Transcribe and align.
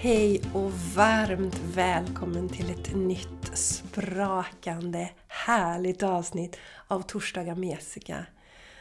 Hej 0.00 0.42
och 0.54 0.72
varmt 0.72 1.60
välkommen 1.74 2.48
till 2.48 2.70
ett 2.70 2.94
nytt 2.94 3.58
sprakande 3.58 5.08
härligt 5.28 6.02
avsnitt 6.02 6.56
av 6.88 7.02
Torsdagar 7.02 7.54
med 7.54 7.68
Jessica. 7.68 8.26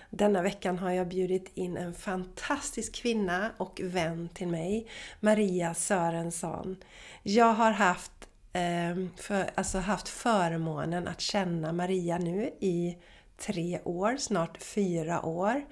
Denna 0.09 0.41
veckan 0.41 0.77
har 0.77 0.91
jag 0.91 1.07
bjudit 1.07 1.51
in 1.53 1.77
en 1.77 1.93
fantastisk 1.93 2.95
kvinna 2.95 3.51
och 3.57 3.81
vän 3.83 4.29
till 4.33 4.47
mig, 4.47 4.87
Maria 5.19 5.73
Sörensson. 5.73 6.75
Jag 7.23 7.53
har 7.53 7.71
haft, 7.71 8.27
eh, 8.53 9.07
för, 9.15 9.49
alltså 9.55 9.77
haft 9.77 10.09
förmånen 10.09 11.07
att 11.07 11.21
känna 11.21 11.73
Maria 11.73 12.17
nu 12.17 12.51
i 12.59 12.97
tre 13.37 13.79
år, 13.83 14.17
snart 14.17 14.63
fyra 14.63 15.25
år. 15.25 15.65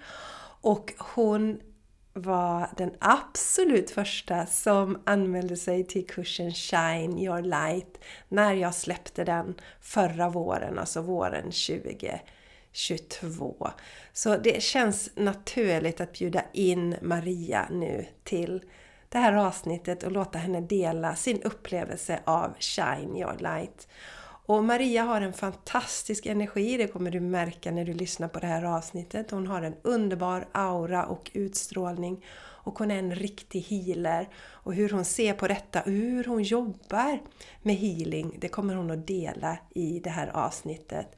Och 0.61 0.93
hon 0.97 1.59
var 2.17 2.69
den 2.77 2.91
absolut 2.99 3.91
första 3.91 4.45
som 4.45 5.01
anmälde 5.03 5.57
sig 5.57 5.83
till 5.83 6.07
kursen 6.07 6.51
Shine 6.51 7.19
Your 7.19 7.41
Light 7.41 7.99
när 8.29 8.53
jag 8.53 8.75
släppte 8.75 9.23
den 9.23 9.55
förra 9.81 10.29
våren, 10.29 10.79
alltså 10.79 11.01
våren 11.01 11.43
2022. 11.43 13.71
Så 14.13 14.37
det 14.37 14.63
känns 14.63 15.09
naturligt 15.15 16.01
att 16.01 16.13
bjuda 16.13 16.43
in 16.53 16.95
Maria 17.01 17.67
nu 17.71 18.05
till 18.23 18.63
det 19.09 19.17
här 19.17 19.33
avsnittet 19.33 20.03
och 20.03 20.11
låta 20.11 20.37
henne 20.37 20.61
dela 20.61 21.15
sin 21.15 21.41
upplevelse 21.41 22.19
av 22.25 22.53
Shine 22.59 23.17
Your 23.17 23.37
Light. 23.39 23.87
Och 24.45 24.63
Maria 24.63 25.03
har 25.03 25.21
en 25.21 25.33
fantastisk 25.33 26.25
energi, 26.25 26.77
det 26.77 26.87
kommer 26.87 27.11
du 27.11 27.19
märka 27.19 27.71
när 27.71 27.85
du 27.85 27.93
lyssnar 27.93 28.27
på 28.27 28.39
det 28.39 28.47
här 28.47 28.63
avsnittet. 28.63 29.31
Hon 29.31 29.47
har 29.47 29.61
en 29.61 29.75
underbar 29.81 30.47
aura 30.51 31.05
och 31.05 31.31
utstrålning. 31.33 32.25
Och 32.65 32.79
hon 32.79 32.91
är 32.91 32.99
en 32.99 33.15
riktig 33.15 33.61
healer. 33.61 34.29
Och 34.47 34.73
hur 34.73 34.89
hon 34.89 35.05
ser 35.05 35.33
på 35.33 35.47
detta, 35.47 35.81
och 35.81 35.91
hur 35.91 36.23
hon 36.23 36.43
jobbar 36.43 37.19
med 37.61 37.75
healing, 37.75 38.37
det 38.39 38.47
kommer 38.47 38.75
hon 38.75 38.91
att 38.91 39.07
dela 39.07 39.57
i 39.75 39.99
det 39.99 40.09
här 40.09 40.27
avsnittet. 40.27 41.15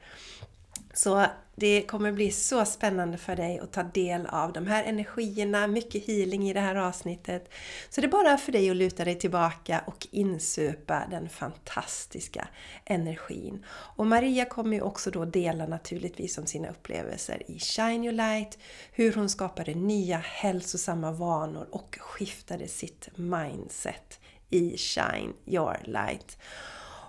Så 0.98 1.26
det 1.56 1.82
kommer 1.82 2.12
bli 2.12 2.30
så 2.30 2.64
spännande 2.64 3.18
för 3.18 3.36
dig 3.36 3.58
att 3.58 3.72
ta 3.72 3.82
del 3.82 4.26
av 4.26 4.52
de 4.52 4.66
här 4.66 4.84
energierna, 4.84 5.66
mycket 5.66 6.06
healing 6.06 6.48
i 6.48 6.52
det 6.52 6.60
här 6.60 6.74
avsnittet. 6.74 7.50
Så 7.90 8.00
det 8.00 8.06
är 8.06 8.10
bara 8.10 8.38
för 8.38 8.52
dig 8.52 8.70
att 8.70 8.76
luta 8.76 9.04
dig 9.04 9.14
tillbaka 9.14 9.82
och 9.86 10.08
insupa 10.10 11.06
den 11.10 11.28
fantastiska 11.28 12.48
energin. 12.84 13.64
Och 13.68 14.06
Maria 14.06 14.44
kommer 14.44 14.76
ju 14.76 14.82
också 14.82 15.10
då 15.10 15.24
dela 15.24 15.66
naturligtvis 15.66 16.38
om 16.38 16.46
sina 16.46 16.68
upplevelser 16.68 17.42
i 17.50 17.58
Shine 17.58 18.04
Your 18.04 18.12
Light, 18.12 18.58
hur 18.92 19.12
hon 19.12 19.28
skapade 19.28 19.74
nya 19.74 20.18
hälsosamma 20.18 21.12
vanor 21.12 21.68
och 21.70 21.96
skiftade 22.00 22.68
sitt 22.68 23.08
mindset 23.16 24.20
i 24.50 24.76
Shine 24.76 25.32
Your 25.46 25.78
Light. 25.84 26.38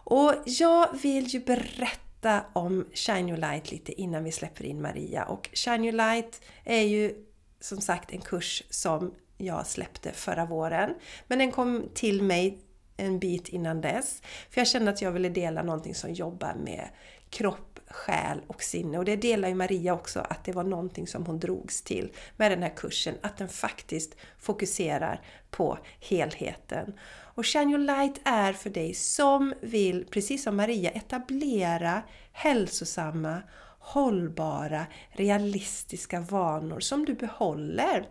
Och 0.03 0.33
jag 0.45 0.99
vill 1.01 1.27
ju 1.27 1.39
berätta 1.39 2.08
berätta 2.21 2.45
om 2.53 2.85
Shine 2.93 3.29
Your 3.29 3.37
Light 3.37 3.71
lite 3.71 4.01
innan 4.01 4.23
vi 4.23 4.31
släpper 4.31 4.65
in 4.65 4.81
Maria. 4.81 5.25
Och 5.25 5.49
Shine 5.53 5.83
Your 5.83 5.97
Light 5.97 6.41
är 6.63 6.81
ju 6.81 7.15
som 7.59 7.81
sagt 7.81 8.11
en 8.11 8.21
kurs 8.21 8.63
som 8.69 9.13
jag 9.37 9.67
släppte 9.67 10.11
förra 10.11 10.45
våren. 10.45 10.93
Men 11.27 11.39
den 11.39 11.51
kom 11.51 11.89
till 11.93 12.23
mig 12.23 12.59
en 12.97 13.19
bit 13.19 13.49
innan 13.49 13.81
dess. 13.81 14.21
För 14.49 14.61
jag 14.61 14.67
kände 14.67 14.91
att 14.91 15.01
jag 15.01 15.11
ville 15.11 15.29
dela 15.29 15.63
någonting 15.63 15.95
som 15.95 16.13
jobbar 16.13 16.53
med 16.53 16.89
kropp, 17.29 17.79
själ 17.87 18.41
och 18.47 18.63
sinne. 18.63 18.97
Och 18.97 19.05
det 19.05 19.15
delar 19.15 19.49
ju 19.49 19.55
Maria 19.55 19.93
också, 19.93 20.19
att 20.19 20.43
det 20.43 20.51
var 20.51 20.63
någonting 20.63 21.07
som 21.07 21.25
hon 21.25 21.39
drogs 21.39 21.81
till 21.81 22.11
med 22.37 22.51
den 22.51 22.63
här 22.63 22.73
kursen. 22.75 23.15
Att 23.21 23.37
den 23.37 23.49
faktiskt 23.49 24.15
fokuserar 24.37 25.21
på 25.49 25.77
helheten. 25.99 26.93
Och 27.39 27.45
Shine 27.45 27.69
Your 27.69 27.79
Light 27.79 28.21
är 28.23 28.53
för 28.53 28.69
dig 28.69 28.93
som 28.93 29.53
vill, 29.61 30.05
precis 30.05 30.43
som 30.43 30.55
Maria, 30.55 30.89
etablera 30.91 32.01
hälsosamma, 32.31 33.41
hållbara, 33.79 34.85
realistiska 35.11 36.19
vanor 36.19 36.79
som 36.79 37.05
du 37.05 37.13
behåller 37.13 38.07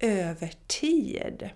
över 0.00 0.54
tid. 0.66 1.50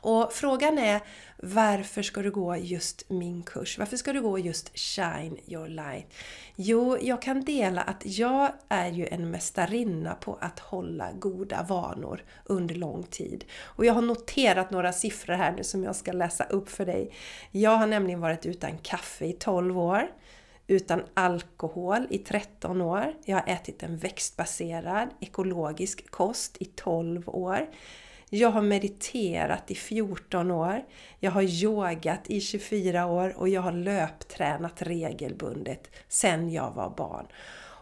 Och 0.00 0.32
frågan 0.32 0.78
är 0.78 1.00
varför 1.42 2.02
ska 2.02 2.22
du 2.22 2.30
gå 2.30 2.56
just 2.56 3.10
min 3.10 3.42
kurs? 3.42 3.78
Varför 3.78 3.96
ska 3.96 4.12
du 4.12 4.22
gå 4.22 4.38
just 4.38 4.78
Shine 4.78 5.38
Your 5.46 5.68
Light? 5.68 6.14
Jo, 6.56 6.98
jag 7.00 7.22
kan 7.22 7.44
dela 7.44 7.80
att 7.80 8.02
jag 8.04 8.52
är 8.68 8.90
ju 8.90 9.06
en 9.06 9.30
mästarinna 9.30 10.14
på 10.14 10.38
att 10.40 10.58
hålla 10.58 11.12
goda 11.12 11.62
vanor 11.62 12.24
under 12.44 12.74
lång 12.74 13.02
tid. 13.02 13.44
Och 13.62 13.84
jag 13.84 13.94
har 13.94 14.02
noterat 14.02 14.70
några 14.70 14.92
siffror 14.92 15.34
här 15.34 15.52
nu 15.52 15.64
som 15.64 15.84
jag 15.84 15.96
ska 15.96 16.12
läsa 16.12 16.44
upp 16.44 16.68
för 16.68 16.86
dig. 16.86 17.12
Jag 17.50 17.76
har 17.76 17.86
nämligen 17.86 18.20
varit 18.20 18.46
utan 18.46 18.78
kaffe 18.78 19.26
i 19.26 19.32
12 19.32 19.78
år 19.78 20.08
utan 20.66 21.02
alkohol 21.14 22.06
i 22.10 22.18
13 22.18 22.80
år. 22.80 23.14
Jag 23.24 23.36
har 23.36 23.48
ätit 23.48 23.82
en 23.82 23.98
växtbaserad 23.98 25.08
ekologisk 25.20 26.10
kost 26.10 26.56
i 26.60 26.64
12 26.64 27.28
år. 27.28 27.68
Jag 28.30 28.50
har 28.50 28.62
mediterat 28.62 29.70
i 29.70 29.74
14 29.74 30.50
år. 30.50 30.84
Jag 31.20 31.30
har 31.30 31.42
yogat 31.42 32.20
i 32.26 32.40
24 32.40 33.06
år 33.06 33.34
och 33.36 33.48
jag 33.48 33.62
har 33.62 33.72
löptränat 33.72 34.82
regelbundet 34.82 35.90
sedan 36.08 36.50
jag 36.50 36.70
var 36.70 36.90
barn. 36.90 37.26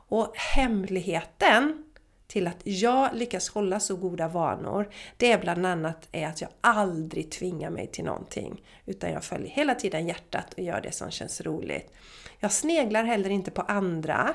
Och 0.09 0.37
hemligheten 0.37 1.85
till 2.27 2.47
att 2.47 2.61
jag 2.65 3.15
lyckas 3.15 3.49
hålla 3.49 3.81
så 3.81 3.97
goda 3.97 4.29
vanor, 4.29 4.89
det 5.17 5.33
är 5.33 5.39
bland 5.39 5.67
annat 5.67 6.09
är 6.13 6.27
att 6.27 6.41
jag 6.41 6.51
aldrig 6.61 7.31
tvingar 7.31 7.71
mig 7.71 7.87
till 7.87 8.05
någonting. 8.05 8.63
Utan 8.87 9.13
jag 9.13 9.25
följer 9.25 9.49
hela 9.49 9.75
tiden 9.75 10.07
hjärtat 10.07 10.55
och 10.55 10.63
gör 10.63 10.81
det 10.81 10.93
som 10.93 11.11
känns 11.11 11.41
roligt. 11.41 11.93
Jag 12.41 12.53
sneglar 12.53 13.05
heller 13.05 13.31
inte 13.31 13.51
på 13.51 13.63
andra. 13.63 14.35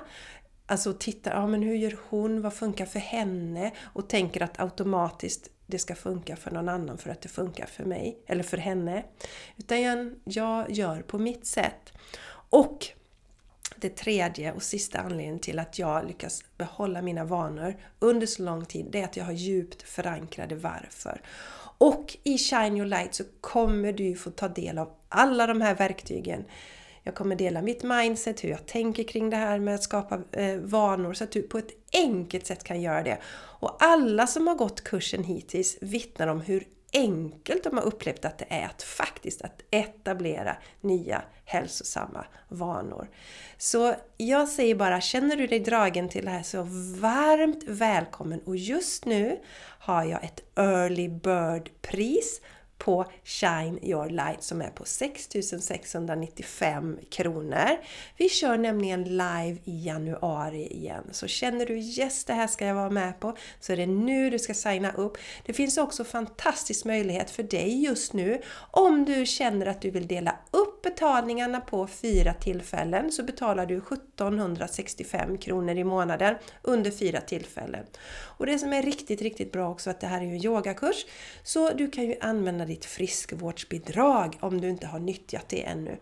Alltså 0.65 0.93
tittar, 0.93 1.31
ja 1.31 1.47
men 1.47 1.63
hur 1.63 1.75
gör 1.75 1.97
hon? 2.09 2.41
Vad 2.41 2.53
funkar 2.53 2.85
för 2.85 2.99
henne? 2.99 3.71
Och 3.93 4.09
tänker 4.09 4.43
att 4.43 4.59
automatiskt 4.59 5.49
det 5.71 5.79
ska 5.79 5.95
funka 5.95 6.35
för 6.35 6.51
någon 6.51 6.69
annan 6.69 6.97
för 6.97 7.09
att 7.09 7.21
det 7.21 7.29
funkar 7.29 7.65
för 7.65 7.83
mig 7.83 8.17
eller 8.27 8.43
för 8.43 8.57
henne. 8.57 9.03
Utan 9.57 9.81
jag, 9.81 10.15
jag 10.23 10.71
gör 10.71 11.01
på 11.01 11.19
mitt 11.19 11.45
sätt. 11.45 11.93
Och 12.49 12.87
det 13.75 13.89
tredje 13.89 14.51
och 14.51 14.63
sista 14.63 14.99
anledningen 14.99 15.39
till 15.39 15.59
att 15.59 15.79
jag 15.79 16.07
lyckas 16.07 16.43
behålla 16.57 17.01
mina 17.01 17.25
vanor 17.25 17.75
under 17.99 18.27
så 18.27 18.43
lång 18.43 18.65
tid, 18.65 18.87
det 18.91 19.01
är 19.01 19.03
att 19.03 19.17
jag 19.17 19.25
har 19.25 19.31
djupt 19.31 19.81
förankrade 19.81 20.55
varför. 20.55 21.21
Och 21.77 22.17
i 22.23 22.37
Shine 22.37 22.77
Your 22.77 22.85
Light 22.85 23.15
så 23.15 23.23
kommer 23.41 23.93
du 23.93 24.15
få 24.15 24.31
ta 24.31 24.47
del 24.47 24.77
av 24.77 24.91
alla 25.09 25.47
de 25.47 25.61
här 25.61 25.75
verktygen 25.75 26.45
jag 27.03 27.15
kommer 27.15 27.35
dela 27.35 27.61
mitt 27.61 27.83
mindset, 27.83 28.43
hur 28.43 28.49
jag 28.49 28.65
tänker 28.65 29.03
kring 29.03 29.29
det 29.29 29.37
här 29.37 29.59
med 29.59 29.75
att 29.75 29.83
skapa 29.83 30.19
eh, 30.31 30.57
vanor 30.57 31.13
så 31.13 31.23
att 31.23 31.31
du 31.31 31.41
på 31.41 31.57
ett 31.57 31.71
enkelt 31.93 32.45
sätt 32.45 32.63
kan 32.63 32.81
göra 32.81 33.03
det. 33.03 33.17
Och 33.33 33.83
alla 33.83 34.27
som 34.27 34.47
har 34.47 34.55
gått 34.55 34.83
kursen 34.83 35.23
hittills 35.23 35.77
vittnar 35.81 36.27
om 36.27 36.41
hur 36.41 36.67
enkelt 36.93 37.63
de 37.63 37.77
har 37.77 37.83
upplevt 37.83 38.25
att 38.25 38.37
det 38.37 38.45
är 38.49 38.65
att 38.65 38.83
faktiskt 38.83 39.41
att 39.41 39.61
etablera 39.71 40.57
nya 40.81 41.21
hälsosamma 41.45 42.25
vanor. 42.47 43.09
Så 43.57 43.95
jag 44.17 44.47
säger 44.47 44.75
bara, 44.75 45.01
känner 45.01 45.35
du 45.35 45.47
dig 45.47 45.59
dragen 45.59 46.09
till 46.09 46.25
det 46.25 46.31
här 46.31 46.43
så 46.43 46.63
varmt 46.99 47.63
välkommen! 47.67 48.41
Och 48.45 48.55
just 48.55 49.05
nu 49.05 49.39
har 49.79 50.03
jag 50.03 50.23
ett 50.23 50.43
Early 50.55 51.07
Bird-pris 51.07 52.41
på 52.81 53.05
Shine 53.23 53.79
Your 53.81 54.09
Light 54.09 54.43
som 54.43 54.61
är 54.61 54.69
på 54.69 54.85
6695 54.85 56.99
kronor. 57.09 57.69
Vi 58.17 58.29
kör 58.29 58.57
nämligen 58.57 59.03
live 59.03 59.57
i 59.63 59.85
januari 59.85 60.67
igen. 60.67 61.03
Så 61.11 61.27
känner 61.27 61.65
du 61.65 61.77
yes, 61.77 62.25
det 62.25 62.33
här 62.33 62.47
ska 62.47 62.65
jag 62.65 62.75
vara 62.75 62.89
med 62.89 63.19
på, 63.19 63.37
så 63.59 63.73
är 63.73 63.77
det 63.77 63.85
nu 63.85 64.29
du 64.29 64.39
ska 64.39 64.53
signa 64.53 64.91
upp. 64.91 65.17
Det 65.45 65.53
finns 65.53 65.77
också 65.77 66.03
fantastisk 66.03 66.85
möjlighet 66.85 67.31
för 67.31 67.43
dig 67.43 67.83
just 67.83 68.13
nu 68.13 68.41
om 68.71 69.05
du 69.05 69.25
känner 69.25 69.65
att 69.65 69.81
du 69.81 69.91
vill 69.91 70.07
dela 70.07 70.35
upp 70.51 70.70
betalningarna 70.83 71.61
på 71.61 71.87
fyra 71.87 72.33
tillfällen 72.33 73.11
så 73.11 73.23
betalar 73.23 73.65
du 73.65 73.77
1765 73.77 75.37
kronor 75.37 75.75
i 75.75 75.83
månaden 75.83 76.35
under 76.61 76.91
fyra 76.91 77.21
tillfällen. 77.21 77.85
Och 78.37 78.45
det 78.45 78.59
som 78.59 78.73
är 78.73 78.81
riktigt, 78.81 79.21
riktigt 79.21 79.51
bra 79.51 79.69
också 79.69 79.89
att 79.89 79.99
det 79.99 80.07
här 80.07 80.21
är 80.21 80.25
en 80.25 80.45
yogakurs 80.45 81.05
så 81.43 81.73
du 81.73 81.91
kan 81.91 82.03
ju 82.03 82.15
använda 82.21 82.65
ditt 82.65 82.85
friskvårdsbidrag 82.85 84.37
om 84.39 84.61
du 84.61 84.69
inte 84.69 84.87
har 84.87 84.99
nyttjat 84.99 85.49
det 85.49 85.63
ännu 85.63 85.97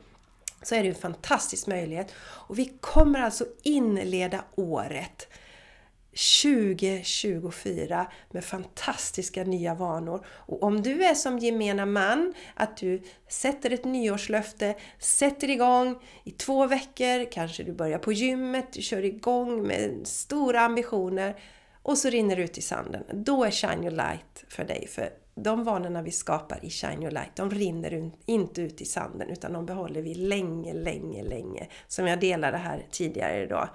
så 0.62 0.76
är 0.76 0.84
det 0.84 0.90
en 0.90 0.96
fantastisk 0.96 1.68
möjlighet. 1.68 2.14
Och 2.20 2.60
vi 2.60 2.74
kommer 2.82 3.20
alltså 3.20 3.46
inleda 3.64 4.44
året 4.56 5.28
2024 6.20 8.08
med 8.32 8.44
fantastiska 8.44 9.44
nya 9.44 9.76
vanor. 9.76 10.26
Och 10.28 10.64
om 10.64 10.82
du 10.82 11.04
är 11.04 11.14
som 11.14 11.40
gemena 11.40 11.86
man, 11.86 12.34
att 12.54 12.78
du 12.78 13.02
sätter 13.28 13.74
ett 13.74 13.86
nyårslöfte, 13.86 14.76
sätter 15.00 15.50
igång 15.50 15.96
i 16.24 16.32
två 16.32 16.68
veckor, 16.68 17.32
kanske 17.32 17.64
du 17.64 17.74
börjar 17.74 18.00
på 18.00 18.14
gymmet, 18.14 18.74
du 18.74 18.82
kör 18.82 19.06
igång 19.06 19.68
med 19.68 20.08
stora 20.08 20.62
ambitioner 20.62 21.36
och 21.84 21.98
så 21.98 22.10
rinner 22.10 22.36
det 22.36 22.42
ut 22.42 22.58
i 22.58 22.62
sanden. 22.62 23.04
Då 23.14 23.44
är 23.44 23.52
Shine 23.52 23.84
Your 23.84 23.92
Light 23.92 24.46
för 24.48 24.64
dig. 24.64 24.88
För 24.88 25.10
de 25.36 25.64
vanorna 25.64 26.02
vi 26.02 26.12
skapar 26.12 26.66
i 26.66 26.70
Shine 26.70 27.02
Your 27.02 27.12
Light, 27.12 27.36
de 27.36 27.50
rinner 27.50 28.12
inte 28.26 28.62
ut 28.62 28.82
i 28.82 28.86
sanden 28.86 29.30
utan 29.30 29.54
de 29.54 29.66
behåller 29.66 30.02
vi 30.02 30.16
länge, 30.16 30.74
länge, 30.74 31.24
länge. 31.24 31.68
Som 31.88 32.08
jag 32.08 32.20
delade 32.20 32.58
här 32.58 32.86
tidigare 32.92 33.44
idag. 33.44 33.70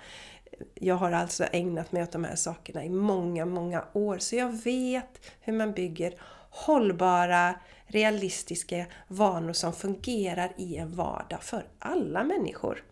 Jag 0.75 0.95
har 0.95 1.13
alltså 1.13 1.45
ägnat 1.45 1.93
mig 1.93 2.03
åt 2.03 2.13
de 2.13 2.25
här 2.25 2.37
sakerna 2.37 2.85
i 2.85 2.89
många, 2.89 3.47
många 3.47 3.85
år 3.93 4.19
så 4.19 4.37
jag 4.37 4.63
vet 4.65 5.27
hur 5.41 5.53
man 5.53 5.73
bygger 5.73 6.15
hållbara, 6.51 7.55
realistiska 7.87 8.87
vanor 9.09 9.53
som 9.53 9.73
fungerar 9.73 10.53
i 10.57 10.77
en 10.77 10.97
vardag 10.97 11.43
för 11.43 11.67
alla 11.79 12.25
människor. 12.25 12.83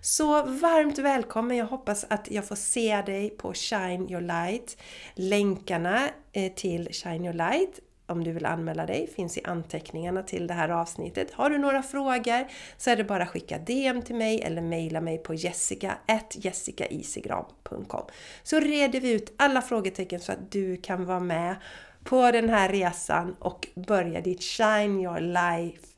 Så 0.00 0.42
varmt 0.42 0.98
välkommen! 0.98 1.56
Jag 1.56 1.66
hoppas 1.66 2.06
att 2.08 2.30
jag 2.30 2.44
får 2.44 2.56
se 2.56 3.02
dig 3.06 3.30
på 3.30 3.54
Shine 3.54 4.10
Your 4.10 4.20
Light. 4.20 4.76
Länkarna 5.14 6.08
eh, 6.32 6.52
till 6.52 6.88
Shine 6.92 7.24
Your 7.24 7.34
Light 7.34 7.80
om 8.10 8.24
du 8.24 8.32
vill 8.32 8.46
anmäla 8.46 8.86
dig 8.86 9.06
finns 9.06 9.38
i 9.38 9.40
anteckningarna 9.44 10.22
till 10.22 10.46
det 10.46 10.54
här 10.54 10.68
avsnittet. 10.68 11.32
Har 11.32 11.50
du 11.50 11.58
några 11.58 11.82
frågor 11.82 12.46
så 12.76 12.90
är 12.90 12.96
det 12.96 13.04
bara 13.04 13.22
att 13.22 13.28
skicka 13.28 13.58
DM 13.58 14.02
till 14.02 14.14
mig 14.14 14.42
eller 14.42 14.62
mejla 14.62 15.00
mig 15.00 15.18
på 15.18 15.34
jessica.jessicaisigran.com 15.34 18.04
Så 18.42 18.60
reder 18.60 19.00
vi 19.00 19.12
ut 19.12 19.32
alla 19.36 19.62
frågetecken 19.62 20.20
så 20.20 20.32
att 20.32 20.52
du 20.52 20.76
kan 20.76 21.04
vara 21.04 21.20
med 21.20 21.56
på 22.04 22.30
den 22.30 22.48
här 22.48 22.68
resan 22.68 23.36
och 23.38 23.68
börja 23.74 24.20
ditt 24.20 24.42
Shine 24.42 25.00
Your 25.00 25.20
Life 25.20 25.90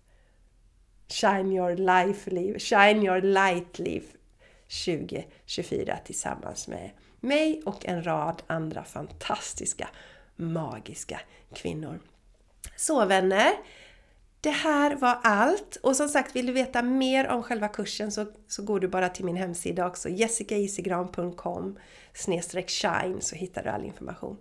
Shine 1.13 1.53
Your 1.53 1.77
Life-liv, 1.77 2.59
Shine 2.59 3.03
Your 3.03 3.21
Light-liv 3.21 4.03
2024 4.87 5.99
tillsammans 6.05 6.69
med 6.69 6.91
mig 7.21 7.63
och 7.67 7.87
en 7.87 8.07
rad 8.07 8.43
andra 8.47 8.85
fantastiska, 8.85 9.89
magiska 10.43 11.21
kvinnor. 11.55 12.01
Så 12.77 13.07
vänner! 13.07 13.53
Det 14.41 14.51
här 14.51 14.97
var 14.97 15.19
allt! 15.23 15.77
Och 15.77 15.97
som 15.97 16.09
sagt, 16.09 16.37
vill 16.37 16.47
du 16.47 16.53
veta 16.53 16.83
mer 16.83 17.29
om 17.29 17.43
själva 17.43 17.69
kursen 17.69 18.13
så, 18.13 18.27
så 18.49 18.63
går 18.63 18.81
du 18.81 18.89
bara 18.89 19.09
till 19.09 19.25
min 19.25 19.37
hemsida 19.37 19.87
också, 19.87 20.09
jessicaisigran.com 20.09 21.79
shine 22.67 23.21
så 23.21 23.37
hittar 23.37 23.63
du 23.63 23.69
all 23.69 23.85
information. 23.85 24.37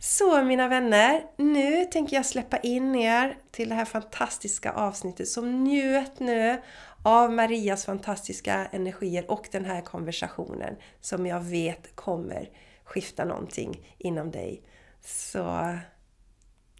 Så 0.00 0.42
mina 0.42 0.68
vänner, 0.68 1.22
nu 1.36 1.84
tänker 1.84 2.16
jag 2.16 2.26
släppa 2.26 2.56
in 2.58 2.94
er 2.94 3.38
till 3.50 3.68
det 3.68 3.74
här 3.74 3.84
fantastiska 3.84 4.72
avsnittet. 4.72 5.28
Så 5.28 5.42
njut 5.42 6.18
nu 6.18 6.62
av 7.02 7.32
Marias 7.32 7.84
fantastiska 7.84 8.66
energier 8.72 9.30
och 9.30 9.48
den 9.52 9.64
här 9.64 9.80
konversationen 9.80 10.76
som 11.00 11.26
jag 11.26 11.40
vet 11.40 11.96
kommer 11.96 12.50
skifta 12.84 13.24
någonting 13.24 13.94
inom 13.98 14.30
dig. 14.30 14.62
Så 15.06 15.38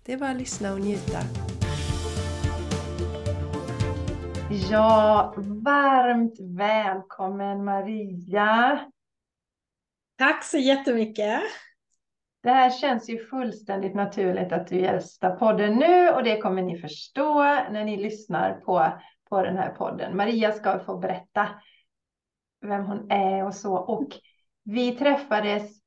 det 0.05 0.13
är 0.13 0.17
bara 0.19 0.31
att 0.31 0.37
lyssna 0.37 0.73
och 0.73 0.81
njuta. 0.81 1.21
Ja, 4.71 5.35
varmt 5.65 6.41
välkommen 6.41 7.65
Maria! 7.65 8.81
Tack 10.19 10.45
så 10.45 10.59
jättemycket! 10.59 11.41
Det 12.43 12.51
här 12.51 12.71
känns 12.71 13.11
ju 13.11 13.19
fullständigt 13.19 13.95
naturligt 13.95 14.53
att 14.53 14.67
du 14.67 14.81
gästar 14.81 15.37
podden 15.37 15.75
nu 15.75 16.11
och 16.11 16.25
det 16.25 16.41
kommer 16.41 16.63
ni 16.63 16.79
förstå 16.79 17.43
när 17.45 17.85
ni 17.85 17.97
lyssnar 17.97 18.55
på, 18.55 18.93
på 19.29 19.43
den 19.43 19.57
här 19.57 19.71
podden. 19.71 20.17
Maria 20.17 20.53
ska 20.53 20.79
få 20.79 20.99
berätta 20.99 21.49
vem 22.61 22.85
hon 22.85 23.11
är 23.11 23.45
och 23.45 23.55
så. 23.55 23.77
Och 23.77 24.09
vi 24.65 24.93
träffades 24.93 25.86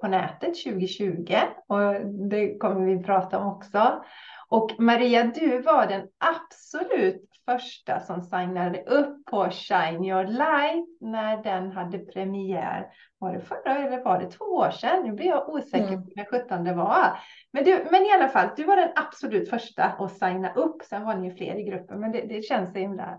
på 0.00 0.08
nätet 0.08 0.64
2020 0.64 1.36
och 1.68 1.94
det 2.30 2.58
kommer 2.58 2.86
vi 2.86 3.02
prata 3.02 3.38
om 3.38 3.46
också. 3.46 4.04
Och 4.48 4.70
Maria, 4.78 5.24
du 5.24 5.62
var 5.62 5.86
den 5.86 6.08
absolut 6.18 7.34
första 7.44 8.00
som 8.00 8.22
signade 8.22 8.82
upp 8.82 9.24
på 9.26 9.50
Shine 9.50 10.04
Your 10.04 10.24
Light 10.24 11.00
när 11.00 11.42
den 11.42 11.72
hade 11.72 11.98
premiär. 11.98 12.86
Var 13.18 13.32
det 13.32 13.40
förra 13.40 13.78
eller 13.78 14.04
var 14.04 14.18
det 14.18 14.30
två 14.30 14.44
år 14.44 14.70
sedan? 14.70 15.02
Nu 15.02 15.12
blir 15.12 15.26
jag 15.26 15.48
osäker 15.48 15.88
mm. 15.88 16.02
på 16.02 16.10
när 16.16 16.24
sjutton 16.24 16.64
det 16.64 16.74
var. 16.74 17.18
Men, 17.52 17.64
du, 17.64 17.86
men 17.90 18.02
i 18.02 18.12
alla 18.12 18.28
fall, 18.28 18.48
du 18.56 18.64
var 18.64 18.76
den 18.76 18.92
absolut 18.94 19.50
första 19.50 19.84
att 19.84 20.12
signa 20.12 20.52
upp. 20.54 20.82
Sen 20.82 21.04
var 21.04 21.14
ni 21.14 21.28
ju 21.28 21.34
fler 21.34 21.56
i 21.56 21.62
gruppen, 21.62 22.00
men 22.00 22.12
det, 22.12 22.20
det 22.20 22.42
känns 22.42 22.72
så 22.72 22.78
himla 22.78 23.18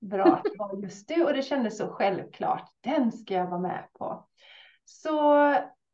bra 0.00 0.24
att 0.24 0.44
det 0.44 0.58
var 0.58 0.82
just 0.82 1.08
du 1.08 1.24
och 1.24 1.32
det 1.32 1.42
kändes 1.42 1.78
så 1.78 1.88
självklart. 1.88 2.68
Den 2.80 3.12
ska 3.12 3.34
jag 3.34 3.46
vara 3.46 3.60
med 3.60 3.84
på. 3.98 4.26
Så 4.84 5.22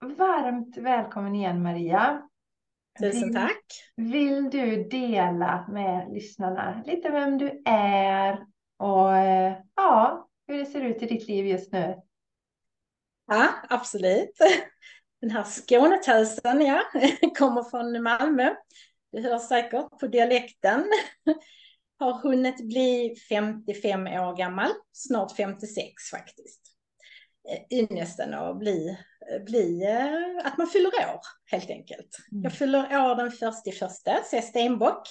varmt 0.00 0.76
välkommen 0.76 1.34
igen 1.34 1.62
Maria. 1.62 2.28
Tusen 3.00 3.32
tack. 3.32 3.64
Vill 3.96 4.50
du 4.50 4.84
dela 4.84 5.66
med 5.68 6.12
lyssnarna 6.12 6.82
lite 6.86 7.10
vem 7.10 7.38
du 7.38 7.62
är 7.64 8.46
och 8.76 9.16
eh, 9.16 9.56
ja, 9.76 10.28
hur 10.46 10.58
det 10.58 10.66
ser 10.66 10.80
ut 10.80 11.02
i 11.02 11.06
ditt 11.06 11.28
liv 11.28 11.46
just 11.46 11.72
nu? 11.72 11.96
Ja, 13.26 13.48
absolut. 13.68 14.38
Den 15.20 15.30
här 15.30 15.44
Skånetösen, 15.44 16.60
ja, 16.60 16.82
kommer 17.38 17.62
från 17.62 18.02
Malmö. 18.02 18.54
Du 19.12 19.20
hör 19.20 19.38
säkert 19.38 19.98
på 20.00 20.06
dialekten. 20.06 20.84
Har 21.98 22.12
hunnit 22.12 22.68
bli 22.68 23.14
55 23.28 24.06
år 24.06 24.36
gammal, 24.36 24.70
snart 24.92 25.36
56 25.36 25.92
faktiskt. 26.10 26.67
Eh, 27.50 27.78
ynnesten 27.78 28.34
att 28.34 28.58
bli 28.58 28.98
bli 29.46 29.84
eh, 29.84 30.46
att 30.46 30.58
man 30.58 30.66
fyller 30.66 30.88
år 30.88 31.20
helt 31.50 31.70
enkelt. 31.70 32.18
Mm. 32.32 32.42
Jag 32.42 32.52
fyller 32.52 33.10
år 33.10 33.14
den 33.14 33.30
första 33.30 33.70
i 33.70 33.72
första, 33.72 34.22
så 34.24 34.36
jag 34.36 34.44
stenbock. 34.44 35.08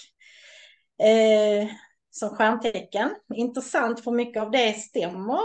Eh, 1.03 1.67
som 2.09 2.29
stjärntecken. 2.29 3.15
Intressant 3.35 4.03
för 4.03 4.11
mycket 4.11 4.41
av 4.41 4.51
det 4.51 4.73
stämmer 4.73 5.39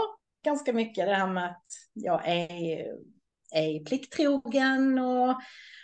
ganska 0.45 0.73
mycket 0.73 1.05
det 1.05 1.15
här 1.15 1.27
med 1.27 1.45
att 1.45 1.65
jag 1.93 2.27
är, 2.27 2.85
är 3.55 3.85
plikttrogen 3.85 4.99
och 4.99 5.35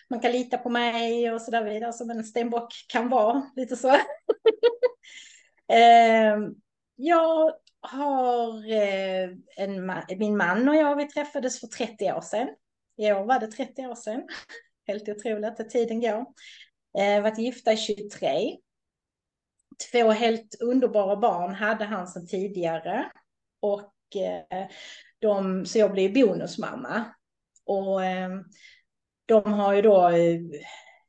man 0.09 0.19
kan 0.19 0.31
lita 0.31 0.57
på 0.57 0.69
mig 0.69 1.31
och 1.31 1.41
så 1.41 1.51
där 1.51 1.63
vidare 1.63 1.93
som 1.93 2.09
en 2.09 2.23
stenbock 2.23 2.73
kan 2.87 3.09
vara, 3.09 3.51
lite 3.55 3.75
så. 3.75 3.89
eh, 5.73 6.37
jag 6.95 7.53
har 7.81 8.71
eh, 8.71 9.29
en, 9.57 9.93
min 10.17 10.37
man 10.37 10.69
och 10.69 10.75
jag, 10.75 10.95
vi 10.95 11.07
träffades 11.07 11.59
för 11.59 11.67
30 11.67 12.11
år 12.11 12.21
sedan. 12.21 12.47
I 12.97 13.11
år 13.11 13.25
var 13.25 13.39
det 13.39 13.47
30 13.47 13.85
år 13.85 13.95
sedan. 13.95 14.27
Helt 14.87 15.09
otroligt 15.09 15.59
att 15.59 15.69
tiden 15.69 16.01
går. 16.01 16.25
Eh, 16.99 17.21
varit 17.21 17.37
gifta 17.37 17.73
i 17.73 17.77
23. 17.77 18.57
Två 19.91 20.11
helt 20.11 20.61
underbara 20.61 21.15
barn 21.15 21.53
hade 21.53 21.85
han 21.85 22.07
sedan 22.07 22.27
tidigare. 22.27 23.11
Och 23.59 23.93
eh, 24.15 24.67
de, 25.19 25.65
så 25.65 25.79
jag 25.79 25.91
blev 25.91 26.13
bonusmamma. 26.13 27.05
Och 27.65 28.05
eh, 28.05 28.29
de 29.25 29.53
har 29.53 29.73
ju 29.73 29.81
då 29.81 30.09
eh, 30.09 30.39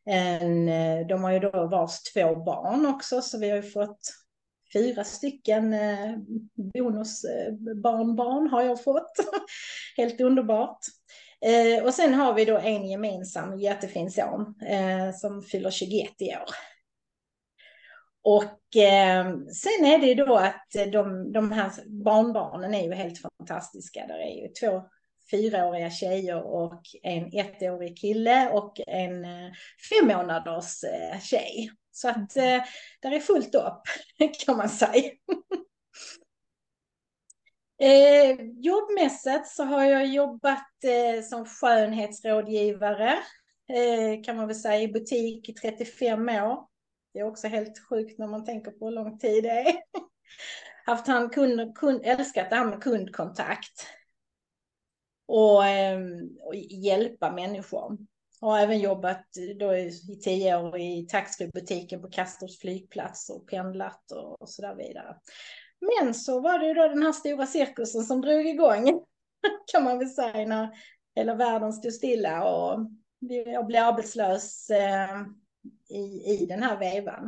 en, 0.05 0.69
eh, 0.69 1.07
de 1.07 1.25
har 1.25 1.33
ju 1.33 1.39
då 1.39 1.67
vars 1.67 2.03
två 2.03 2.37
barn 2.37 2.87
också, 2.87 3.23
så 3.23 3.39
vi 3.39 3.51
har 3.51 3.57
ju 3.57 3.63
fått 3.63 4.01
fyra 4.73 5.05
stycken 5.05 5.73
eh, 5.73 6.17
bonusbarnbarn 6.75 8.47
eh, 8.47 8.51
har 8.51 8.63
jag 8.63 8.85
fått. 8.85 9.13
Helt 9.97 10.21
underbart. 10.21 10.79
Eh, 11.41 11.85
och 11.85 11.95
sen 11.95 12.15
har 12.15 12.35
vi 12.35 12.45
då 12.45 12.59
en 12.59 12.89
gemensam 12.89 13.59
jättefin 13.59 14.11
son 14.11 14.55
som 15.15 15.43
fyller 15.43 15.71
21 15.71 16.11
i 16.19 16.29
år. 16.29 16.51
Och 18.23 18.77
eh, 18.77 19.37
sen 19.53 19.87
är 19.87 19.99
det 19.99 20.15
då 20.15 20.37
att 20.37 20.67
de, 20.93 21.33
de 21.33 21.53
här 21.53 21.71
barnbarnen 22.05 22.75
är 22.75 22.83
ju 22.83 22.95
helt 22.95 23.19
fantastiska. 23.19 24.07
Där 24.07 24.19
är 24.19 24.43
ju 24.43 24.49
två 24.49 24.83
fyraåriga 25.31 25.91
tjejer 25.91 26.43
och 26.43 26.83
en 27.03 27.27
ettårig 27.33 27.99
kille 27.99 28.51
och 28.51 28.81
en 28.87 29.25
eh, 29.25 29.51
fem 29.91 30.09
månaders 30.09 30.85
eh, 30.85 31.21
tjej. 31.21 31.71
Så 31.91 32.09
att 32.09 32.37
eh, 32.37 32.63
där 33.01 33.13
är 33.13 33.21
fullt 33.21 33.55
upp 33.55 33.83
kan 34.47 34.57
man 34.57 34.69
säga. 34.69 35.11
Eh, 37.83 38.37
jobbmässigt 38.57 39.47
så 39.47 39.65
har 39.65 39.85
jag 39.85 40.07
jobbat 40.07 40.85
eh, 40.85 41.23
som 41.23 41.47
skönhetsrådgivare 41.47 43.19
eh, 43.69 44.23
kan 44.25 44.37
man 44.37 44.47
väl 44.47 44.57
säga 44.57 44.83
i 44.83 44.89
butik 44.89 45.49
i 45.49 45.53
35 45.53 46.29
år. 46.29 46.67
Det 47.13 47.19
är 47.21 47.25
också 47.25 47.49
helt 47.49 47.79
sjukt 47.89 48.19
när 48.19 48.27
man 48.27 48.45
tänker 48.45 48.71
på 48.71 48.85
hur 48.85 48.93
lång 48.93 49.19
tid 49.19 49.45
det 49.45 49.51
är. 49.51 49.75
Haft 50.87 51.07
han 51.07 51.31
kund, 51.31 51.77
kund, 51.77 52.01
älskat 52.05 52.51
det 52.51 52.57
här 52.57 52.65
med 52.65 52.83
kundkontakt. 52.83 53.87
Och, 55.27 55.67
ehm, 55.67 56.37
och 56.41 56.55
hjälpa 56.55 57.33
människor. 57.33 57.99
Har 58.41 58.59
även 58.59 58.81
jobbat 58.81 59.27
då 59.61 59.77
i, 59.77 59.91
tio 60.25 60.57
år 60.57 60.79
i 60.79 61.07
taxfree-butiken 61.11 62.03
på 62.03 62.11
Kastrups 62.11 62.59
flygplats 62.59 63.31
och 63.31 63.49
pendlat 63.49 64.13
och, 64.13 64.43
och 64.43 64.49
så 64.49 64.63
där 64.63 64.75
vidare. 64.75 65.17
Men 65.81 66.15
så 66.15 66.41
var 66.41 66.59
det 66.59 66.67
ju 66.67 66.75
då 66.75 66.89
den 66.89 67.03
här 67.03 67.13
stora 67.13 67.47
cirkusen 67.47 68.03
som 68.03 68.21
drog 68.21 68.47
igång, 68.47 69.05
kan 69.73 69.85
man 69.85 69.99
väl 69.99 70.11
säga, 70.11 70.47
när 70.47 70.69
hela 71.15 71.35
världen 71.35 71.73
stod 71.73 71.93
stilla 71.93 72.45
och 72.45 72.87
jag 73.47 73.67
blev 73.67 73.85
arbetslös 73.85 74.71
eh, 74.71 75.21
i, 75.89 76.35
i 76.35 76.47
den 76.47 76.63
här 76.63 76.79
vevan. 76.79 77.25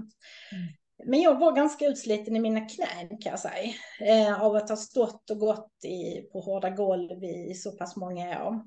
Mm. 0.52 0.72
Men 1.04 1.20
jag 1.20 1.38
var 1.38 1.52
ganska 1.52 1.86
utsliten 1.86 2.36
i 2.36 2.40
mina 2.40 2.60
knän 2.60 3.08
kan 3.08 3.30
jag 3.30 3.40
säga. 3.40 3.74
Eh, 4.00 4.42
av 4.42 4.56
att 4.56 4.68
ha 4.68 4.76
stått 4.76 5.30
och 5.30 5.38
gått 5.38 5.84
i, 5.84 6.20
på 6.32 6.40
hårda 6.40 6.70
golv 6.70 7.24
i 7.24 7.54
så 7.54 7.72
pass 7.72 7.96
många 7.96 8.46
år. 8.46 8.64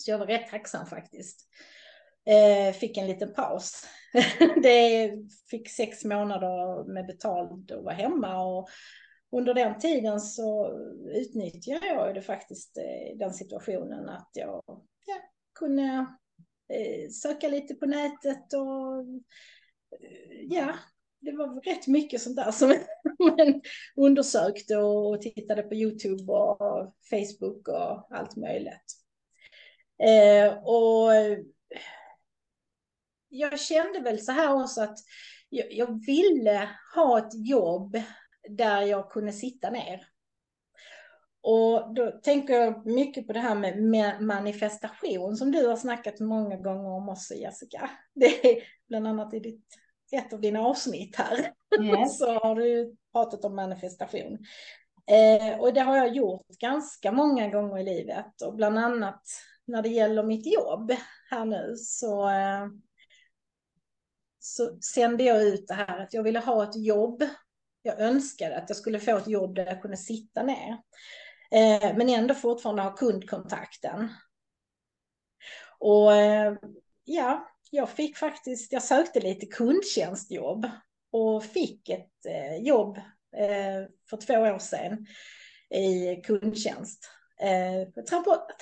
Så 0.00 0.10
jag 0.10 0.18
var 0.18 0.26
rätt 0.26 0.50
tacksam 0.50 0.86
faktiskt. 0.86 1.48
Eh, 2.26 2.74
fick 2.74 2.96
en 2.96 3.06
liten 3.06 3.32
paus. 3.32 3.86
det 4.62 5.12
fick 5.50 5.70
sex 5.70 6.04
månader 6.04 6.84
med 6.92 7.06
betald 7.06 7.70
och 7.70 7.84
var 7.84 7.92
hemma. 7.92 8.44
Och 8.44 8.68
under 9.32 9.54
den 9.54 9.78
tiden 9.78 10.20
så 10.20 10.78
utnyttjade 11.14 11.86
jag 11.86 12.14
det 12.14 12.22
faktiskt 12.22 12.76
eh, 12.76 13.18
den 13.18 13.34
situationen 13.34 14.08
att 14.08 14.30
jag 14.32 14.62
ja, 15.06 15.16
kunde 15.54 16.06
eh, 16.68 17.10
söka 17.10 17.48
lite 17.48 17.74
på 17.74 17.86
nätet 17.86 18.52
och 18.52 19.00
eh, 20.00 20.40
ja, 20.48 20.74
det 21.20 21.32
var 21.32 21.60
rätt 21.60 21.86
mycket 21.86 22.22
sånt 22.22 22.36
där 22.36 22.50
som 22.50 22.74
man 23.18 23.60
undersökte 23.96 24.76
och 24.76 25.22
tittade 25.22 25.62
på 25.62 25.74
Youtube 25.74 26.32
och 26.32 26.94
Facebook 27.10 27.68
och 27.68 28.16
allt 28.16 28.36
möjligt. 28.36 28.99
Eh, 30.02 30.52
och 30.52 31.10
jag 33.28 33.60
kände 33.60 34.00
väl 34.00 34.18
så 34.18 34.32
här 34.32 34.62
också 34.62 34.82
att 34.82 34.98
jag, 35.48 35.72
jag 35.72 36.06
ville 36.06 36.68
ha 36.94 37.18
ett 37.18 37.48
jobb 37.48 37.96
där 38.48 38.82
jag 38.82 39.10
kunde 39.10 39.32
sitta 39.32 39.70
ner. 39.70 40.06
Och 41.42 41.94
då 41.94 42.10
tänker 42.10 42.54
jag 42.54 42.86
mycket 42.86 43.26
på 43.26 43.32
det 43.32 43.40
här 43.40 43.54
med 43.80 44.22
manifestation 44.22 45.36
som 45.36 45.52
du 45.52 45.66
har 45.66 45.76
snackat 45.76 46.20
många 46.20 46.56
gånger 46.56 46.90
om 46.90 47.08
också 47.08 47.34
Jessica. 47.34 47.90
Det 48.14 48.46
är 48.46 48.62
bland 48.88 49.06
annat 49.06 49.34
i 49.34 49.40
ditt, 49.40 49.66
ett 50.12 50.32
av 50.32 50.40
dina 50.40 50.60
avsnitt 50.60 51.16
här. 51.16 51.52
Yes. 51.82 52.18
Så 52.18 52.32
har 52.32 52.54
du 52.54 52.96
pratat 53.12 53.44
om 53.44 53.56
manifestation. 53.56 54.38
Eh, 55.06 55.60
och 55.60 55.74
det 55.74 55.80
har 55.80 55.96
jag 55.96 56.16
gjort 56.16 56.46
ganska 56.48 57.12
många 57.12 57.48
gånger 57.48 57.78
i 57.78 57.84
livet 57.84 58.42
och 58.42 58.54
bland 58.54 58.78
annat 58.78 59.22
när 59.70 59.82
det 59.82 59.88
gäller 59.88 60.22
mitt 60.22 60.46
jobb 60.54 60.92
här 61.30 61.44
nu 61.44 61.76
så, 61.76 62.28
eh, 62.28 62.68
så 64.38 64.80
sände 64.80 65.24
jag 65.24 65.42
ut 65.42 65.68
det 65.68 65.74
här 65.74 65.98
att 65.98 66.14
jag 66.14 66.22
ville 66.22 66.38
ha 66.38 66.64
ett 66.64 66.76
jobb. 66.76 67.24
Jag 67.82 68.00
önskade 68.00 68.58
att 68.58 68.70
jag 68.70 68.76
skulle 68.76 69.00
få 69.00 69.16
ett 69.16 69.28
jobb 69.28 69.54
där 69.54 69.66
jag 69.66 69.82
kunde 69.82 69.96
sitta 69.96 70.42
ner. 70.42 70.72
Eh, 71.50 71.96
men 71.96 72.08
ändå 72.08 72.34
fortfarande 72.34 72.82
ha 72.82 72.96
kundkontakten. 72.96 74.08
Och 75.78 76.14
eh, 76.14 76.54
ja, 77.04 77.48
jag 77.70 77.90
fick 77.90 78.16
faktiskt, 78.16 78.72
jag 78.72 78.82
sökte 78.82 79.20
lite 79.20 79.46
kundtjänstjobb 79.46 80.70
och 81.12 81.44
fick 81.44 81.88
ett 81.88 82.10
jobb 82.60 82.98
för 84.10 84.16
två 84.16 84.34
år 84.34 84.58
sedan 84.58 85.06
i 85.70 86.16
kundtjänst 86.16 87.19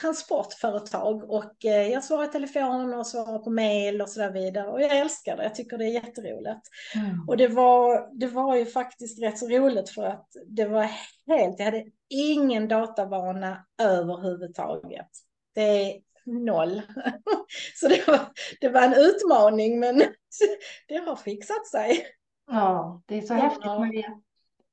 transportföretag 0.01 1.31
och 1.31 1.65
eh, 1.65 1.89
jag 1.89 2.05
svarar 2.05 2.25
i 2.25 2.29
telefon 2.29 2.95
och 2.95 3.07
svarar 3.07 3.39
på 3.39 3.51
mail 3.51 4.03
och 4.03 4.09
så 4.09 4.21
där 4.21 4.31
vidare 4.31 4.69
och 4.69 4.83
jag 4.83 4.97
älskar 4.97 5.37
det, 5.37 5.43
jag 5.43 5.55
tycker 5.55 5.79
det 5.79 5.85
är 5.85 5.93
jätteroligt. 5.93 6.61
Mm. 6.95 7.29
Och 7.29 7.37
det 7.37 7.49
var, 7.49 8.19
det 8.21 8.27
var 8.27 8.57
ju 8.57 8.67
faktiskt 8.67 9.23
rätt 9.23 9.39
så 9.39 9.49
roligt 9.49 9.91
för 9.91 10.03
att 10.03 10.27
det 10.47 10.65
var 10.65 10.91
helt, 11.27 11.59
jag 11.59 11.65
hade 11.65 11.85
ingen 12.09 12.69
datavana 12.69 13.67
överhuvudtaget. 13.83 15.09
Det 15.55 15.63
är 15.63 16.01
noll. 16.25 16.83
Så 17.75 17.89
det 17.89 18.07
var, 18.07 18.21
det 18.61 18.69
var 18.69 18.83
en 18.83 18.95
utmaning 18.95 19.81
men 19.81 19.99
det 20.89 20.97
har 20.97 21.17
fixat 21.17 21.67
sig. 21.67 22.07
Ja, 22.47 23.03
det 23.07 23.19
är 23.19 23.23
så 23.23 23.35
häftigt 23.35 23.65
Maria 23.65 24.21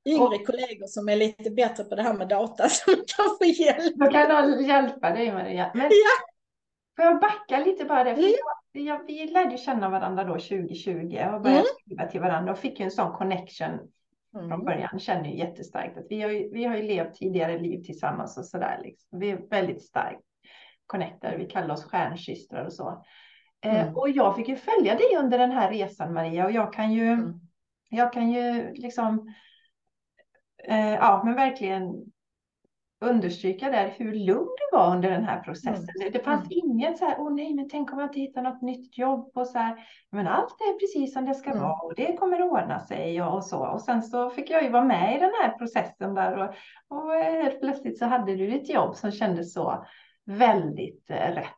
yngre 0.05 0.23
och, 0.23 0.45
kollegor 0.45 0.87
som 0.87 1.09
är 1.09 1.15
lite 1.15 1.51
bättre 1.51 1.83
på 1.83 1.95
det 1.95 2.01
här 2.01 2.13
med 2.13 2.27
data 2.27 2.69
som 2.69 2.93
kan 2.93 3.37
få 3.37 3.45
hjälp. 3.45 3.95
Då 3.95 4.05
kan 4.05 4.29
de 4.29 4.63
hjälpa 4.65 5.09
dig 5.09 5.31
Maria. 5.31 5.71
Men 5.73 5.83
ja. 5.83 6.25
Får 6.95 7.05
jag 7.05 7.21
backa 7.21 7.59
lite 7.59 7.85
bara 7.85 8.03
där? 8.03 8.15
För 8.15 8.21
mm. 8.21 8.33
jag, 8.73 8.83
jag, 8.83 9.07
vi 9.07 9.27
lärde 9.27 9.57
känna 9.57 9.89
varandra 9.89 10.23
då 10.23 10.33
2020 10.33 10.91
och 11.33 11.41
började 11.41 11.49
mm. 11.49 11.65
skriva 11.81 12.07
till 12.07 12.21
varandra 12.21 12.51
och 12.51 12.59
fick 12.59 12.79
ju 12.79 12.85
en 12.85 12.91
sån 12.91 13.13
connection 13.13 13.79
mm. 14.35 14.49
från 14.49 14.65
början. 14.65 14.99
Känner 14.99 15.29
ju 15.29 15.37
jättestarkt 15.37 15.97
att 15.97 16.05
vi 16.09 16.21
har 16.21 16.29
ju, 16.29 16.49
vi 16.53 16.65
har 16.65 16.75
ju 16.75 16.83
levt 16.83 17.15
tidigare 17.15 17.59
liv 17.59 17.83
tillsammans 17.83 18.37
och 18.37 18.45
sådär. 18.45 18.79
Liksom. 18.83 19.19
Vi 19.19 19.29
är 19.29 19.49
väldigt 19.49 19.81
starkt 19.81 20.21
connectade. 20.85 21.37
Vi 21.37 21.45
kallar 21.45 21.73
oss 21.73 21.85
stjärnsystrar 21.85 22.65
och 22.65 22.73
så. 22.73 23.05
Eh, 23.65 23.81
mm. 23.81 23.95
och 23.95 24.09
jag 24.09 24.35
fick 24.35 24.47
ju 24.47 24.55
följa 24.55 24.95
dig 24.95 25.17
under 25.19 25.37
den 25.37 25.51
här 25.51 25.71
resan 25.71 26.13
Maria 26.13 26.45
och 26.45 26.51
jag 26.51 26.73
kan 26.73 26.93
ju, 26.93 27.07
mm. 27.07 27.33
jag 27.89 28.13
kan 28.13 28.31
ju 28.31 28.73
liksom 28.73 29.33
eh, 30.67 30.93
ja, 30.93 31.21
men 31.25 31.35
verkligen 31.35 32.05
understryka 33.01 33.69
där 33.69 33.93
hur 33.97 34.13
lugn 34.13 34.47
du 34.57 34.77
var 34.77 34.95
under 34.95 35.09
den 35.09 35.23
här 35.23 35.39
processen. 35.39 35.95
Mm. 36.01 36.11
Det 36.13 36.23
fanns 36.23 36.51
mm. 36.51 36.51
inget 36.51 36.97
så 36.97 37.05
här, 37.05 37.15
åh 37.19 37.33
nej, 37.33 37.53
men 37.53 37.69
tänk 37.69 37.93
om 37.93 37.99
jag 37.99 38.09
inte 38.09 38.19
hittar 38.19 38.41
något 38.41 38.61
nytt 38.61 38.97
jobb 38.97 39.31
och 39.35 39.47
så 39.47 39.57
här. 39.57 39.87
Men 40.11 40.27
allt 40.27 40.61
är 40.61 40.79
precis 40.79 41.13
som 41.13 41.25
det 41.25 41.35
ska 41.35 41.49
mm. 41.49 41.63
vara 41.63 41.79
och 41.81 41.95
det 41.95 42.17
kommer 42.17 42.41
ordna 42.41 42.79
sig 42.79 43.21
och, 43.21 43.35
och, 43.35 43.43
så. 43.43 43.67
Och 43.67 43.81
sen 43.81 44.03
så 44.03 44.29
fick 44.29 44.49
jag 44.49 44.63
ju 44.63 44.69
vara 44.69 44.83
med 44.85 45.15
i 45.15 45.19
den 45.19 45.31
här 45.41 45.57
processen 45.57 46.13
där 46.13 46.37
och, 46.37 46.55
och 46.97 47.11
helt 47.13 47.61
plötsligt 47.61 47.99
så 47.99 48.05
hade 48.05 48.35
du 48.35 48.55
ett 48.55 48.69
jobb 48.69 48.95
som 48.95 49.11
kändes 49.11 49.53
så 49.53 49.85
väldigt 50.25 51.09
eh, 51.09 51.31
rätt 51.31 51.49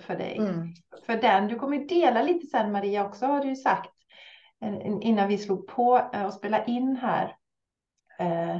för 0.00 0.16
dig. 0.16 0.36
Mm. 0.36 0.68
För 1.06 1.16
den, 1.16 1.48
du 1.48 1.58
kommer 1.58 1.78
dela 1.78 2.22
lite 2.22 2.46
sen 2.46 2.72
Maria 2.72 3.06
också 3.06 3.26
har 3.26 3.40
du 3.40 3.48
ju 3.48 3.56
sagt 3.56 3.92
eh, 4.64 4.74
innan 5.00 5.28
vi 5.28 5.38
slog 5.38 5.66
på 5.66 6.10
eh, 6.12 6.26
och 6.26 6.34
spela 6.34 6.64
in 6.64 6.96
här 6.96 7.36
eh, 8.18 8.56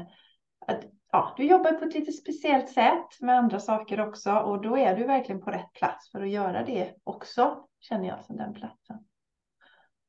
att 0.67 0.85
ja, 1.13 1.35
du 1.37 1.45
jobbar 1.45 1.73
på 1.73 1.85
ett 1.85 1.95
lite 1.95 2.13
speciellt 2.13 2.69
sätt 2.69 3.21
med 3.21 3.39
andra 3.39 3.61
saker 3.61 4.09
också 4.09 4.33
och 4.33 4.63
då 4.63 4.79
är 4.79 4.97
du 4.97 5.05
verkligen 5.05 5.41
på 5.41 5.51
rätt 5.51 5.73
plats 5.73 6.11
för 6.11 6.23
att 6.23 6.31
göra 6.31 6.65
det 6.65 6.95
också, 7.05 7.67
känner 7.81 8.09
jag 8.09 8.25
som 8.25 8.37
den 8.37 8.55
platsen. 8.55 8.97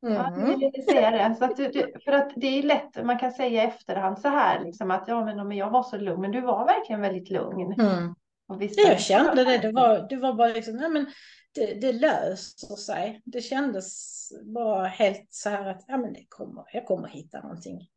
Mm. 0.06 0.18
Ja, 0.18 0.34
du 0.36 0.46
ville 0.46 0.82
säga 0.82 1.12
det. 1.12 1.36
Så 1.36 1.46
att 1.46 1.58
du, 1.58 1.94
för 2.06 2.12
att 2.12 2.32
det 2.36 2.48
är 2.48 2.64
lätt, 2.64 3.06
man 3.06 3.20
kan 3.20 3.32
säga 3.32 3.64
i 3.64 3.68
efterhand 3.68 4.20
så 4.20 4.28
här, 4.28 4.64
liksom 4.64 4.92
att 4.92 5.08
ja, 5.08 5.26
men, 5.26 5.52
jag 5.52 5.70
var 5.70 5.84
så 5.84 5.98
lugn, 5.98 6.22
men 6.22 6.32
du 6.32 6.42
var 6.42 6.66
verkligen 6.66 7.02
väldigt 7.02 7.30
lugn. 7.30 7.74
Mm. 7.80 8.16
Och 8.48 8.64
jag 8.78 9.00
kände 9.00 9.44
det, 9.44 9.58
det 9.58 9.72
var, 9.72 10.10
det 10.10 10.16
var 10.16 10.34
bara 10.34 10.48
liksom, 10.48 10.80
ja, 10.80 10.90
men 10.90 11.06
det, 11.56 11.82
det 11.82 11.92
löser 11.92 12.76
sig. 12.76 13.22
Det 13.26 13.42
kändes 13.42 14.30
bara 14.44 14.88
helt 14.88 15.28
så 15.30 15.50
här 15.50 15.66
att 15.66 15.84
ja, 15.88 15.98
men 15.98 16.14
det 16.14 16.26
kommer, 16.30 16.66
jag 16.74 16.86
kommer 16.86 17.08
hitta 17.08 17.42
någonting. 17.42 17.88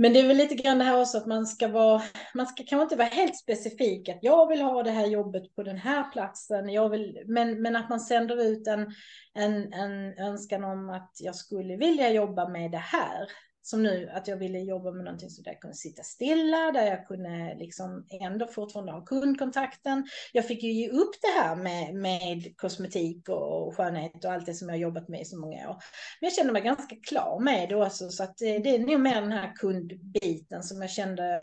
Men 0.00 0.12
det 0.12 0.20
är 0.20 0.26
väl 0.26 0.36
lite 0.36 0.54
grann 0.54 0.78
det 0.78 0.84
här 0.84 1.00
också 1.00 1.18
att 1.18 1.26
man 1.26 1.46
ska 1.46 1.68
vara, 1.68 2.02
man 2.34 2.46
ska 2.46 2.64
kanske 2.66 2.82
inte 2.82 2.96
vara 2.96 3.08
helt 3.08 3.36
specifik 3.36 4.08
att 4.08 4.18
jag 4.22 4.48
vill 4.48 4.62
ha 4.62 4.82
det 4.82 4.90
här 4.90 5.06
jobbet 5.06 5.54
på 5.54 5.62
den 5.62 5.78
här 5.78 6.10
platsen, 6.12 6.68
jag 6.68 6.88
vill, 6.88 7.22
men, 7.26 7.62
men 7.62 7.76
att 7.76 7.88
man 7.88 8.00
sänder 8.00 8.42
ut 8.42 8.66
en, 8.66 8.86
en, 9.34 9.72
en 9.72 10.18
önskan 10.18 10.64
om 10.64 10.90
att 10.90 11.12
jag 11.20 11.34
skulle 11.34 11.76
vilja 11.76 12.10
jobba 12.10 12.48
med 12.48 12.70
det 12.70 12.78
här 12.78 13.28
som 13.62 13.82
nu 13.82 14.10
att 14.14 14.28
jag 14.28 14.36
ville 14.36 14.58
jobba 14.58 14.90
med 14.90 15.04
någonting 15.04 15.30
så 15.30 15.42
där 15.42 15.50
jag 15.50 15.60
kunde 15.60 15.76
sitta 15.76 16.02
stilla, 16.02 16.72
där 16.72 16.86
jag 16.86 17.06
kunde 17.06 17.56
liksom 17.58 18.06
ändå 18.20 18.46
fortfarande 18.46 18.92
ha 18.92 19.00
kundkontakten. 19.00 20.06
Jag 20.32 20.46
fick 20.46 20.62
ju 20.62 20.72
ge 20.72 20.88
upp 20.88 21.14
det 21.22 21.40
här 21.40 21.56
med, 21.56 21.94
med 21.94 22.56
kosmetik 22.56 23.28
och 23.28 23.76
skönhet 23.76 24.24
och 24.24 24.32
allt 24.32 24.46
det 24.46 24.54
som 24.54 24.68
jag 24.68 24.78
jobbat 24.78 25.08
med 25.08 25.20
i 25.20 25.24
så 25.24 25.38
många 25.38 25.70
år. 25.70 25.76
Men 26.20 26.28
jag 26.28 26.32
kände 26.32 26.52
mig 26.52 26.62
ganska 26.62 26.96
klar 26.96 27.40
med 27.40 27.68
det 27.68 27.76
också, 27.76 28.08
så 28.08 28.22
att 28.22 28.38
det, 28.38 28.58
det 28.58 28.74
är 28.74 28.78
nog 28.78 29.00
mer 29.00 29.20
den 29.20 29.32
här 29.32 29.52
kundbiten 29.54 30.62
som 30.62 30.80
jag 30.80 30.90
kände 30.90 31.40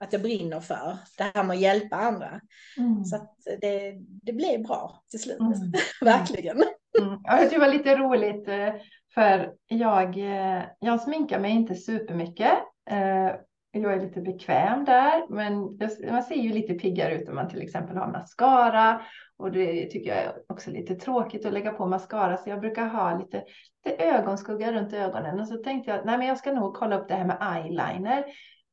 att 0.00 0.12
jag 0.12 0.22
brinner 0.22 0.60
för. 0.60 0.98
Det 1.18 1.30
här 1.34 1.44
med 1.44 1.54
att 1.54 1.60
hjälpa 1.60 1.96
andra. 1.96 2.40
Mm. 2.76 3.04
Så 3.04 3.16
att 3.16 3.34
det, 3.60 3.94
det 4.22 4.32
blev 4.32 4.62
bra 4.62 5.02
till 5.10 5.20
slut. 5.20 5.40
Mm. 5.40 5.72
Verkligen. 6.00 6.56
Mm. 6.98 7.20
Ja, 7.24 7.48
det 7.50 7.58
var 7.58 7.68
lite 7.68 7.96
roligt 7.96 8.48
eh, 8.48 8.74
för 9.14 9.52
jag, 9.66 10.18
eh, 10.18 10.62
jag 10.78 11.00
sminkar 11.00 11.40
mig 11.40 11.50
inte 11.50 11.74
supermycket. 11.74 12.52
Eh, 12.90 13.30
jag 13.70 13.92
är 13.92 14.00
lite 14.00 14.20
bekväm 14.20 14.84
där, 14.84 15.26
men 15.28 15.78
man 16.10 16.22
ser 16.22 16.34
ju 16.34 16.52
lite 16.52 16.74
piggare 16.74 17.14
ut 17.14 17.28
om 17.28 17.34
man 17.34 17.48
till 17.48 17.62
exempel 17.62 17.96
har 17.96 18.12
mascara. 18.12 19.00
Och 19.36 19.52
det 19.52 19.86
tycker 19.86 20.10
jag 20.10 20.18
är 20.18 20.32
också 20.48 20.70
lite 20.70 20.94
tråkigt 20.94 21.46
att 21.46 21.52
lägga 21.52 21.72
på 21.72 21.86
mascara, 21.86 22.36
så 22.36 22.50
jag 22.50 22.60
brukar 22.60 22.86
ha 22.86 23.18
lite, 23.18 23.44
lite 23.84 24.04
ögonskugga 24.04 24.72
runt 24.72 24.92
ögonen. 24.92 25.40
Och 25.40 25.48
så 25.48 25.56
tänkte 25.56 25.90
jag, 25.90 26.06
nej 26.06 26.18
men 26.18 26.26
jag 26.26 26.38
ska 26.38 26.52
nog 26.52 26.74
kolla 26.74 26.98
upp 26.98 27.08
det 27.08 27.14
här 27.14 27.24
med 27.24 27.56
eyeliner. 27.56 28.24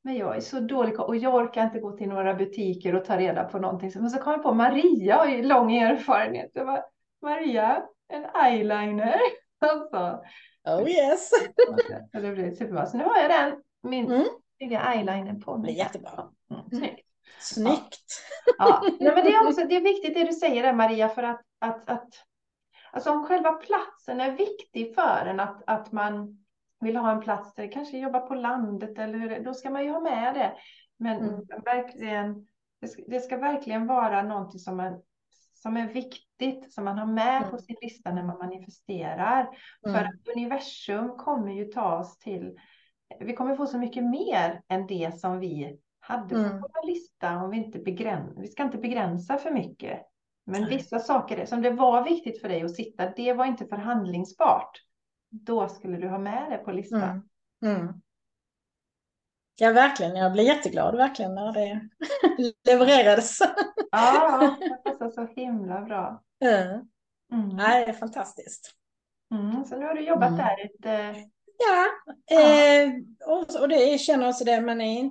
Men 0.04 0.16
jag 0.16 0.36
är 0.36 0.40
så 0.40 0.60
dålig 0.60 1.00
och 1.00 1.16
jag 1.16 1.36
orkar 1.36 1.64
inte 1.64 1.80
gå 1.80 1.92
till 1.92 2.10
några 2.10 2.34
butiker 2.34 2.96
och 2.96 3.06
ta 3.06 3.18
reda 3.18 3.44
på 3.44 3.60
någonting. 3.60 3.92
Men 3.96 4.10
så 4.10 4.20
kom 4.20 4.34
jag 4.34 4.44
på 4.44 4.54
Maria 4.54 5.16
har 5.16 5.28
ju 5.28 5.44
lång 5.44 5.76
erfarenhet. 5.76 6.52
Jag 6.54 6.66
bara, 6.66 6.84
Maria, 7.22 7.84
en 8.08 8.26
eyeliner. 8.46 9.20
Alltså. 9.72 10.24
Oh 10.66 10.90
yes. 10.90 11.30
det 12.12 12.32
blir 12.32 12.52
superbra. 12.52 12.86
Så 12.86 12.98
nu 12.98 13.04
har 13.04 13.18
jag 13.18 13.30
den, 13.30 13.62
min 13.84 14.12
mm. 14.12 14.26
snygga 14.58 14.94
eyeliner 14.94 15.40
på 15.40 15.58
mig. 15.58 15.78
Jättebra. 15.78 16.30
Mm. 16.52 16.70
Snyggt. 16.70 17.08
Snyggt. 17.40 18.06
Ja. 18.46 18.54
ja. 18.58 18.82
Nej, 19.00 19.16
men 19.16 19.26
det, 19.26 19.34
är 19.34 19.48
också, 19.48 19.68
det 19.68 19.76
är 19.76 19.82
viktigt 19.82 20.14
det 20.14 20.24
du 20.24 20.34
säger 20.34 20.64
där 20.64 20.74
Maria, 20.74 21.10
för 21.10 21.24
att, 21.24 21.42
att, 21.60 21.90
att, 21.90 22.10
Alltså 22.92 23.12
om 23.12 23.26
själva 23.26 23.52
platsen 23.52 24.22
är 24.22 24.32
viktig 24.32 24.96
för 24.96 25.26
en, 25.26 25.40
att, 25.40 25.64
att 25.68 25.92
man 25.92 26.46
vill 26.80 26.96
ha 26.96 27.12
en 27.12 27.22
plats 27.22 27.54
där 27.54 27.72
kanske 27.72 27.98
jobba 27.98 28.20
på 28.20 28.36
landet 28.36 29.00
eller 29.00 29.18
hur, 29.18 29.44
då 29.44 29.54
ska 29.54 29.70
man 29.70 29.84
ju 29.84 29.92
ha 29.92 30.00
med 30.00 30.34
det. 30.34 30.54
Men 30.98 31.18
mm. 31.18 31.42
verkligen, 31.66 32.48
det 32.82 32.88
ska, 32.88 33.04
det 33.08 33.20
ska, 33.20 33.38
verkligen 33.38 33.88
vara 33.88 34.24
någonting 34.24 34.60
som, 34.60 34.78
man, 34.78 35.02
som 35.56 35.78
är 35.78 35.94
viktigt, 35.94 36.74
som 36.74 36.86
man 36.86 36.98
har 36.98 37.06
med 37.06 37.38
mm. 37.38 37.50
på 37.52 37.58
sin 37.58 37.76
lista 37.82 38.12
när 38.12 38.24
man 38.24 38.38
manifesterar. 38.38 39.42
Mm. 39.86 39.98
För 39.98 40.06
att 40.06 40.36
universum 40.36 41.18
kommer 41.18 41.54
ju 41.54 41.66
ta 41.66 42.00
oss 42.00 42.18
till, 42.18 42.58
vi 43.20 43.34
kommer 43.34 43.56
få 43.56 43.68
så 43.68 43.78
mycket 43.78 44.04
mer 44.04 44.62
än 44.68 44.88
det 44.88 45.20
som 45.20 45.40
vi 45.40 45.80
hade 46.00 46.36
på 46.36 46.42
mm. 46.42 46.62
vår 46.62 46.88
lista 46.88 47.38
om 47.44 47.50
vi 47.50 47.58
inte 47.58 47.80
begränsar, 47.80 48.42
vi 48.42 48.48
ska 48.48 48.64
inte 48.64 48.78
begränsa 48.78 49.38
för 49.38 49.52
mycket. 49.52 50.02
Men 50.46 50.66
vissa 50.66 51.00
saker 51.00 51.46
som 51.46 51.62
det 51.62 51.70
var 51.70 52.04
viktigt 52.04 52.42
för 52.42 52.50
dig 52.50 52.64
att 52.64 52.76
sitta, 52.76 53.10
det 53.16 53.34
var 53.34 53.46
inte 53.46 53.66
förhandlingsbart. 53.66 54.82
Då 55.30 55.68
skulle 55.68 55.98
du 55.98 56.08
ha 56.08 56.20
med 56.20 56.52
det 56.52 56.58
på 56.58 56.72
listan. 56.72 57.30
Mm. 57.66 58.02
Ja, 59.58 59.72
verkligen. 59.72 60.16
Jag 60.16 60.34
blev 60.34 60.46
jätteglad 60.46 60.96
verkligen 60.96 61.36
när 61.36 61.52
det 61.52 61.90
levererades. 62.72 63.40
Ja, 63.92 64.58
det 64.60 64.92
passar 64.92 65.10
så 65.10 65.28
himla 65.36 65.82
bra. 65.82 66.24
Mm. 66.46 66.88
Mm. 67.34 67.60
Ja, 67.60 67.68
det 67.68 67.86
är 67.86 67.94
fantastiskt. 67.94 68.72
Mm, 69.32 69.66
så 69.66 69.78
nu 69.78 69.86
har 69.86 69.94
du 69.94 70.02
jobbat 70.02 70.30
mm. 70.30 70.38
där 70.38 70.66
ett 70.66 70.86
eh, 70.86 71.24
Ja, 71.58 71.88
eh, 72.38 72.92
och, 73.26 73.62
och 73.62 73.70
det 73.70 73.98
känner 73.98 74.30
också 74.30 74.44
det, 74.44 74.62
man 74.62 74.82
är 74.82 75.10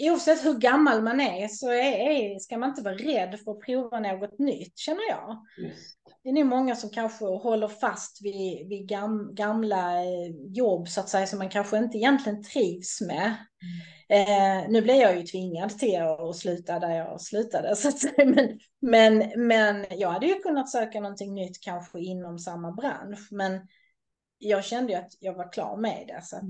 oavsett 0.00 0.44
hur 0.44 0.54
gammal 0.54 1.02
man 1.02 1.20
är 1.20 1.48
så 1.48 1.70
är, 1.70 1.92
är, 1.92 2.38
ska 2.38 2.58
man 2.58 2.68
inte 2.68 2.82
vara 2.82 2.94
rädd 2.94 3.40
för 3.44 3.50
att 3.50 3.60
prova 3.60 4.00
något 4.00 4.38
nytt 4.38 4.78
känner 4.78 5.08
jag. 5.08 5.38
Just. 5.58 5.98
Det 6.22 6.30
är 6.30 6.32
nog 6.32 6.46
många 6.46 6.76
som 6.76 6.90
kanske 6.90 7.24
håller 7.24 7.68
fast 7.68 8.24
vid, 8.24 8.68
vid 8.68 8.88
gam, 8.88 9.34
gamla 9.34 10.04
eh, 10.04 10.30
jobb 10.46 10.88
så 10.88 11.00
att 11.00 11.08
säga 11.08 11.26
som 11.26 11.38
man 11.38 11.48
kanske 11.48 11.78
inte 11.78 11.98
egentligen 11.98 12.42
trivs 12.42 13.00
med. 13.00 13.34
Mm. 13.62 14.62
Eh, 14.62 14.68
nu 14.68 14.82
blev 14.82 14.96
jag 14.96 15.16
ju 15.16 15.22
tvingad 15.22 15.78
till 15.78 16.02
att 16.02 16.36
sluta 16.36 16.78
där 16.78 16.96
jag 16.96 17.20
slutade 17.20 17.76
så 17.76 17.88
att 17.88 17.98
säga. 17.98 18.24
Men, 18.26 18.58
men, 18.80 19.46
men 19.46 19.86
jag 19.90 20.10
hade 20.10 20.26
ju 20.26 20.34
kunnat 20.34 20.70
söka 20.70 21.00
någonting 21.00 21.34
nytt 21.34 21.60
kanske 21.60 22.00
inom 22.00 22.38
samma 22.38 22.72
bransch. 22.72 23.28
Men 23.30 23.60
jag 24.44 24.64
kände 24.64 24.92
ju 24.92 24.98
att 24.98 25.12
jag 25.20 25.34
var 25.34 25.52
klar 25.52 25.76
med 25.76 26.04
det. 26.06 26.20
Så 26.22 26.40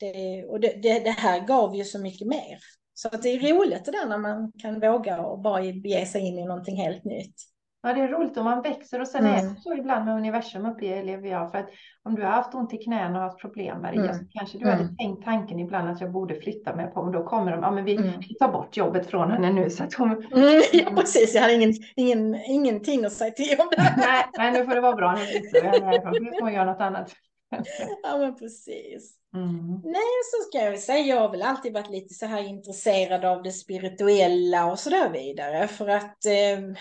det 0.00 0.44
och 0.44 0.60
det, 0.60 0.82
det, 0.82 0.98
det, 0.98 1.10
här 1.10 1.46
gav 1.46 1.76
ju 1.76 1.84
så 1.84 1.98
mycket 1.98 2.26
mer. 2.26 2.58
Så 2.94 3.08
att 3.08 3.22
det 3.22 3.28
är 3.28 3.54
roligt 3.54 3.84
det 3.84 3.90
där 3.90 4.06
när 4.06 4.18
man 4.18 4.52
kan 4.52 4.80
våga 4.80 5.20
och 5.20 5.40
bara 5.40 5.62
bege 5.62 6.06
sig 6.06 6.20
in 6.20 6.38
i 6.38 6.44
någonting 6.44 6.76
helt 6.76 7.04
nytt. 7.04 7.34
Ja, 7.82 7.92
det 7.92 8.00
är 8.00 8.08
roligt 8.08 8.36
om 8.36 8.44
man 8.44 8.62
växer 8.62 9.00
och 9.00 9.08
sen 9.08 9.26
mm. 9.26 9.34
är 9.34 9.42
det 9.42 9.60
så 9.60 9.74
ibland 9.74 10.04
med 10.04 10.16
universum 10.16 10.66
upplever 10.66 11.28
jag. 11.28 11.50
För 11.50 11.58
att 11.58 11.68
om 12.02 12.14
du 12.14 12.22
har 12.22 12.30
haft 12.30 12.54
ont 12.54 12.74
i 12.74 12.76
knäna 12.76 13.18
och 13.18 13.24
haft 13.24 13.38
problem 13.38 13.82
Maria 13.82 14.02
mm. 14.02 14.14
så 14.14 14.24
kanske 14.30 14.58
du 14.58 14.64
mm. 14.64 14.78
hade 14.78 14.96
tänkt 14.96 15.24
tanken 15.24 15.58
ibland 15.58 15.90
att 15.90 16.00
jag 16.00 16.12
borde 16.12 16.34
flytta 16.34 16.76
mig 16.76 16.86
på. 16.86 17.02
Men 17.02 17.12
då 17.12 17.24
kommer 17.24 17.52
de, 17.52 17.62
ja 17.62 17.70
men 17.70 17.84
vi, 17.84 17.96
mm. 17.96 18.10
vi 18.28 18.34
tar 18.34 18.52
bort 18.52 18.76
jobbet 18.76 19.06
från 19.06 19.30
henne 19.30 19.52
nu 19.52 19.70
så 19.70 19.84
att 19.84 19.94
hon... 19.94 20.10
Mm, 20.10 20.62
ja 20.72 20.90
precis, 20.96 21.34
jag 21.34 21.42
hade 21.42 21.54
ingen, 21.54 21.72
ingen, 21.96 22.34
ingenting 22.34 23.04
att 23.04 23.12
säga 23.12 23.30
till 23.30 23.60
om 23.60 23.68
det. 23.70 23.94
nej, 23.96 24.24
nej, 24.38 24.52
nu 24.52 24.66
får 24.66 24.74
det 24.74 24.80
vara 24.80 24.96
bra. 24.96 25.12
Nu 25.12 26.30
får 26.30 26.40
hon 26.40 26.52
göra 26.52 26.64
något 26.64 26.80
annat. 26.80 27.12
ja 28.02 28.18
men 28.18 28.34
precis. 28.34 29.18
Mm. 29.34 29.80
Nej, 29.84 30.22
så 30.24 30.48
ska 30.48 30.64
jag 30.64 30.78
säga, 30.78 30.98
jag 30.98 31.20
har 31.20 31.30
väl 31.30 31.42
alltid 31.42 31.72
varit 31.72 31.90
lite 31.90 32.14
så 32.14 32.26
här 32.26 32.42
intresserad 32.42 33.24
av 33.24 33.42
det 33.42 33.52
spirituella 33.52 34.66
och 34.66 34.78
så 34.78 34.90
där 34.90 35.10
vidare. 35.10 35.68
För 35.68 35.88
att 35.88 36.26
eh, 36.26 36.76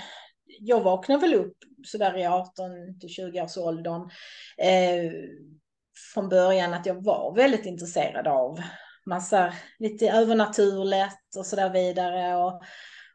jag 0.59 0.81
vaknade 0.81 1.21
väl 1.21 1.33
upp 1.33 1.57
sådär 1.85 2.17
i 2.17 2.25
18 2.25 2.99
till 2.99 3.09
20 3.09 3.41
års 3.41 3.57
åldern. 3.57 4.01
Eh, 4.57 5.11
från 6.13 6.29
början 6.29 6.73
att 6.73 6.85
jag 6.85 7.03
var 7.03 7.35
väldigt 7.35 7.65
intresserad 7.65 8.27
av 8.27 8.59
massa 9.05 9.53
lite 9.79 10.09
övernaturligt 10.09 11.35
och 11.37 11.45
så 11.45 11.55
där 11.55 11.69
vidare. 11.69 12.35
Och, 12.35 12.61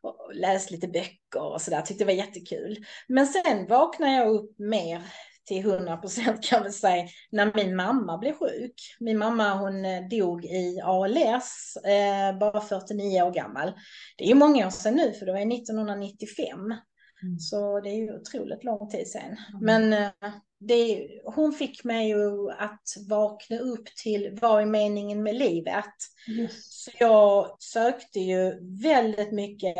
och 0.02 0.34
läst 0.34 0.70
lite 0.70 0.88
böcker 0.88 1.52
och 1.52 1.62
sådär, 1.62 1.80
tyckte 1.80 2.04
det 2.04 2.12
var 2.12 2.18
jättekul. 2.18 2.84
Men 3.08 3.26
sen 3.26 3.66
vaknade 3.66 4.12
jag 4.12 4.28
upp 4.28 4.58
mer 4.58 5.02
till 5.46 5.66
100 5.66 5.96
procent 5.96 6.44
kan 6.44 6.62
vi 6.62 6.72
säga 6.72 7.08
när 7.30 7.52
min 7.54 7.76
mamma 7.76 8.18
blev 8.18 8.32
sjuk. 8.32 8.96
Min 9.00 9.18
mamma 9.18 9.54
hon 9.54 9.84
eh, 9.84 10.08
dog 10.08 10.44
i 10.44 10.80
ALS, 10.84 11.76
eh, 11.76 12.38
bara 12.38 12.61
49 12.61 13.22
år 13.22 13.30
gammal. 13.30 13.72
Det 14.16 14.24
är 14.24 14.28
ju 14.28 14.34
många 14.34 14.66
år 14.66 14.70
sedan 14.70 14.94
nu 14.94 15.12
för 15.12 15.26
det 15.26 15.32
var 15.32 15.54
1995. 15.54 16.74
Mm. 17.22 17.38
Så 17.38 17.81
det 17.81 17.88
är 17.88 17.96
ju 17.96 18.20
otroligt 18.20 18.64
lång 18.64 18.88
tid 18.88 19.09
sedan. 19.09 19.22
Mm. 19.22 19.61
Men 19.61 19.92
eh, 19.92 20.33
det, 20.59 21.09
hon 21.24 21.52
fick 21.52 21.85
mig 21.85 22.09
ju 22.09 22.50
att 22.50 22.94
vakna 23.09 23.59
upp 23.59 23.87
till 24.02 24.38
vad 24.40 24.62
är 24.62 24.66
meningen 24.66 25.22
med 25.22 25.35
livet. 25.35 25.94
Yes. 26.29 26.85
Så 26.85 26.90
jag 26.98 27.57
sökte 27.62 28.20
ju 28.20 28.59
väldigt 28.83 29.33
mycket 29.33 29.76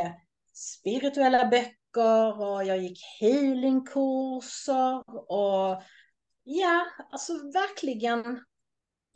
spirituella 0.55 1.47
böcker 1.49 2.41
och 2.41 2.65
jag 2.65 2.79
gick 2.79 2.99
healingkurser 3.21 5.03
och 5.33 5.83
ja, 6.45 6.87
alltså 7.11 7.33
verkligen 7.33 8.41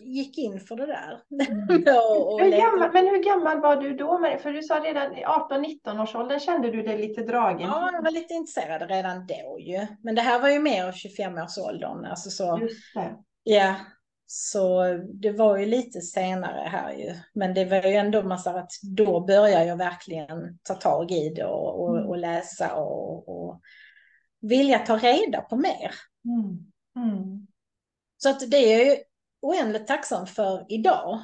gick 0.00 0.38
in 0.38 0.60
för 0.60 0.76
det 0.76 0.86
där. 0.86 1.22
Mm. 1.30 1.84
och, 1.96 2.32
och 2.32 2.40
hur 2.40 2.50
gammal, 2.50 2.92
men 2.92 3.06
hur 3.06 3.22
gammal 3.22 3.60
var 3.60 3.76
du 3.76 3.94
då? 3.94 4.38
För 4.42 4.52
du 4.52 4.62
sa 4.62 4.80
redan 4.80 5.16
i 5.16 5.24
18-19 5.24 6.02
års 6.02 6.14
ålder 6.14 6.38
kände 6.38 6.70
du 6.70 6.82
dig 6.82 6.98
lite 6.98 7.22
dragen. 7.22 7.68
Ja, 7.68 7.90
jag 7.92 8.02
var 8.02 8.10
lite 8.10 8.34
intresserad 8.34 8.90
redan 8.90 9.26
då 9.26 9.58
ju. 9.60 9.86
Men 10.02 10.14
det 10.14 10.22
här 10.22 10.40
var 10.40 10.48
ju 10.48 10.58
mer 10.58 10.92
25 10.92 11.38
års 11.38 11.58
åldern. 11.58 12.04
Alltså 12.04 12.30
så. 12.30 12.68
Ja, 13.42 13.74
så 14.26 14.84
det 15.14 15.32
var 15.32 15.56
ju 15.56 15.66
lite 15.66 16.00
senare 16.00 16.68
här 16.68 16.92
ju. 16.92 17.14
Men 17.34 17.54
det 17.54 17.64
var 17.64 17.82
ju 17.82 17.94
ändå 17.94 18.22
massa 18.22 18.50
att 18.50 18.72
då 18.96 19.20
började 19.20 19.64
jag 19.64 19.76
verkligen 19.76 20.58
ta 20.62 20.74
tag 20.74 21.10
i 21.10 21.34
det 21.34 21.44
och, 21.44 21.82
och, 21.82 21.96
mm. 21.96 22.08
och 22.08 22.18
läsa 22.18 22.74
och, 22.74 23.28
och 23.28 23.60
vilja 24.40 24.78
ta 24.78 24.96
reda 24.96 25.40
på 25.40 25.56
mer. 25.56 25.90
Mm. 26.24 26.70
Mm. 26.96 27.46
Så 28.16 28.30
att 28.30 28.50
det 28.50 28.56
är 28.56 28.84
ju 28.84 28.96
oändligt 29.40 29.87
tacksam 29.87 30.26
för 30.26 30.66
idag. 30.68 31.22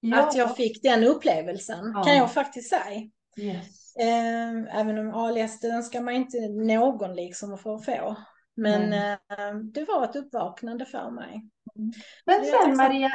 Ja. 0.00 0.20
Att 0.20 0.34
jag 0.34 0.56
fick 0.56 0.82
den 0.82 1.04
upplevelsen, 1.04 1.92
ja. 1.94 2.02
kan 2.02 2.16
jag 2.16 2.32
faktiskt 2.32 2.70
säga. 2.70 3.08
Yes. 3.36 3.96
Ehm, 3.96 4.66
även 4.66 4.98
om 4.98 5.14
ALS, 5.14 5.60
den 5.60 5.82
ska 5.82 6.00
man 6.00 6.14
inte 6.14 6.48
någon 6.48 7.14
liksom 7.14 7.58
få 7.58 7.78
få. 7.78 8.16
Men 8.54 8.92
mm. 8.92 9.72
det 9.72 9.84
var 9.84 10.04
ett 10.04 10.16
uppvaknande 10.16 10.84
för 10.84 11.10
mig. 11.10 11.50
Mm. 11.76 11.92
Men 12.26 12.44
sen 12.44 12.76
Maria, 12.76 13.10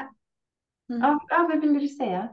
mm. 0.89 1.01
ja, 1.01 1.19
vad 1.29 1.61
vill 1.61 1.73
du 1.73 1.87
säga? 1.87 2.29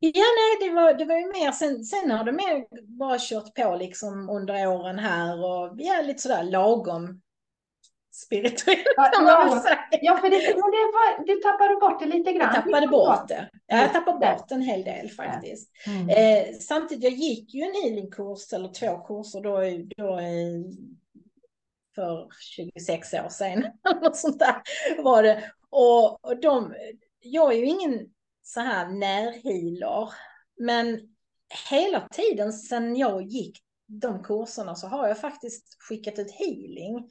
Ja, 0.00 0.24
nej, 0.36 0.68
det 0.68 0.74
var, 0.74 0.94
det 0.94 1.04
var 1.04 1.16
ju 1.16 1.26
mer, 1.26 1.52
sen, 1.52 1.84
sen 1.84 2.10
har 2.10 2.24
det 2.24 2.32
mer 2.32 2.66
bara 2.98 3.18
kört 3.20 3.54
på 3.54 3.76
liksom 3.76 4.30
under 4.30 4.66
åren 4.66 4.98
här 4.98 5.44
och 5.44 5.74
ja, 5.76 6.02
lite 6.02 6.22
sådär 6.22 6.42
lagom 6.42 7.20
spirituellt 8.24 9.12
kan 9.14 9.24
man 9.24 9.50
väl 9.50 9.60
säga. 9.60 9.78
Ja, 10.02 10.16
för 10.16 10.30
det, 10.30 10.36
men 10.36 10.70
det 10.70 10.86
var, 10.96 11.26
du 11.26 11.40
tappade 11.40 11.76
bort 11.76 12.00
det 12.00 12.06
lite 12.06 12.32
grann. 12.32 12.54
Jag 12.54 12.64
tappade 12.64 12.86
bort 12.86 13.28
det. 13.28 13.48
Jag 13.66 13.92
tappade 13.92 14.18
bort 14.18 14.50
en 14.50 14.62
hel 14.62 14.84
del 14.84 15.08
faktiskt. 15.10 15.70
Mm. 15.86 16.08
Eh, 16.08 16.54
samtidigt, 16.60 17.04
jag 17.04 17.12
gick 17.12 17.54
ju 17.54 17.62
en 17.62 17.82
healingkurs 17.82 18.52
eller 18.52 18.68
två 18.68 18.98
kurser 18.98 19.40
då, 19.40 19.60
då 19.96 20.20
för 21.94 22.28
26 22.40 23.14
år 23.14 23.28
sedan. 23.28 23.64
Något 24.02 24.16
sånt 24.16 24.38
där 24.38 24.62
var 25.02 25.22
det. 25.22 25.52
Och, 25.70 26.24
och 26.24 26.40
de, 26.40 26.74
jag 27.20 27.52
är 27.52 27.56
ju 27.56 27.66
ingen 27.66 28.08
så 28.42 28.60
här 28.60 28.88
närhealer, 28.88 30.12
men 30.58 31.00
hela 31.70 32.08
tiden 32.08 32.52
sedan 32.52 32.96
jag 32.96 33.22
gick 33.22 33.58
de 33.86 34.22
kurserna 34.22 34.74
så 34.74 34.86
har 34.86 35.08
jag 35.08 35.20
faktiskt 35.20 35.76
skickat 35.78 36.18
ut 36.18 36.30
healing. 36.30 37.10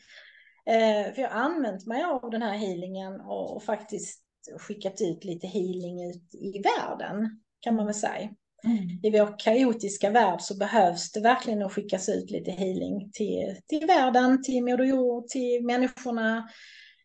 Eh, 0.67 1.13
för 1.13 1.21
jag 1.21 1.29
har 1.29 1.41
använt 1.41 1.85
mig 1.85 2.03
av 2.03 2.29
den 2.31 2.41
här 2.41 2.57
healingen 2.57 3.21
och, 3.21 3.55
och, 3.55 3.63
faktiskt 3.63 4.23
skickat 4.59 5.01
ut 5.01 5.23
lite 5.23 5.47
healing 5.47 6.09
ut 6.09 6.35
i 6.35 6.61
världen, 6.61 7.41
kan 7.59 7.75
man 7.75 7.85
väl 7.85 7.95
säga. 7.95 8.29
Mm. 8.63 8.99
I 9.03 9.19
vår 9.19 9.39
kaotiska 9.39 10.09
värld 10.09 10.41
så 10.41 10.57
behövs 10.57 11.11
det 11.11 11.19
verkligen 11.19 11.63
att 11.63 11.73
skickas 11.73 12.09
ut 12.09 12.31
lite 12.31 12.51
healing 12.51 13.11
till, 13.11 13.55
till 13.67 13.87
världen, 13.87 14.43
till 14.43 14.63
Moder 14.63 14.83
Jord, 14.83 15.27
till 15.27 15.65
människorna. 15.65 16.49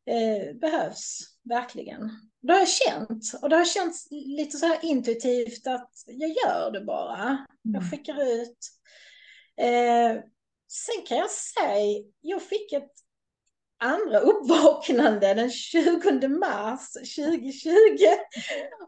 Eh, 0.06 0.56
behövs 0.56 1.18
verkligen. 1.48 2.10
Det 2.42 2.52
har 2.52 2.60
jag 2.60 2.68
känt 2.68 3.24
och 3.42 3.48
det 3.48 3.56
har 3.56 3.64
känts 3.64 4.08
lite 4.10 4.56
så 4.56 4.66
här 4.66 4.78
intuitivt 4.82 5.66
att 5.66 5.90
jag 6.06 6.30
gör 6.30 6.70
det 6.70 6.80
bara. 6.80 7.22
Mm. 7.22 7.46
Jag 7.62 7.90
skickar 7.90 8.22
ut. 8.22 8.58
Eh, 9.56 10.22
sen 10.68 11.06
kan 11.08 11.18
jag 11.18 11.30
säga, 11.30 12.04
jag 12.20 12.42
fick 12.42 12.72
ett 12.72 12.92
andra 13.82 14.18
uppvaknande 14.18 15.34
den 15.34 15.50
20 15.50 16.28
mars 16.28 16.92
2020. 16.92 17.72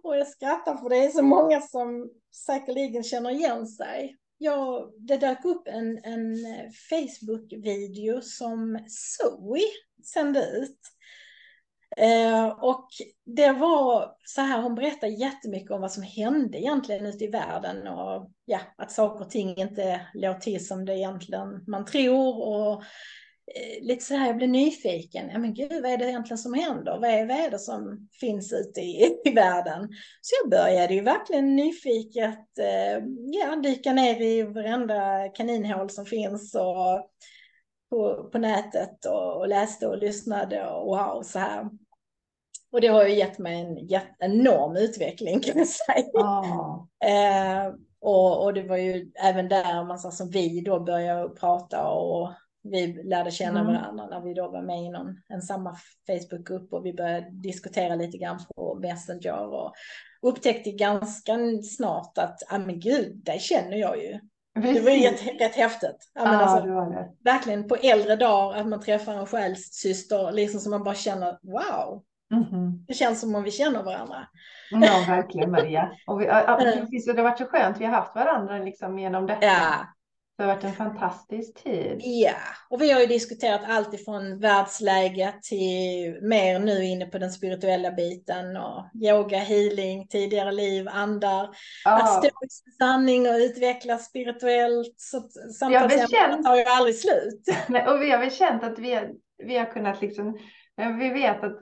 Och 0.03 0.17
jag 0.17 0.29
skrattar 0.29 0.77
för 0.77 0.89
det 0.89 0.97
är 0.97 1.09
så 1.09 1.23
många 1.23 1.61
som 1.61 2.11
säkerligen 2.47 3.03
känner 3.03 3.31
igen 3.31 3.67
sig. 3.67 4.17
Ja, 4.39 4.91
det 4.99 5.17
dök 5.17 5.45
upp 5.45 5.69
en, 5.69 6.05
en 6.05 6.37
Facebook-video 6.91 8.21
som 8.21 8.79
Zoe 8.89 9.61
sände 10.05 10.47
ut. 10.47 10.79
Eh, 11.97 12.47
och 12.47 12.89
det 13.25 13.53
var 13.53 14.17
så 14.25 14.41
här, 14.41 14.63
hon 14.63 14.75
berättade 14.75 15.13
jättemycket 15.13 15.71
om 15.71 15.81
vad 15.81 15.93
som 15.93 16.03
hände 16.03 16.59
egentligen 16.59 17.07
ute 17.07 17.25
i 17.25 17.31
världen 17.31 17.89
och 17.89 18.31
ja, 18.45 18.61
att 18.77 18.93
saker 18.93 19.25
och 19.25 19.31
ting 19.31 19.57
inte 19.57 20.01
låg 20.15 20.41
till 20.41 20.67
som 20.67 20.85
det 20.85 20.95
egentligen 20.95 21.65
man 21.67 21.85
tror 21.85 22.47
och 22.47 22.83
lite 23.81 24.05
så 24.05 24.15
här, 24.15 24.27
jag 24.27 24.37
blev 24.37 24.49
nyfiken. 24.49 25.31
Ja 25.33 25.39
men 25.39 25.55
gud, 25.55 25.83
vad 25.83 25.93
är 25.93 25.97
det 25.99 26.09
egentligen 26.09 26.39
som 26.39 26.55
händer? 26.55 26.99
Vad 26.99 27.11
är, 27.11 27.27
vad 27.27 27.37
är 27.37 27.51
det 27.51 27.59
som 27.59 28.09
finns 28.21 28.53
ute 28.53 28.81
i, 28.81 29.21
i 29.25 29.31
världen? 29.31 29.89
Så 30.21 30.35
jag 30.43 30.51
började 30.51 30.95
ju 30.95 31.01
verkligen 31.01 31.57
nyfiket 31.57 32.59
eh, 32.59 33.05
ja, 33.33 33.57
dyka 33.57 33.93
ner 33.93 34.21
i 34.21 34.43
varenda 34.43 35.29
kaninhål 35.29 35.91
som 35.91 36.07
finns 36.07 36.55
och 36.55 37.11
på, 37.91 38.31
på 38.33 38.39
nätet 38.39 39.05
och, 39.05 39.37
och 39.37 39.49
läste 39.49 39.87
och 39.87 39.99
lyssnade 39.99 40.67
och 40.67 40.87
wow, 40.87 41.23
så 41.23 41.39
här. 41.39 41.69
Och 42.73 42.81
det 42.81 42.89
har 42.89 43.05
ju 43.05 43.15
gett 43.15 43.39
mig 43.39 43.61
en 43.61 44.01
enorm 44.19 44.77
utveckling 44.77 45.41
kan 45.41 45.59
jag 45.59 45.69
säga. 45.69 46.07
Oh. 46.13 46.87
Eh, 47.05 47.73
och, 48.01 48.45
och 48.45 48.55
det 48.55 48.63
var 48.63 48.77
ju 48.77 49.13
även 49.15 49.49
där 49.49 49.85
man 49.85 49.99
som 49.99 50.31
vi 50.31 50.61
då 50.61 50.81
började 50.81 51.29
prata 51.29 51.87
och 51.87 52.33
vi 52.65 53.03
lärde 53.05 53.31
känna 53.31 53.61
mm. 53.61 53.73
varandra 53.73 54.07
när 54.07 54.21
vi 54.21 54.35
då 54.35 54.51
var 54.51 54.63
med 54.63 54.83
i 54.83 54.91
någon, 54.91 55.17
en 55.29 55.43
samma 55.43 55.77
Facebookgrupp 56.07 56.73
och 56.73 56.87
vi 56.87 56.93
började 56.93 57.31
diskutera 57.31 57.95
lite 57.95 58.19
grann 58.19 58.39
på 58.57 58.79
Messenger 58.83 59.55
och 59.55 59.75
upptäckte 60.23 60.71
ganska 60.71 61.39
snart 61.77 62.19
att, 62.19 62.43
ja 62.51 62.57
ah, 62.57 62.59
men 62.59 62.81
gud, 62.81 63.21
det 63.25 63.41
känner 63.41 63.77
jag 63.77 64.03
ju. 64.03 64.21
Precis. 64.55 64.77
Det 64.77 64.81
var 64.81 64.91
ju 64.91 65.09
rätt, 65.09 65.41
rätt 65.41 65.55
häftigt. 65.55 66.11
Ja, 66.15 66.25
men 66.25 66.35
alltså, 66.35 66.67
det 66.67 66.95
det. 66.95 67.31
Verkligen 67.31 67.69
på 67.69 67.77
äldre 67.77 68.17
dagar 68.17 68.61
att 68.61 68.67
man 68.67 68.81
träffar 68.81 69.15
en 69.15 69.27
själssyster, 69.27 70.33
liksom 70.33 70.61
som 70.61 70.71
man 70.71 70.85
bara 70.85 70.95
känner 70.95 71.39
wow. 71.43 72.03
Mm 72.33 72.45
-hmm. 72.45 72.85
Det 72.87 72.95
känns 72.95 73.21
som 73.21 73.35
om 73.35 73.43
vi 73.43 73.51
känner 73.51 73.83
varandra. 73.83 74.29
Ja, 74.71 75.05
verkligen 75.09 75.51
Maria. 75.51 75.91
Och 76.07 76.21
vi, 76.21 76.25
ja, 76.25 76.59
precis, 76.81 77.09
och 77.09 77.15
det 77.15 77.23
har 77.23 77.31
varit 77.31 77.39
så 77.39 77.47
skönt, 77.47 77.81
vi 77.81 77.85
har 77.85 77.93
haft 77.93 78.15
varandra 78.15 78.59
liksom 78.59 78.99
genom 78.99 79.27
detta. 79.27 79.47
Ja. 79.47 79.87
Det 80.37 80.43
har 80.43 80.55
varit 80.55 80.65
en 80.65 80.73
fantastisk 80.73 81.63
tid. 81.65 82.01
Ja, 82.01 82.35
och 82.71 82.83
vi 82.83 82.93
har 82.93 83.01
ju 83.01 83.07
diskuterat 83.07 83.61
allt 83.69 83.95
ifrån 83.95 84.39
världsläget 84.39 85.43
till 85.43 86.19
mer 86.23 86.59
nu 86.59 86.85
inne 86.85 87.07
på 87.07 87.19
den 87.19 87.31
spirituella 87.31 87.91
biten 87.91 88.57
och 88.57 88.85
yoga, 88.95 89.39
healing, 89.39 90.07
tidigare 90.09 90.53
liv, 90.53 90.89
andar. 90.89 91.49
Ja. 91.85 91.95
Att 91.95 92.13
stå 92.13 92.27
i 92.27 92.71
sanning 92.79 93.29
och 93.29 93.35
utvecklas 93.35 94.05
spirituellt. 94.05 94.95
Så 94.97 95.21
samtalsämnet 95.59 96.45
tar 96.45 96.57
ju 96.57 96.65
aldrig 96.65 96.97
slut. 96.97 97.43
Nej, 97.69 97.89
och 97.89 98.03
vi 98.03 98.11
har 98.11 98.19
väl 98.19 98.31
känt 98.31 98.65
att 98.65 98.79
vi, 98.79 99.01
vi 99.39 99.59
har 99.59 99.67
kunnat 99.67 100.03
liksom, 100.03 100.39
vi 100.99 101.11
vet 101.11 101.45
att 101.45 101.61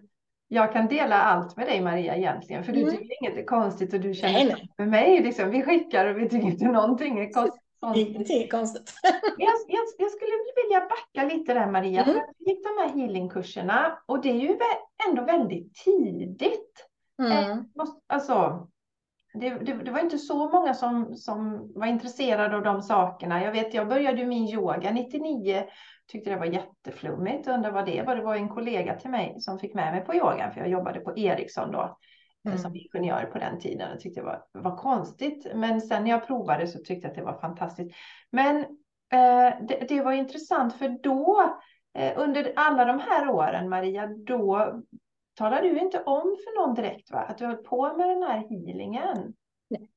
jag 0.49 0.73
kan 0.73 0.89
dela 0.89 1.23
allt 1.23 1.57
med 1.57 1.67
dig 1.67 1.81
Maria 1.81 2.17
egentligen, 2.17 2.65
för 2.65 2.73
du 2.73 2.81
mm. 2.81 2.93
tycker 2.93 3.23
inget 3.23 3.39
är 3.39 3.45
konstigt 3.45 3.95
och 3.95 4.01
du 4.01 4.15
känner 4.15 4.33
nej, 4.33 4.45
nej. 4.45 4.69
för 4.77 4.87
mig. 4.87 5.23
Liksom, 5.23 5.51
vi 5.51 5.63
skickar 5.63 6.07
och 6.07 6.21
vi 6.21 6.29
tycker 6.29 6.47
inte 6.47 6.65
någonting 6.65 7.19
är 7.19 7.31
konstigt. 7.33 7.62
Ingenting 7.95 8.43
är 8.43 8.49
konstigt. 8.49 8.95
jag, 9.39 9.55
jag, 9.69 9.85
jag, 9.99 10.11
skulle 10.11 10.33
vilja 10.65 10.89
backa 10.89 11.35
lite 11.35 11.55
där 11.55 11.67
Maria. 11.67 12.03
Mm. 12.03 12.17
Jag 12.17 12.49
gick 12.49 12.65
de 12.65 12.83
här 12.83 12.89
healingkurserna 12.89 13.99
och 14.07 14.23
det 14.23 14.31
är 14.31 14.35
ju 14.35 14.59
ändå 15.09 15.25
väldigt 15.25 15.75
tidigt. 15.75 16.87
Mm. 17.23 17.33
Eh, 17.33 17.59
alltså, 18.07 18.67
det, 19.35 19.51
det, 19.51 19.73
det, 19.73 19.91
var 19.91 20.01
inte 20.01 20.19
så 20.19 20.49
många 20.49 20.75
som, 20.75 21.17
som 21.17 21.73
var 21.75 21.87
intresserade 21.87 22.57
av 22.57 22.63
de 22.63 22.83
sakerna. 22.83 23.45
Jag 23.45 23.53
vet, 23.53 23.75
jag 23.75 23.89
började 23.89 24.27
min 24.27 24.49
yoga 24.49 24.91
99, 24.91 25.65
tyckte 26.07 26.31
det 26.31 26.37
var 26.37 26.47
jätteflummigt, 26.47 27.49
undrade 27.49 27.75
vad 27.75 27.87
det 27.87 28.03
var. 28.03 28.17
Det 28.17 28.23
var 28.23 28.37
en 28.37 28.49
kollega 28.49 28.95
till 28.99 29.11
mig 29.11 29.37
som 29.41 29.59
fick 29.59 29.75
med 29.75 29.93
mig 29.93 30.05
på 30.05 30.15
yogan, 30.15 30.53
för 30.53 30.61
jag 30.61 30.71
jobbade 30.71 31.01
på 31.01 31.19
Ericsson 31.19 31.73
då. 31.73 31.99
Mm. 32.47 32.59
som 32.59 32.77
ingenjör 32.77 33.25
på 33.25 33.39
den 33.39 33.59
tiden 33.59 33.93
och 33.93 34.01
tyckte 34.01 34.21
det 34.21 34.25
var, 34.25 34.45
var 34.53 34.77
konstigt. 34.77 35.47
Men 35.55 35.81
sen 35.81 36.05
när 36.05 36.11
jag 36.11 36.27
provade 36.27 36.67
så 36.67 36.79
tyckte 36.79 37.07
jag 37.07 37.11
att 37.11 37.15
det 37.15 37.23
var 37.23 37.41
fantastiskt. 37.41 37.97
Men 38.31 38.57
eh, 39.13 39.67
det, 39.69 39.87
det, 39.89 40.03
var 40.03 40.13
intressant 40.13 40.75
för 40.75 40.89
då 40.89 41.57
eh, 41.99 42.13
under 42.17 42.53
alla 42.57 42.85
de 42.85 42.99
här 42.99 43.31
åren 43.31 43.69
Maria, 43.69 44.07
då 44.07 44.73
talade 45.35 45.69
du 45.69 45.79
inte 45.79 46.03
om 46.03 46.37
för 46.45 46.61
någon 46.61 46.75
direkt 46.75 47.11
va? 47.11 47.19
att 47.19 47.39
du 47.39 47.47
höll 47.47 47.57
på 47.57 47.97
med 47.97 48.09
den 48.09 48.23
här 48.23 48.49
healingen. 48.49 49.35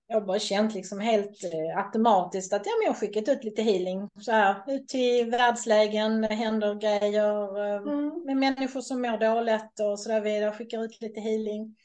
Jag 0.08 0.20
har 0.20 0.26
bara 0.26 0.40
känt 0.40 0.74
liksom 0.74 1.00
helt 1.00 1.44
eh, 1.44 1.86
automatiskt 1.86 2.54
att 2.54 2.66
ja, 2.66 2.72
men 2.80 2.86
jag 2.86 2.94
har 2.94 3.00
skickat 3.00 3.30
ut 3.30 3.44
lite 3.44 3.62
healing. 3.62 4.10
Så 4.20 4.32
här, 4.32 4.56
ut 4.68 4.88
till 4.88 5.30
världslägen, 5.32 6.22
det 6.22 6.36
händer 6.36 6.76
grejer 6.76 7.66
eh, 7.66 7.82
mm. 7.82 8.24
med 8.26 8.38
människor 8.38 8.82
som 8.82 9.02
mår 9.02 9.18
dåligt 9.18 9.80
och 9.80 10.00
så 10.00 10.10
där 10.10 10.22
vidare. 10.22 10.44
Jag 10.44 10.58
skickar 10.58 10.84
ut 10.84 11.02
lite 11.02 11.20
healing. 11.22 11.76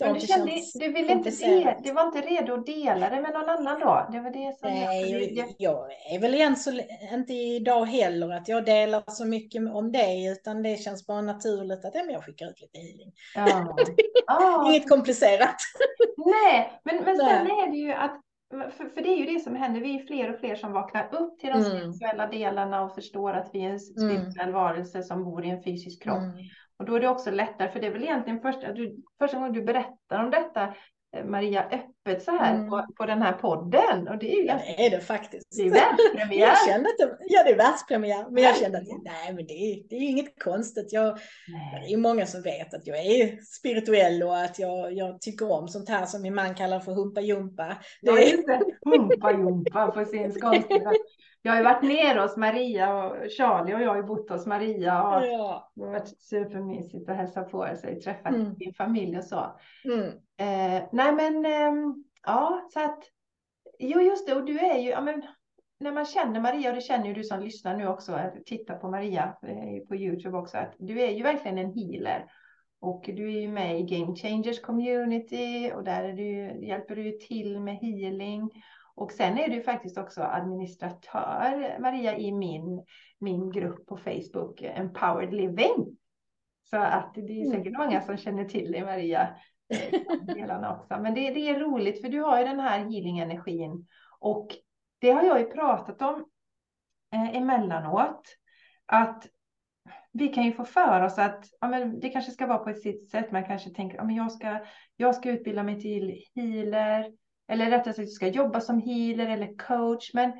Men 0.00 0.14
du, 0.14 0.20
kände, 0.20 0.52
du 0.74 0.92
ville 0.92 1.12
inte 1.12 1.30
det, 1.30 1.76
du 1.84 1.92
var 1.92 2.06
inte 2.06 2.20
redo 2.20 2.54
att 2.54 2.66
dela 2.66 3.10
det 3.10 3.20
med 3.20 3.32
någon 3.32 3.48
annan 3.48 3.80
då? 3.80 4.08
Det 4.12 4.20
var 4.20 4.30
det 4.30 4.58
som 4.58 4.70
Nej, 4.70 5.34
jag, 5.38 5.54
jag 5.58 5.88
är 6.14 6.18
väl 6.18 6.34
igen 6.34 6.56
så, 6.56 6.80
inte 7.12 7.32
idag 7.32 7.84
heller 7.86 8.30
att 8.30 8.48
jag 8.48 8.64
delar 8.64 9.02
så 9.06 9.24
mycket 9.24 9.62
om 9.74 9.92
det, 9.92 10.26
utan 10.32 10.62
det 10.62 10.76
känns 10.76 11.06
bara 11.06 11.22
naturligt 11.22 11.84
att 11.84 11.94
ja, 11.94 12.04
jag 12.08 12.24
skickar 12.24 12.46
ut 12.46 12.60
lite 12.60 12.78
healing. 12.78 13.12
Ja. 13.34 13.76
ah. 14.26 14.70
Inget 14.70 14.88
komplicerat. 14.88 15.56
Nej, 16.16 16.80
men, 16.84 17.04
men 17.04 17.16
sen 17.16 17.46
är 17.46 17.70
det 17.70 17.76
ju 17.76 17.92
att 17.92 18.20
för, 18.50 18.88
för, 18.88 19.00
det 19.02 19.08
är 19.08 19.16
ju 19.16 19.34
det 19.34 19.40
som 19.40 19.56
händer, 19.56 19.80
vi 19.80 20.00
är 20.00 20.06
fler 20.06 20.34
och 20.34 20.40
fler 20.40 20.54
som 20.54 20.72
vaknar 20.72 21.14
upp 21.14 21.38
till 21.38 21.50
de 21.50 21.60
mm. 21.60 21.92
spirituella 21.92 22.26
delarna 22.26 22.82
och 22.82 22.94
förstår 22.94 23.32
att 23.32 23.50
vi 23.52 23.64
är 23.64 23.70
en 23.70 23.80
spirituell 23.80 24.48
mm. 24.48 24.52
varelse 24.52 25.02
som 25.02 25.24
bor 25.24 25.44
i 25.44 25.50
en 25.50 25.62
fysisk 25.62 26.02
kropp. 26.02 26.22
Mm. 26.22 26.36
Och 26.78 26.84
då 26.84 26.94
är 26.94 27.00
det 27.00 27.08
också 27.08 27.30
lättare, 27.30 27.68
för 27.68 27.80
det 27.80 27.86
är 27.86 27.90
väl 27.90 28.02
egentligen 28.02 28.40
första, 28.40 28.72
du, 28.72 28.96
första 29.18 29.36
gången 29.36 29.52
du 29.52 29.62
berättar 29.62 30.24
om 30.24 30.30
detta, 30.30 30.74
eh, 31.16 31.24
Maria, 31.24 31.64
öppet 31.64 32.22
så 32.22 32.30
här 32.30 32.54
mm. 32.54 32.68
på, 32.70 32.86
på 32.96 33.06
den 33.06 33.22
här 33.22 33.32
podden. 33.32 34.08
Och 34.08 34.18
det 34.18 34.32
är 34.32 34.36
ju 34.36 34.42
ganska, 34.42 34.68
det 34.76 34.86
är 34.86 34.90
det 34.90 35.00
faktiskt. 35.00 35.56
Det 35.56 35.62
är 35.62 35.70
världspremiär. 35.70 36.40
jag 36.48 36.68
kände 36.68 36.88
att 36.88 36.98
det, 36.98 37.16
ja, 37.20 37.42
det 37.44 37.50
är 37.50 37.56
världspremiär. 37.56 38.30
Men 38.30 38.42
jag 38.42 38.56
kände 38.56 38.78
att 38.78 38.84
nej, 39.04 39.34
men 39.34 39.46
det 39.46 39.54
är, 39.54 39.88
det 39.88 39.96
är 39.96 40.00
inget 40.00 40.42
konstigt. 40.42 40.92
Jag, 40.92 41.18
det 41.80 41.86
är 41.86 41.90
ju 41.90 41.96
många 41.96 42.26
som 42.26 42.42
vet 42.42 42.74
att 42.74 42.86
jag 42.86 42.98
är 42.98 43.38
spirituell 43.42 44.22
och 44.22 44.38
att 44.38 44.58
jag, 44.58 44.92
jag 44.92 45.20
tycker 45.20 45.52
om 45.52 45.68
sånt 45.68 45.88
här 45.88 46.06
som 46.06 46.22
min 46.22 46.34
man 46.34 46.54
kallar 46.54 46.80
för 46.80 46.92
humpa 46.92 47.20
jumpa. 47.20 47.76
Det 48.02 48.10
är... 48.10 48.90
humpa 48.90 49.32
jumpa 49.32 49.90
på 49.90 50.04
sin 50.04 50.32
skånska. 50.32 50.92
Jag 51.46 51.52
har 51.52 51.58
ju 51.58 51.64
varit 51.64 51.82
nere 51.82 52.20
hos 52.20 52.36
Maria 52.36 53.04
och 53.04 53.16
Charlie 53.38 53.74
och 53.74 53.80
jag 53.80 53.88
har 53.88 53.96
ju 53.96 54.02
bott 54.02 54.30
hos 54.30 54.46
Maria. 54.46 55.02
Och 55.02 55.26
ja. 55.26 55.70
Det 55.74 55.84
har 55.84 55.92
varit 55.92 56.22
supermysigt 56.22 57.08
att 57.08 57.16
hälsa 57.16 57.42
på 57.42 57.76
sig, 57.76 58.00
träffa 58.00 58.28
mm. 58.28 58.54
din 58.54 58.74
familj 58.74 59.18
och 59.18 59.24
så. 59.24 59.56
Mm. 59.84 60.06
Eh, 60.36 60.88
nej 60.92 61.12
men, 61.12 61.46
eh, 61.46 61.94
ja, 62.26 62.68
så 62.72 62.84
att, 62.84 62.98
jo 63.78 64.00
just 64.00 64.26
det, 64.26 64.34
och 64.34 64.44
du 64.44 64.58
är 64.58 64.78
ju, 64.78 64.88
ja 64.88 65.00
men, 65.00 65.22
när 65.80 65.92
man 65.92 66.04
känner 66.04 66.40
Maria, 66.40 66.68
och 66.68 66.74
det 66.74 66.80
känner 66.80 67.06
ju 67.06 67.14
du 67.14 67.24
som 67.24 67.40
lyssnar 67.40 67.76
nu 67.76 67.88
också, 67.88 68.20
tittar 68.46 68.76
på 68.76 68.90
Maria 68.90 69.36
på 69.88 69.96
Youtube 69.96 70.38
också, 70.38 70.58
att 70.58 70.74
du 70.78 71.00
är 71.00 71.10
ju 71.10 71.22
verkligen 71.22 71.58
en 71.58 71.72
healer. 71.72 72.24
Och 72.80 73.04
du 73.06 73.36
är 73.36 73.40
ju 73.40 73.48
med 73.48 73.80
i 73.80 73.82
Game 73.82 74.16
Changers 74.16 74.60
Community 74.60 75.72
och 75.74 75.84
där 75.84 76.12
du, 76.12 76.66
hjälper 76.66 76.96
du 76.96 77.12
till 77.12 77.60
med 77.60 77.76
healing. 77.76 78.50
Och 78.96 79.12
sen 79.12 79.38
är 79.38 79.48
du 79.48 79.62
faktiskt 79.62 79.98
också 79.98 80.22
administratör, 80.22 81.78
Maria, 81.80 82.16
i 82.18 82.32
min, 82.32 82.84
min 83.18 83.50
grupp 83.50 83.86
på 83.86 83.96
Facebook, 83.96 84.62
Empowered 84.62 85.34
Living. 85.34 85.96
Så 86.70 86.76
att 86.76 87.14
det 87.14 87.42
är 87.42 87.50
säkert 87.50 87.66
mm. 87.66 87.80
många 87.80 88.00
som 88.00 88.16
känner 88.16 88.44
till 88.44 88.72
dig, 88.72 88.84
Maria, 88.84 89.28
delarna 90.26 90.76
också. 90.76 91.00
Men 91.00 91.14
det, 91.14 91.30
det 91.30 91.48
är 91.48 91.60
roligt, 91.60 92.00
för 92.00 92.08
du 92.08 92.20
har 92.20 92.38
ju 92.38 92.44
den 92.44 92.60
här 92.60 92.78
healing-energin. 92.78 93.86
Och 94.20 94.48
det 94.98 95.10
har 95.10 95.22
jag 95.22 95.40
ju 95.40 95.46
pratat 95.46 96.02
om 96.02 96.24
eh, 97.12 97.36
emellanåt. 97.36 98.22
Att 98.86 99.26
vi 100.12 100.28
kan 100.28 100.44
ju 100.44 100.52
få 100.52 100.64
för 100.64 101.00
oss 101.00 101.18
att 101.18 101.44
ja, 101.60 101.68
men 101.68 102.00
det 102.00 102.08
kanske 102.08 102.32
ska 102.32 102.46
vara 102.46 102.58
på 102.58 102.70
ett 102.70 102.82
sitt 102.82 103.10
sätt. 103.10 103.32
Man 103.32 103.44
kanske 103.44 103.70
tänker 103.70 103.98
att 103.98 104.12
ja, 104.12 104.16
jag, 104.16 104.32
ska, 104.32 104.58
jag 104.96 105.14
ska 105.14 105.30
utbilda 105.30 105.62
mig 105.62 105.80
till 105.80 106.22
healer 106.34 107.12
eller 107.48 107.70
rättare 107.70 107.94
sagt, 107.94 108.12
ska 108.12 108.28
jobba 108.28 108.60
som 108.60 108.80
healer 108.80 109.26
eller 109.26 109.56
coach. 109.56 110.10
Men 110.14 110.32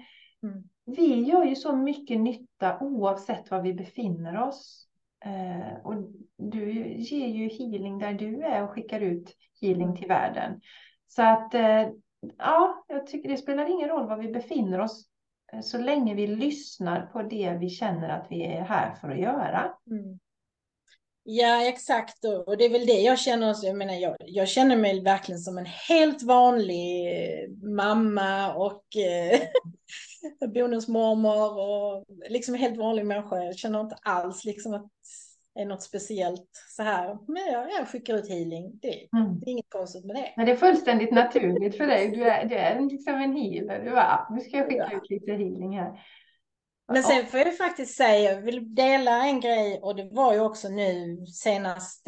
mm. 0.43 0.65
vi 0.85 1.23
gör 1.23 1.45
ju 1.45 1.55
så 1.57 1.77
mycket 1.77 2.21
nytta 2.21 2.79
oavsett 2.81 3.51
var 3.51 3.63
vi 3.63 3.75
befinner 3.75 4.43
oss. 4.43 4.89
Eh, 5.25 5.77
och 5.85 5.95
du 6.37 6.73
ger 6.99 7.27
ju 7.27 7.49
healing 7.49 7.99
där 7.99 8.13
du 8.13 8.43
är 8.43 8.65
och 8.65 8.71
skickar 8.71 9.01
ut 9.01 9.37
healing 9.61 9.83
mm. 9.83 9.97
till 9.97 10.09
världen. 10.09 10.61
Så 11.07 11.23
att 11.23 11.55
eh, 11.55 11.89
ja, 12.39 12.85
jag 12.89 13.07
tycker 13.07 13.29
det 13.29 13.37
spelar 13.37 13.71
ingen 13.71 13.89
roll 13.89 14.09
var 14.09 14.17
vi 14.17 14.29
befinner 14.29 14.81
oss 14.81 15.09
eh, 15.53 15.61
så 15.61 15.79
länge 15.79 16.15
vi 16.15 16.27
lyssnar 16.27 17.07
på 17.07 17.23
det 17.23 17.57
vi 17.61 17.69
känner 17.69 18.09
att 18.09 18.27
vi 18.31 18.45
är 18.45 18.63
här 18.63 18.95
för 18.95 19.11
att 19.11 19.21
göra. 19.21 19.75
Mm. 19.91 20.19
Ja, 21.29 21.69
exakt. 21.69 22.25
Och 22.47 22.57
det 22.57 22.65
är 22.65 22.71
väl 22.71 22.87
det 22.87 23.01
jag 23.01 23.19
känner 23.19 23.51
också. 23.51 23.67
Jag, 23.67 23.77
menar, 23.77 23.95
jag, 23.95 24.17
jag 24.19 24.49
känner 24.49 24.77
mig 24.77 25.03
verkligen 25.03 25.41
som 25.41 25.59
en 25.59 25.67
helt 25.67 26.23
vanlig 26.23 27.09
mamma 27.63 28.55
och 28.55 28.97
eh, 28.97 29.41
bonusmormor 30.55 31.59
och 31.59 32.05
liksom 32.29 32.55
en 32.55 32.61
helt 32.61 32.77
vanlig 32.77 33.07
människa. 33.07 33.45
Jag 33.45 33.59
känner 33.59 33.81
inte 33.81 33.97
alls 34.03 34.45
liksom 34.45 34.75
att 34.75 34.87
det 35.55 35.61
är 35.61 35.67
något 35.67 35.83
speciellt 35.83 36.51
så 36.77 36.83
här. 36.83 37.19
Men 37.29 37.53
jag, 37.53 37.71
jag 37.71 37.89
skickar 37.89 38.15
ut 38.15 38.29
healing. 38.29 38.79
Det, 38.83 39.09
mm. 39.17 39.41
det, 39.41 39.51
är 39.51 39.53
inget 39.53 39.71
konstigt 39.71 40.05
med 40.05 40.17
det. 40.17 40.33
Men 40.37 40.47
det 40.47 40.53
är 40.53 40.57
fullständigt 40.57 41.13
naturligt 41.13 41.77
för 41.77 41.87
dig. 41.87 42.11
Du 42.11 42.25
är, 42.25 42.45
du 42.45 42.55
är 42.55 42.81
liksom 42.81 43.15
en 43.15 43.37
healer. 43.37 43.85
Du 43.85 43.91
bara, 43.91 44.29
nu 44.31 44.41
ska 44.41 44.57
jag 44.57 44.67
skicka 44.67 44.89
ja. 44.91 44.97
ut 44.97 45.11
lite 45.11 45.33
healing 45.33 45.79
här. 45.79 46.01
Men 46.89 47.03
sen 47.03 47.27
får 47.27 47.41
jag 47.41 47.57
faktiskt 47.57 47.97
säga, 47.97 48.33
jag 48.33 48.43
vill 48.43 48.75
dela 48.75 49.27
en 49.27 49.41
grej 49.41 49.81
och 49.83 49.97
det 49.97 50.09
var 50.13 50.33
ju 50.33 50.41
också 50.41 50.69
nu 50.69 51.27
senast, 51.27 52.05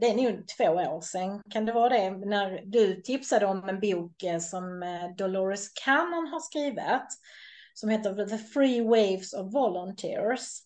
det 0.00 0.06
är 0.10 0.14
nog 0.14 0.44
två 0.56 0.64
år 0.64 1.00
sedan, 1.00 1.42
kan 1.50 1.66
det 1.66 1.72
vara 1.72 1.88
det, 1.88 2.10
när 2.10 2.62
du 2.64 3.02
tipsade 3.02 3.46
om 3.46 3.68
en 3.68 3.80
bok 3.80 4.22
eh, 4.22 4.38
som 4.38 4.82
eh, 4.82 5.16
Dolores 5.16 5.68
Cannon 5.68 6.28
har 6.28 6.40
skrivit, 6.40 7.08
som 7.74 7.88
heter 7.88 8.26
The 8.26 8.38
Free 8.38 8.80
Waves 8.80 9.32
of 9.32 9.54
Volunteers. 9.54 10.60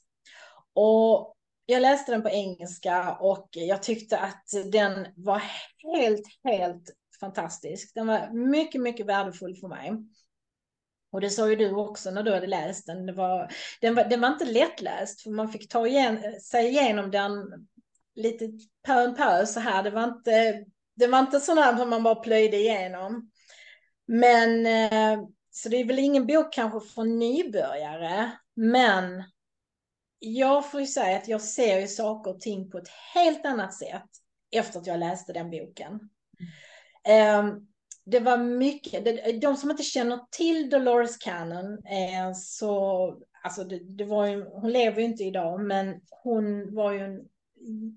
Och 0.74 1.37
jag 1.66 1.83
läste 1.83 2.12
den 2.12 2.22
på 2.22 2.29
engelska 2.29 3.14
och 3.14 3.48
jag 3.50 3.83
tyckte 3.83 4.18
att 4.18 4.44
den 4.72 5.07
var 5.16 5.42
helt, 5.94 6.26
helt 6.44 6.90
fantastisk. 7.20 7.94
Den 7.94 8.07
var 8.07 8.31
mycket, 8.33 8.81
mycket 8.81 9.07
värdefull 9.07 9.57
för 9.57 9.68
mig. 9.68 9.92
Och 11.11 11.21
det 11.21 11.31
sa 11.31 11.51
ju 11.51 11.57
du 11.57 11.75
också 11.75 12.11
när 12.11 12.23
du 12.23 12.35
hade 12.35 12.47
läst 12.47 12.87
den. 12.87 13.07
Det 13.07 13.12
var, 13.12 13.53
den, 13.81 13.95
var, 13.95 14.05
den 14.05 14.21
var 14.21 14.29
inte 14.29 14.45
lättläst 14.45 15.23
för 15.23 15.31
man 15.31 15.49
fick 15.49 15.69
ta 15.69 15.87
igen, 15.87 16.40
sig 16.40 16.69
igenom 16.69 17.11
den 17.11 17.33
lite 18.14 18.51
pö 18.87 19.05
om 19.05 19.14
pö 19.14 19.47
så 19.47 19.61
här. 19.61 19.83
Det 19.83 19.90
var 19.90 20.05
inte, 20.05 20.64
det 20.95 21.07
var 21.07 21.19
inte 21.19 21.40
sån 21.40 21.59
här 21.59 21.77
som 21.77 21.90
man 21.90 22.03
bara 22.03 22.14
plöjde 22.14 22.57
igenom. 22.57 23.31
Men 24.07 24.66
eh, 24.66 25.21
så 25.51 25.69
det 25.69 25.77
är 25.77 25.85
väl 25.85 25.99
ingen 25.99 26.27
bok 26.27 26.53
kanske 26.53 26.81
för 26.95 27.05
nybörjare. 27.05 28.31
Men 28.55 29.25
jag 30.19 30.71
får 30.71 30.81
ju 30.81 30.87
säga 30.87 31.16
att 31.16 31.29
jag 31.29 31.40
ser 31.40 31.81
ju 31.81 31.88
saker 31.88 32.31
och 32.31 32.40
ting 32.40 32.71
på 32.71 32.79
ett 32.79 32.88
helt 33.14 33.47
annat 33.47 33.75
sätt 33.75 34.09
efter 34.51 34.81
att 34.81 34.87
jag 34.87 34.99
läste 34.99 35.33
den 35.33 35.51
boken. 35.51 36.01
Mm. 37.09 37.47
Um, 37.47 37.69
det 38.07 38.21
var 38.21 38.37
mycket, 38.37 39.40
de 39.40 39.57
som 39.57 39.71
inte 39.71 39.83
känner 39.83 40.21
till 40.31 40.71
Dolores 40.71 41.16
Cannon, 41.16 41.73
eh, 41.73 42.33
så, 42.35 43.14
alltså 43.42 43.64
det, 43.64 43.79
det, 43.79 44.05
var 44.05 44.27
ju, 44.27 44.45
hon 44.45 44.73
lever 44.73 45.01
ju 45.01 45.05
inte 45.05 45.25
idag, 45.25 45.61
men 45.61 46.01
hon 46.11 46.75
var 46.75 46.92
ju 46.92 46.99
en 46.99 47.21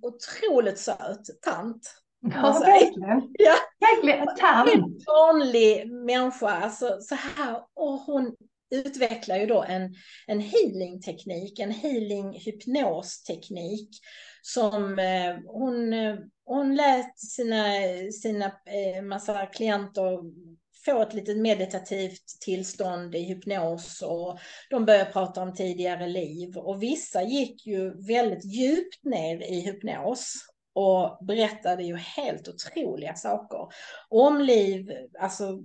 otroligt 0.01 0.79
söt 0.79 1.41
tant. 1.41 1.95
Ja, 2.21 2.59
verkligen. 2.65 3.33
Ja. 3.39 3.55
Verkligen, 3.79 4.27
tant. 4.37 4.73
En 4.73 4.99
vanlig 5.07 5.91
människa, 5.91 6.47
alltså 6.47 6.97
så 7.01 7.15
här, 7.15 7.63
och 7.73 7.91
hon 7.99 8.35
utvecklar 8.71 9.37
ju 9.37 9.45
då 9.45 9.63
en, 9.63 9.95
en 10.27 10.39
healingteknik, 10.39 11.59
en 11.59 11.71
healing 11.71 12.39
hypnosteknik 12.39 13.89
som 14.41 14.99
eh, 14.99 15.35
hon, 15.45 15.93
eh, 15.93 16.15
hon 16.45 16.75
lät 16.75 17.19
sina, 17.19 17.63
sina 18.21 18.45
eh, 18.45 19.03
massa 19.03 19.45
klienter 19.45 20.19
få 20.85 21.01
ett 21.01 21.13
litet 21.13 21.37
meditativt 21.37 22.23
tillstånd 22.41 23.15
i 23.15 23.19
hypnos 23.19 24.01
och 24.01 24.39
de 24.69 24.85
började 24.85 25.11
prata 25.11 25.41
om 25.41 25.53
tidigare 25.53 26.07
liv 26.07 26.57
och 26.57 26.83
vissa 26.83 27.23
gick 27.23 27.67
ju 27.67 28.07
väldigt 28.07 28.45
djupt 28.45 29.03
ner 29.03 29.41
i 29.41 29.59
hypnos 29.59 30.33
och 30.73 31.25
berättade 31.25 31.83
ju 31.83 31.95
helt 31.95 32.47
otroliga 32.47 33.15
saker 33.15 33.67
om 34.09 34.41
liv, 34.41 34.91
alltså 35.19 35.59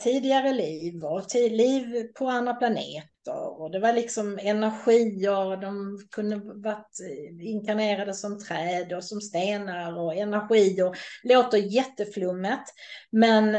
tidigare 0.00 0.52
liv 0.52 1.04
och 1.04 1.34
liv 1.34 2.08
på 2.18 2.28
andra 2.28 2.54
planeter. 2.54 3.13
Och 3.32 3.70
det 3.70 3.78
var 3.80 3.92
liksom 3.92 4.38
energier, 4.42 5.56
de 5.60 5.98
kunde 6.10 6.36
varit 6.36 6.98
inkarnerade 7.40 8.14
som 8.14 8.38
träd 8.40 8.92
och 8.92 9.04
som 9.04 9.20
stenar 9.20 9.98
och 9.98 10.14
energier. 10.14 10.92
Låter 11.22 11.58
jätteflummet, 11.58 12.62
men 13.10 13.52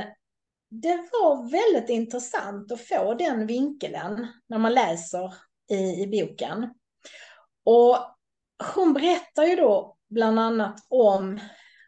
det 0.70 0.98
var 1.12 1.52
väldigt 1.52 1.90
intressant 1.90 2.72
att 2.72 2.82
få 2.82 3.14
den 3.14 3.48
vinkeln 3.48 4.28
när 4.48 4.58
man 4.58 4.74
läser 4.74 5.34
i, 5.72 5.76
i 5.76 6.08
boken. 6.08 6.70
Och 7.66 7.98
hon 8.76 8.94
berättar 8.94 9.44
ju 9.44 9.56
då 9.56 9.98
bland 10.10 10.40
annat 10.40 10.80
om, 10.90 11.40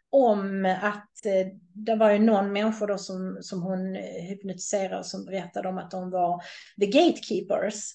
om 0.09 0.77
att 0.81 1.25
eh, 1.25 1.47
det 1.73 1.95
var 1.95 2.11
ju 2.11 2.19
någon 2.19 2.53
människa 2.53 2.85
då 2.85 2.97
som, 2.97 3.37
som 3.41 3.61
hon 3.61 3.95
eh, 3.95 4.23
hypnotiserade 4.23 5.03
som 5.03 5.25
berättade 5.25 5.69
om 5.69 5.77
att 5.77 5.91
de 5.91 6.11
var 6.11 6.43
the 6.79 6.85
gatekeepers. 6.85 7.93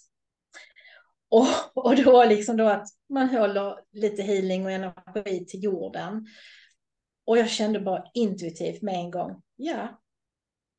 Och, 1.29 1.46
och 1.75 1.96
då 1.96 2.25
liksom 2.25 2.57
då 2.57 2.68
att 2.68 2.88
man 3.09 3.29
håller 3.29 3.79
lite 3.92 4.22
healing 4.22 4.64
och 4.64 4.70
energi 4.70 5.46
till 5.46 5.62
jorden. 5.62 6.27
Och 7.27 7.38
jag 7.38 7.51
kände 7.51 7.81
bara 7.81 8.05
intuitivt 8.14 8.83
med 8.83 8.94
en 8.94 9.11
gång, 9.11 9.42
ja, 9.57 10.01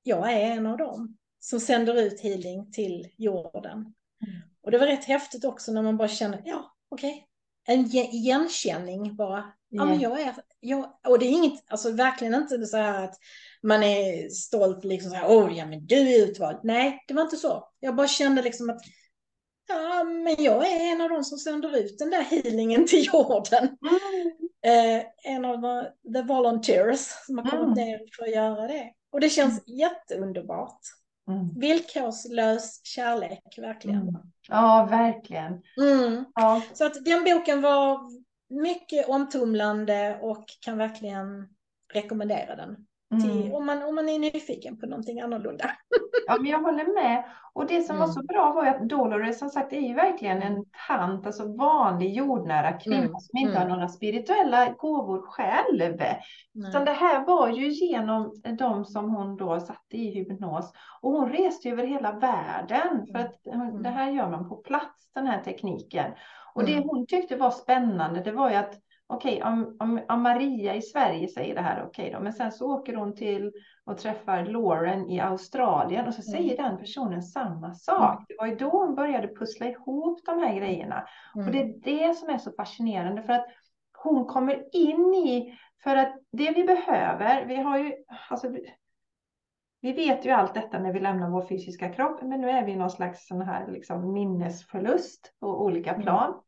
jag 0.03 0.33
är 0.33 0.51
en 0.51 0.65
av 0.65 0.77
dem 0.77 1.17
som 1.39 1.59
sänder 1.59 2.01
ut 2.01 2.21
healing 2.21 2.71
till 2.71 3.07
jorden. 3.17 3.71
Mm. 3.73 4.41
Och 4.61 4.71
det 4.71 4.77
var 4.77 4.87
rätt 4.87 5.05
häftigt 5.05 5.45
också 5.45 5.71
när 5.71 5.81
man 5.81 5.97
bara 5.97 6.07
känner, 6.07 6.41
ja, 6.45 6.75
okej, 6.89 7.27
okay, 7.65 7.75
en 7.77 7.85
igenkänning 7.95 9.15
bara. 9.15 9.53
Ja, 9.75 9.85
men 9.85 9.99
jag 9.99 10.21
är, 10.21 10.35
jag, 10.59 10.93
och 11.07 11.19
det 11.19 11.25
är 11.25 11.29
inget, 11.29 11.63
alltså 11.67 11.91
verkligen 11.91 12.33
inte 12.33 12.65
så 12.65 12.77
här 12.77 13.03
att 13.03 13.15
man 13.63 13.83
är 13.83 14.29
stolt 14.29 14.83
liksom 14.83 15.11
så 15.11 15.17
här, 15.17 15.27
oh 15.27 15.57
ja 15.57 15.65
men 15.65 15.85
du 15.85 15.95
är 15.95 16.27
utvald. 16.27 16.59
Nej, 16.63 17.03
det 17.07 17.13
var 17.13 17.21
inte 17.21 17.37
så. 17.37 17.69
Jag 17.79 17.95
bara 17.95 18.07
kände 18.07 18.41
liksom 18.41 18.69
att 18.69 18.81
ja, 19.67 20.03
men 20.03 20.43
jag 20.43 20.71
är 20.71 20.91
en 20.91 21.01
av 21.01 21.09
de 21.09 21.23
som 21.23 21.37
sänder 21.37 21.77
ut 21.77 21.99
den 21.99 22.09
där 22.09 22.21
healingen 22.21 22.87
till 22.87 23.05
jorden. 23.13 23.63
Mm. 23.63 24.97
Eh, 24.97 25.05
en 25.23 25.45
av 25.45 25.85
the 26.13 26.21
volunteers 26.21 26.99
som 27.25 27.37
har 27.37 27.45
kommit 27.45 27.77
mm. 27.77 27.87
ner 27.87 27.99
för 28.17 28.23
att 28.23 28.31
göra 28.31 28.67
det. 28.67 28.91
Och 29.11 29.19
det 29.19 29.29
känns 29.29 29.67
mm. 29.67 29.79
jätteunderbart. 29.79 30.79
Mm. 31.27 31.59
Villkorslös 31.59 32.81
kärlek, 32.83 33.57
verkligen. 33.57 34.01
Mm. 34.01 34.21
Ja, 34.49 34.87
verkligen. 34.89 35.61
Mm. 35.81 36.25
Ja. 36.35 36.61
Så 36.73 36.85
att 36.85 37.05
den 37.05 37.23
boken 37.23 37.61
var 37.61 37.99
mycket 38.61 39.09
omtumlande 39.09 40.19
och 40.21 40.45
kan 40.61 40.77
verkligen 40.77 41.47
rekommendera 41.93 42.55
den. 42.55 42.85
Till, 43.21 43.41
mm. 43.41 43.53
om, 43.53 43.65
man, 43.65 43.83
om 43.83 43.95
man 43.95 44.09
är 44.09 44.19
nyfiken 44.19 44.79
på 44.79 44.85
någonting 44.85 45.21
annorlunda. 45.21 45.65
Ja, 46.27 46.37
men 46.37 46.51
jag 46.51 46.59
håller 46.59 46.93
med. 47.03 47.23
Och 47.53 47.67
det 47.67 47.81
som 47.81 47.95
mm. 47.95 48.07
var 48.07 48.13
så 48.13 48.23
bra 48.23 48.53
var 48.53 48.63
ju 48.63 48.69
att 48.69 48.89
Dolores 48.89 49.39
som 49.39 49.49
sagt 49.49 49.73
är 49.73 49.79
ju 49.79 49.93
verkligen 49.93 50.41
en 50.41 50.65
tant, 50.87 51.25
alltså 51.25 51.55
vanlig 51.55 52.13
jordnära 52.13 52.73
kvinna 52.73 52.97
mm. 52.97 53.19
som 53.19 53.37
inte 53.37 53.53
har 53.53 53.65
mm. 53.65 53.73
några 53.73 53.87
spirituella 53.87 54.69
gåvor 54.69 55.21
själv. 55.21 55.93
Utan 56.67 56.85
det 56.85 56.91
här 56.91 57.25
var 57.25 57.49
ju 57.49 57.69
genom 57.69 58.33
de 58.57 58.85
som 58.85 59.09
hon 59.09 59.37
då 59.37 59.59
satte 59.59 59.97
i 59.97 60.09
hypnos. 60.09 60.73
Och 61.01 61.11
hon 61.11 61.29
reste 61.29 61.69
över 61.69 61.83
hela 61.83 62.11
världen 62.11 63.07
för 63.11 63.19
att 63.19 63.47
mm. 63.47 63.83
det 63.83 63.89
här 63.89 64.11
gör 64.11 64.29
man 64.29 64.49
på 64.49 64.55
plats, 64.55 65.11
den 65.13 65.27
här 65.27 65.41
tekniken. 65.43 66.11
Och 66.55 66.65
det 66.65 66.79
hon 66.79 67.07
tyckte 67.07 67.35
var 67.35 67.51
spännande, 67.51 68.21
det 68.21 68.31
var 68.31 68.49
ju 68.49 68.55
att 68.55 68.79
okej, 69.07 69.37
okay, 69.37 69.51
om, 69.51 69.77
om, 69.79 70.01
om, 70.09 70.21
Maria 70.21 70.75
i 70.75 70.81
Sverige 70.81 71.27
säger 71.27 71.55
det 71.55 71.61
här, 71.61 71.83
okej 71.87 72.05
okay 72.05 72.13
då, 72.13 72.19
men 72.19 72.33
sen 72.33 72.51
så 72.51 72.73
åker 72.73 72.95
hon 72.95 73.15
till 73.15 73.51
och 73.85 73.97
träffar 73.97 74.45
Lauren 74.45 75.09
i 75.09 75.19
Australien 75.19 76.07
och 76.07 76.13
så 76.13 76.21
mm. 76.21 76.31
säger 76.31 76.63
den 76.63 76.77
personen 76.77 77.23
samma 77.23 77.73
sak. 77.73 78.15
Mm. 78.15 78.25
Det 78.27 78.35
var 78.39 78.47
ju 78.47 78.55
då 78.55 78.69
hon 78.69 78.95
började 78.95 79.27
pussla 79.27 79.67
ihop 79.67 80.19
de 80.25 80.39
här 80.39 80.55
grejerna. 80.55 81.07
Mm. 81.35 81.47
Och 81.47 81.53
det 81.53 81.61
är 81.61 81.73
det 81.83 82.13
som 82.13 82.29
är 82.29 82.37
så 82.37 82.51
fascinerande 82.51 83.23
för 83.23 83.33
att 83.33 83.45
hon 83.97 84.25
kommer 84.25 84.75
in 84.75 85.13
i, 85.13 85.57
för 85.83 85.95
att 85.95 86.15
det 86.31 86.51
vi 86.51 86.63
behöver, 86.63 87.45
vi 87.45 87.55
har 87.55 87.77
ju, 87.77 87.93
alltså, 88.29 88.47
vi 89.83 89.93
vet 89.93 90.25
ju 90.25 90.29
allt 90.29 90.53
detta 90.53 90.79
när 90.79 90.93
vi 90.93 90.99
lämnar 90.99 91.29
vår 91.29 91.47
fysiska 91.47 91.89
kropp, 91.89 92.21
men 92.21 92.41
nu 92.41 92.49
är 92.49 92.65
vi 92.65 92.71
i 92.71 92.75
någon 92.75 92.89
slags 92.89 93.27
sån 93.27 93.41
här 93.41 93.67
liksom 93.67 94.13
minnesförlust 94.13 95.33
på 95.39 95.63
olika 95.63 95.89
mm. 95.89 96.01
plan. 96.01 96.29
Mm. 96.29 96.39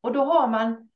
Och 0.00 0.12
då 0.12 0.24
har 0.24 0.48
man 0.48 0.88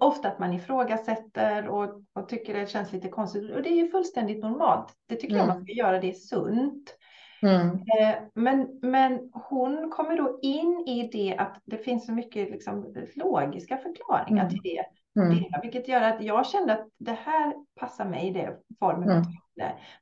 ofta 0.00 0.28
att 0.28 0.38
man 0.38 0.52
ifrågasätter 0.52 1.68
och, 1.68 2.02
och 2.12 2.28
tycker 2.28 2.54
det 2.54 2.70
känns 2.70 2.92
lite 2.92 3.08
konstigt. 3.08 3.54
Och 3.54 3.62
det 3.62 3.68
är 3.68 3.76
ju 3.76 3.88
fullständigt 3.88 4.42
normalt. 4.42 4.94
Det 5.08 5.16
tycker 5.16 5.34
mm. 5.34 5.46
jag 5.46 5.54
man 5.54 5.64
ska 5.64 5.72
göra, 5.72 6.00
det 6.00 6.08
är 6.08 6.12
sunt. 6.12 6.96
Mm. 7.42 7.70
Eh, 7.70 8.14
men, 8.34 8.78
men 8.82 9.30
hon 9.32 9.90
kommer 9.90 10.16
då 10.16 10.38
in 10.42 10.84
i 10.86 11.08
det 11.12 11.36
att 11.38 11.62
det 11.64 11.78
finns 11.78 12.06
så 12.06 12.12
mycket 12.12 12.50
liksom, 12.50 12.94
logiska 13.14 13.76
förklaringar 13.76 14.42
mm. 14.42 14.50
till 14.50 14.60
det. 14.62 14.84
Mm. 15.20 15.44
vilket 15.62 15.88
gör 15.88 16.02
att 16.02 16.22
jag 16.22 16.46
kände 16.46 16.72
att 16.72 16.88
det 16.98 17.18
här 17.24 17.54
passar 17.80 18.04
mig, 18.04 18.30
det 18.30 18.56
formen 18.80 19.10
mm. 19.10 19.22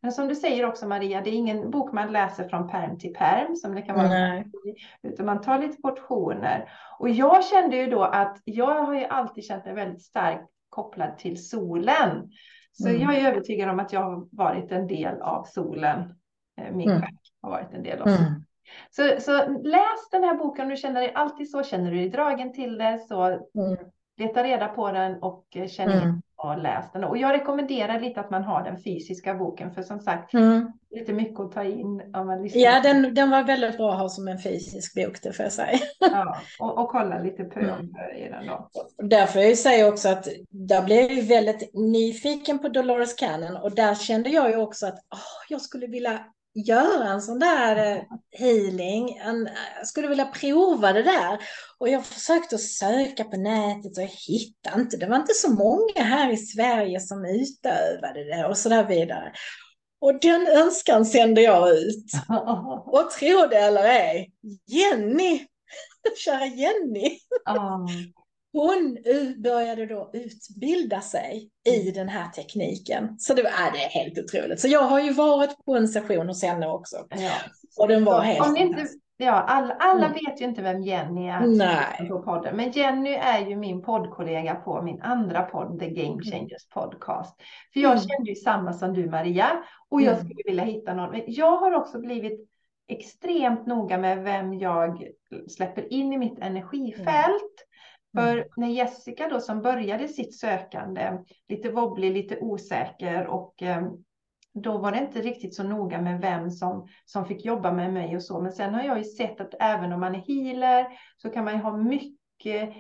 Men 0.01 0.13
som 0.13 0.29
du 0.29 0.35
säger 0.35 0.67
också 0.67 0.87
Maria, 0.87 1.21
det 1.21 1.31
är 1.31 1.35
ingen 1.35 1.71
bok 1.71 1.93
man 1.93 2.13
läser 2.13 2.49
från 2.49 2.69
perm 2.69 2.99
till 2.99 3.13
perm 3.15 3.57
som 3.57 3.75
det 3.75 3.83
kan 3.83 3.97
vara. 3.97 4.09
Nej. 4.09 4.47
Utan 5.03 5.27
man 5.27 5.41
tar 5.41 5.59
lite 5.59 5.83
portioner. 5.83 6.69
Och 6.99 7.09
jag 7.09 7.45
kände 7.45 7.77
ju 7.77 7.87
då 7.87 8.03
att 8.03 8.39
jag 8.45 8.83
har 8.85 8.95
ju 8.95 9.05
alltid 9.05 9.45
känt 9.45 9.67
en 9.67 9.75
väldigt 9.75 10.03
stark 10.03 10.41
kopplad 10.69 11.19
till 11.19 11.49
solen. 11.49 12.31
Så 12.73 12.89
Mm. 12.89 13.01
jag 13.03 13.19
är 13.19 13.29
övertygad 13.31 13.69
om 13.69 13.81
att 13.81 13.93
jag 13.93 14.01
har 14.01 14.29
varit 14.37 14.73
en 14.73 14.87
del 14.87 15.23
av 15.23 15.45
solen. 15.45 16.15
Eh, 16.61 16.73
Min 16.75 16.91
Mm. 16.91 17.03
har 17.43 17.51
varit 17.51 17.73
en 17.73 17.83
del 17.83 18.03
av 18.03 18.07
solen. 18.07 18.27
Mm. 18.27 18.43
Så, 18.91 19.21
så 19.21 19.49
läs 19.63 20.09
den 20.11 20.25
här 20.25 20.35
boken 20.35 20.63
om 20.65 20.71
du 20.71 20.77
känner 20.77 21.01
dig 21.01 21.13
alltid 21.15 21.51
så, 21.51 21.63
känner 21.63 21.91
du 21.91 21.97
dig 21.97 22.09
dragen 22.09 22.53
till 22.53 22.79
det, 22.79 22.99
så 23.09 23.25
Mm. 23.25 23.77
Leta 24.17 24.45
reda 24.45 24.69
på 24.69 24.93
den 24.93 25.23
och 25.23 25.45
eh, 25.55 25.67
känn 25.69 25.91
Mm. 25.91 26.23
och 26.37 26.59
läs 26.59 26.93
den. 26.93 27.05
Och 27.05 27.19
jag 27.19 27.33
rekommenderar 27.33 28.01
lite 28.01 28.21
att 28.21 28.31
man 28.31 28.43
har 28.45 28.65
den 28.65 28.83
fysiska 28.83 29.35
boken, 29.35 29.75
för 29.75 29.83
som 29.83 30.01
sagt, 30.01 30.35
Mm. 30.35 30.73
lite 30.91 31.13
mycket 31.13 31.41
att 31.41 31.53
ta 31.53 31.65
in 31.65 32.03
om 32.17 32.27
man 32.27 32.43
lyssnar. 32.43 32.63
Ja, 32.63 32.81
den, 32.83 33.15
den 33.15 33.31
var 33.31 33.43
väldigt 33.43 33.77
bra 33.77 33.93
att 33.93 33.99
ha 33.99 34.09
som 34.09 34.29
en 34.29 34.39
fysisk 34.39 34.95
bok, 34.95 35.23
det 35.23 35.33
får 35.33 35.43
jag 35.43 35.53
säga. 35.53 35.79
Ja, 36.01 36.37
och, 36.61 36.79
och 36.79 36.89
kolla 36.89 37.19
lite 37.19 37.45
på 37.45 37.61
Mm. 37.61 37.87
i 38.17 38.29
den 38.29 38.47
då. 38.47 38.69
Därför 39.03 39.41
jag 39.41 39.59
säger 39.59 39.89
också 39.89 40.09
att 40.09 40.29
där 40.51 40.83
blev 40.83 41.13
jag 41.13 41.25
väldigt 41.25 41.71
nyfiken 41.75 42.59
på 42.59 42.69
Dolores 42.69 43.15
Cannon 43.15 43.57
och 43.57 43.75
där 43.75 43.95
kände 43.95 44.31
jag 44.31 44.51
ju 44.51 44.57
också 44.57 44.87
att 44.87 44.99
åh, 45.13 45.19
jag 45.49 45.61
skulle 45.61 45.87
vilja 45.87 46.19
göra 46.55 47.09
en 47.09 47.23
sån 47.23 47.39
där 47.39 47.77
eh, 47.77 48.03
healing. 48.39 49.17
En, 49.17 49.49
jag 49.77 49.87
skulle 49.87 50.09
vilja 50.09 50.25
prova 50.25 50.93
det 50.93 51.03
där. 51.03 51.39
Och 51.79 51.89
jag 51.89 52.07
försökte 52.07 52.59
söka 52.59 53.25
på 53.25 53.37
nätet 53.37 53.97
och 53.97 54.03
jag 54.03 54.13
hittade 54.29 54.81
inte. 54.81 54.97
Det 54.97 55.07
var 55.07 55.17
inte 55.17 55.35
så 55.35 55.51
många 55.51 56.03
här 56.03 56.33
i 56.33 56.37
Sverige 56.37 57.01
som 57.01 57.25
utövade 57.25 58.25
det 58.25 58.47
och 58.47 58.59
så 58.59 58.69
där 58.69 58.85
vidare. 58.85 59.33
Och 60.01 60.21
den 60.21 60.47
önskan 60.47 61.07
sände 61.07 61.43
jag 61.43 61.71
ut. 61.71 62.13
Och 62.87 63.11
tro 63.11 63.47
det 63.51 63.59
eller 63.59 63.85
ej, 63.85 64.33
Jenny, 64.67 65.47
kära 66.17 66.47
Jenny. 66.47 67.19
Hon 68.55 68.99
började 69.43 69.87
då 69.87 70.11
utbilda 70.13 71.01
sig 71.01 71.51
i 71.69 71.91
den 71.91 72.09
här 72.09 72.29
tekniken. 72.31 73.19
Så 73.19 73.35
det, 73.35 73.43
var, 73.43 73.51
äh, 73.51 73.73
det 73.73 73.79
är 73.85 73.89
helt 74.05 74.19
otroligt. 74.19 74.61
Så 74.61 74.69
jag 74.69 74.83
har 74.83 75.01
ju 75.01 75.13
varit 75.13 75.65
på 75.65 75.77
en 75.77 75.89
session 75.89 76.29
hos 76.29 76.43
henne 76.43 76.67
också. 76.69 76.97
Ja. 77.11 77.33
Och 77.79 77.89
den 77.89 78.05
var 78.05 78.21
helt 78.21 78.59
inte, 78.59 78.87
ja, 79.17 79.33
alla, 79.33 79.75
alla 79.75 80.07
Mm. 80.07 80.13
vet 80.13 80.41
ju 80.41 80.45
inte 80.45 80.63
vem 80.63 80.83
Jenny 80.83 81.29
är 81.29 81.41
Nej. 81.47 82.09
på 82.09 82.23
podden. 82.23 82.57
Men 82.57 82.71
Jenny 82.71 83.11
är 83.15 83.47
ju 83.49 83.57
min 83.57 83.83
poddkollega 83.83 84.55
på 84.55 84.83
min 84.83 85.03
andra 85.03 85.43
podd, 85.43 85.81
The 85.81 85.89
Game 85.91 86.09
Mm. 86.09 86.21
Changers 86.23 86.69
Podcast. 86.75 87.37
För 87.73 87.81
jag 87.81 87.93
Mm. 87.93 88.05
kände 88.05 88.31
ju 88.31 88.37
samma 88.37 88.73
som 88.73 88.95
du 88.95 89.11
Maria. 89.11 89.49
Och 89.91 90.03
jag 90.03 90.13
Mm. 90.15 90.25
skulle 90.25 90.43
vilja 90.45 90.65
hitta 90.65 90.95
någon. 90.95 91.11
Men 91.11 91.23
jag 91.27 91.57
har 91.57 91.73
också 91.73 91.99
blivit 92.01 92.49
extremt 92.89 93.67
noga 93.67 93.99
med 93.99 94.23
vem 94.23 94.55
jag 94.59 95.03
släpper 95.49 95.93
in 95.93 96.13
i 96.13 96.19
mitt 96.19 96.39
energifält. 96.39 97.67
Mm. 98.15 98.27
För 98.27 98.49
när 98.57 98.69
Jessica 98.69 99.29
då 99.29 99.41
som 99.41 99.63
började 99.63 100.09
sitt 100.09 100.39
sökande, 100.39 101.19
lite 101.49 101.71
wobblig, 101.71 102.13
lite 102.13 102.39
osäker 102.39 103.27
och 103.27 103.63
eh, 103.63 103.83
då 104.55 104.79
var 104.79 104.93
det 104.93 104.99
inte 104.99 105.21
riktigt 105.21 105.55
så 105.55 105.63
noga 105.63 106.01
med 106.01 106.21
vem 106.21 106.51
som, 106.51 106.89
som 107.05 107.27
fick 107.27 107.45
jobba 107.45 107.73
med 107.73 107.93
mig 107.93 108.17
och 108.17 108.23
så. 108.23 108.41
Men 108.41 108.53
sen 108.53 108.75
har 108.75 108.83
jag 108.83 108.99
ju 108.99 109.05
sett 109.05 109.41
att 109.41 109.55
även 109.61 109.93
om 109.93 110.01
man 110.01 110.15
är 110.15 110.19
healer 110.19 110.87
så 111.17 111.31
kan 111.31 111.45
man 111.45 111.55
ju 111.55 111.61
ha 111.61 111.77
mycket 111.77 112.75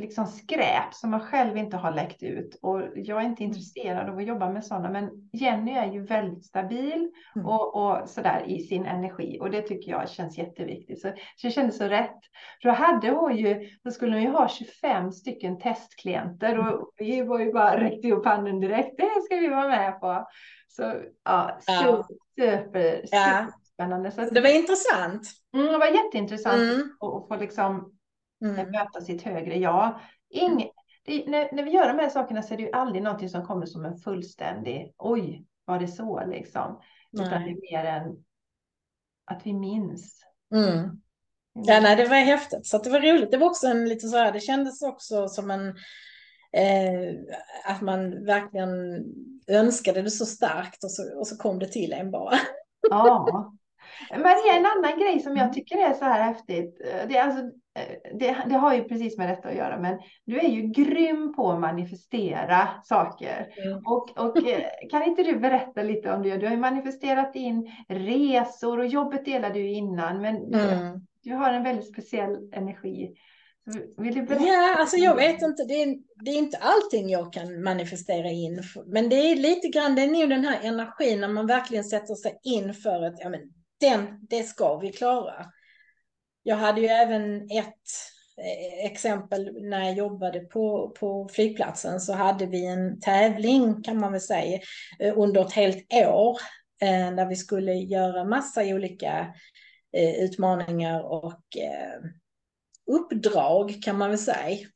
liksom 0.00 0.26
skräp 0.26 0.94
som 0.94 1.10
man 1.10 1.20
själv 1.20 1.56
inte 1.56 1.76
har 1.76 1.92
läckt 1.94 2.22
ut. 2.22 2.58
Och 2.62 2.82
jag 2.94 3.20
är 3.22 3.26
inte 3.26 3.44
intresserad 3.44 4.08
av 4.08 4.18
att 4.18 4.24
jobba 4.26 4.50
med 4.50 4.64
sådana. 4.64 4.90
Men 4.90 5.10
Jenny 5.32 5.72
är 5.72 5.92
ju 5.92 6.04
väldigt 6.06 6.44
stabil 6.44 7.10
Mm. 7.36 7.46
och, 7.46 7.76
och 7.76 8.08
sådär 8.08 8.42
i 8.46 8.58
sin 8.60 8.86
energi. 8.86 9.38
Och 9.40 9.50
det 9.50 9.62
tycker 9.62 9.90
jag 9.90 10.08
känns 10.10 10.38
jätteviktigt. 10.38 11.00
Så, 11.00 11.08
så 11.36 11.46
det 11.46 11.50
kändes 11.50 11.78
så 11.78 11.84
rätt. 11.84 12.18
För 12.62 12.68
då 12.68 12.74
hade 12.74 13.10
hon 13.10 13.36
ju, 13.36 13.68
då 13.84 13.90
skulle 13.90 14.12
hon 14.12 14.22
ju 14.22 14.28
ha 14.30 14.48
25 14.48 15.12
stycken 15.12 15.58
testklienter. 15.58 16.58
Och 16.58 16.90
vi 16.96 17.22
var 17.22 17.38
ju 17.40 17.52
bara 17.52 17.80
räckte 17.80 18.12
upp 18.12 18.24
handen 18.26 18.60
direkt. 18.60 18.96
Det 18.98 19.22
ska 19.24 19.36
vi 19.36 19.48
vara 19.48 19.68
med 19.68 20.00
på. 20.00 20.26
Så 20.68 20.94
ja, 21.24 21.58
Ja. 21.66 22.04
super, 22.36 23.00
Ja. 23.10 23.46
superspännande. 23.46 24.10
Så 24.10 24.22
att, 24.22 24.34
Det 24.34 24.40
var 24.40 24.56
intressant. 24.58 25.22
mm, 25.54 25.66
det 25.72 25.78
var 25.78 25.86
jätteintressant 25.86 26.62
Mm. 26.62 26.96
att, 27.00 27.14
att 27.14 27.28
få 27.28 27.36
liksom 27.36 27.92
Mm. 28.44 28.70
möta 28.70 29.00
sitt 29.00 29.22
högre 29.22 29.56
jag. 29.58 30.00
Ing, 30.30 30.70
det, 31.04 31.24
när, 31.26 31.48
när 31.52 31.62
vi 31.62 31.70
gör 31.70 31.88
de 31.88 31.98
här 31.98 32.08
sakerna 32.08 32.42
så 32.42 32.54
är 32.54 32.58
det 32.58 32.62
ju 32.62 32.72
aldrig 32.72 33.02
någonting 33.02 33.28
som 33.28 33.46
kommer 33.46 33.66
som 33.66 33.84
en 33.84 33.96
fullständig, 33.96 34.94
oj, 34.98 35.44
var 35.64 35.78
det 35.78 35.88
så 35.88 36.24
liksom. 36.26 36.80
Utan 37.12 37.28
det 37.30 37.38
Nej. 37.38 37.50
är 37.50 37.72
mer 37.72 37.84
än 37.90 38.16
att 39.24 39.46
vi 39.46 39.52
minns. 39.54 40.20
Mm. 40.54 41.00
Ja, 41.52 41.80
nej, 41.80 41.96
det 41.96 42.04
var 42.08 42.16
häftigt. 42.16 42.66
Så 42.66 42.78
det 42.78 42.90
var 42.90 43.00
roligt. 43.00 43.30
Det 43.30 43.36
var 43.36 43.46
också 43.46 43.66
en 43.66 43.88
lite 43.88 44.08
så 44.08 44.16
här, 44.16 44.32
det 44.32 44.40
kändes 44.40 44.82
också 44.82 45.28
som 45.28 45.50
en, 45.50 45.68
eh, 46.52 47.14
att 47.64 47.80
man 47.80 48.24
verkligen 48.24 49.04
önskade 49.48 50.02
det 50.02 50.10
så 50.10 50.26
starkt 50.26 50.84
och 50.84 50.90
så, 50.90 51.18
och 51.18 51.26
så 51.26 51.36
kom 51.36 51.58
det 51.58 51.66
till 51.66 51.92
en 51.92 52.10
bara. 52.10 52.34
Ja. 52.90 53.52
Maria, 54.10 54.54
en 54.56 54.66
annan 54.66 54.98
grej 54.98 55.20
som 55.20 55.32
Mm. 55.32 55.44
jag 55.44 55.52
tycker 55.54 55.76
är 55.78 55.94
så 55.94 56.04
här 56.04 56.22
häftigt. 56.22 56.80
eh, 56.84 57.08
Det, 57.08 57.16
är 57.16 57.24
alltså, 57.24 57.50
det, 58.18 58.36
det 58.46 58.54
har 58.54 58.74
ju 58.74 58.84
precis 58.84 59.18
med 59.18 59.28
detta 59.28 59.48
att 59.48 59.54
göra, 59.54 59.80
men 59.80 59.98
du 60.24 60.38
är 60.38 60.48
ju 60.48 60.62
grym 60.62 61.34
på 61.36 61.50
att 61.50 61.60
manifestera 61.60 62.68
saker. 62.84 63.48
Mm. 63.64 63.78
Och, 63.78 64.18
och 64.18 64.48
eh, 64.48 64.62
kan 64.90 65.02
inte 65.02 65.22
du 65.22 65.38
berätta 65.38 65.82
lite 65.82 66.12
om 66.12 66.22
det? 66.22 66.36
Du 66.36 66.46
har 66.46 66.52
ju 66.52 66.60
manifesterat 66.60 67.36
in 67.36 67.72
resor 67.88 68.78
och 68.78 68.86
jobbet 68.86 69.24
delade 69.24 69.54
du 69.54 69.68
innan, 69.68 70.20
men 70.20 70.50
du, 70.50 70.60
Mm. 70.60 71.00
du 71.22 71.34
har 71.34 71.52
en 71.52 71.64
väldigt 71.64 71.88
speciell 71.88 72.36
energi. 72.52 73.14
Vill 73.96 74.14
du 74.14 74.22
berätta? 74.22 74.44
Ja, 74.44 74.76
alltså 74.78 74.96
jag 74.96 75.16
vet 75.16 75.42
inte. 75.42 75.64
Det 75.64 75.82
är, 75.82 75.96
det 76.24 76.30
är 76.30 76.38
inte 76.38 76.58
allting 76.58 77.08
jag 77.10 77.32
kan 77.32 77.62
manifestera 77.62 78.30
in. 78.30 78.62
Men 78.86 79.08
det 79.08 79.16
är 79.16 79.36
lite 79.36 79.68
grann, 79.68 79.94
det 79.94 80.02
är 80.02 80.20
nog 80.20 80.30
den 80.30 80.44
här 80.44 80.58
energin 80.62 81.20
när 81.20 81.28
man 81.28 81.46
verkligen 81.46 81.84
sätter 81.84 82.14
sig 82.14 82.40
in 82.42 82.74
för 82.74 83.02
att 83.06 83.14
ja, 83.18 83.28
men 83.28 83.40
den, 83.80 84.26
det 84.30 84.42
ska 84.42 84.78
vi 84.78 84.92
klara. 84.92 85.46
Jag 86.42 86.56
hade 86.56 86.80
ju 86.80 86.86
även 86.86 87.36
ett 87.42 87.84
eh, 88.38 88.86
exempel 88.86 89.62
när 89.62 89.84
jag 89.84 89.94
jobbade 89.94 90.40
på, 90.40 90.94
på 91.00 91.28
flygplatsen 91.32 92.00
så 92.00 92.12
hade 92.12 92.46
vi 92.46 92.66
en 92.66 93.00
tävling 93.00 93.82
kan 93.82 94.00
man 94.00 94.12
väl 94.12 94.20
säga 94.20 94.60
eh, 94.98 95.18
under 95.18 95.40
ett 95.40 95.52
helt 95.52 95.94
år 95.94 96.38
eh, 96.82 97.14
där 97.14 97.26
vi 97.26 97.36
skulle 97.36 97.72
göra 97.72 98.24
massa 98.24 98.62
olika 98.62 99.34
utmaningar 100.18 101.02
och 101.02 101.42
uppdrag 102.86 103.82
kan 103.82 103.98
man 103.98 104.10
väl 104.10 104.18
säga 104.18 104.66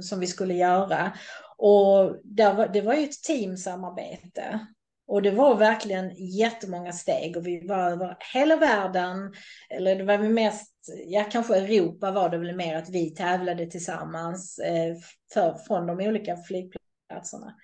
som 0.00 0.20
vi 0.20 0.26
skulle 0.26 0.54
göra. 0.54 1.12
Och 1.58 2.16
var, 2.36 2.72
det 2.72 2.80
var 2.80 2.94
ju 2.94 3.04
ett 3.04 3.22
teamsamarbete. 3.22 4.66
Och 5.06 5.22
det 5.22 5.30
var 5.30 5.56
verkligen 5.56 6.10
jättemånga 6.16 6.92
steg 6.92 7.36
och 7.36 7.46
vi 7.46 7.66
var 7.66 7.90
över 7.90 8.16
hela 8.34 8.56
världen. 8.56 9.34
Eller 9.70 9.96
det 9.96 10.04
var 10.04 10.18
vi 10.18 10.28
mest, 10.28 10.73
ja 11.06 11.24
kanske 11.30 11.56
Europa 11.56 12.10
var 12.10 12.30
det 12.30 12.38
väl 12.38 12.56
mer 12.56 12.76
att 12.76 12.88
vi 12.88 13.10
tävlade 13.10 13.66
tillsammans 13.66 14.58
eh, 14.58 14.96
för, 15.34 15.54
från 15.54 15.86
de 15.86 16.00
olika 16.08 16.36
flygplatserna. 16.36 17.54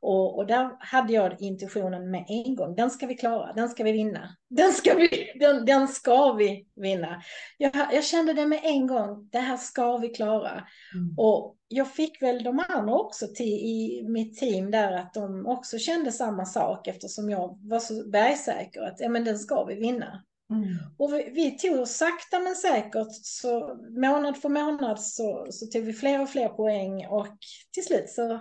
Och, 0.00 0.38
och 0.38 0.46
där 0.46 0.70
hade 0.78 1.12
jag 1.12 1.42
intuitionen 1.42 2.10
med 2.10 2.24
en 2.28 2.56
gång. 2.56 2.74
Den 2.74 2.90
ska 2.90 3.06
vi 3.06 3.14
klara, 3.14 3.52
den 3.52 3.68
ska 3.68 3.84
vi 3.84 3.92
vinna. 3.92 4.36
Den 4.50 4.72
ska 4.72 4.94
vi, 4.94 5.32
den, 5.40 5.64
den 5.64 5.88
ska 5.88 6.32
vi 6.32 6.66
vinna. 6.76 7.22
Jag, 7.58 7.72
jag 7.92 8.04
kände 8.04 8.32
det 8.32 8.46
med 8.46 8.60
en 8.62 8.86
gång. 8.86 9.28
Det 9.32 9.38
här 9.38 9.56
ska 9.56 9.96
vi 9.96 10.08
klara. 10.08 10.50
Mm. 10.50 11.14
Och 11.16 11.56
jag 11.68 11.92
fick 11.92 12.22
väl 12.22 12.42
de 12.42 12.64
andra 12.68 12.94
också 12.94 13.26
till, 13.34 13.46
i 13.46 14.04
mitt 14.08 14.38
team 14.38 14.70
där 14.70 14.92
att 14.92 15.14
de 15.14 15.46
också 15.46 15.78
kände 15.78 16.12
samma 16.12 16.44
sak 16.44 16.86
eftersom 16.86 17.30
jag 17.30 17.58
var 17.68 17.80
så 17.80 18.10
bergsäker 18.10 18.82
att 18.82 19.00
ja, 19.00 19.08
men 19.08 19.24
den 19.24 19.38
ska 19.38 19.64
vi 19.64 19.74
vinna. 19.74 20.24
Mm. 20.50 20.76
Och 20.98 21.12
vi, 21.12 21.30
vi 21.30 21.58
tog 21.58 21.88
sakta 21.88 22.40
men 22.40 22.54
säkert, 22.54 23.08
så 23.10 23.78
månad 23.90 24.36
för 24.36 24.48
månad 24.48 25.00
så, 25.00 25.46
så 25.50 25.66
tog 25.66 25.82
vi 25.84 25.92
fler 25.92 26.22
och 26.22 26.28
fler 26.28 26.48
poäng 26.48 27.06
och 27.06 27.36
till 27.74 27.84
slut 27.84 28.10
så 28.10 28.40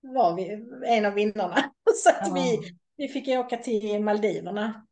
var 0.00 0.36
vi 0.36 0.66
en 0.86 1.06
av 1.06 1.14
vinnarna. 1.14 1.72
Så 1.94 2.10
att 2.10 2.28
Ja. 2.28 2.34
vi, 2.34 2.58
vi 2.96 3.08
fick 3.08 3.28
åka 3.28 3.56
till 3.56 4.02
Maldiverna. 4.02 4.86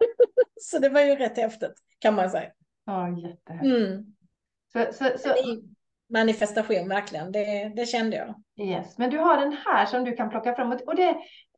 så 0.60 0.78
det 0.78 0.88
var 0.88 1.00
ju 1.00 1.16
rätt 1.16 1.36
häftigt 1.36 1.74
kan 1.98 2.14
man 2.14 2.30
säga. 2.30 2.50
Ja, 2.84 3.08
jättehärligt. 3.08 3.76
Mm. 3.76 4.14
Så, 4.72 4.92
så, 4.92 5.18
så, 5.18 5.34
Manifestation 6.08 6.88
verkligen, 6.88 7.32
det, 7.32 7.72
det 7.76 7.86
kände 7.86 8.16
jag. 8.16 8.34
Yes, 8.68 8.98
men 8.98 9.10
du 9.10 9.18
har 9.18 9.36
den 9.36 9.52
här 9.52 9.86
som 9.86 10.04
du 10.04 10.12
kan 10.16 10.30
plocka 10.30 10.54
fram. 10.54 10.72
Och 10.72 10.96
det 10.96 11.08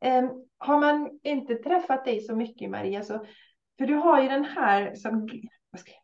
eh, 0.01 0.31
har 0.59 0.81
man 0.81 1.21
inte 1.23 1.55
träffat 1.55 2.05
dig 2.05 2.21
så 2.21 2.37
mycket 2.37 2.71
Maria, 2.71 3.03
så, 3.03 3.25
för 3.79 3.87
du 3.87 3.95
har 3.95 4.23
ju 4.23 4.29
den 4.29 4.45
här 4.45 4.95
som 4.95 5.29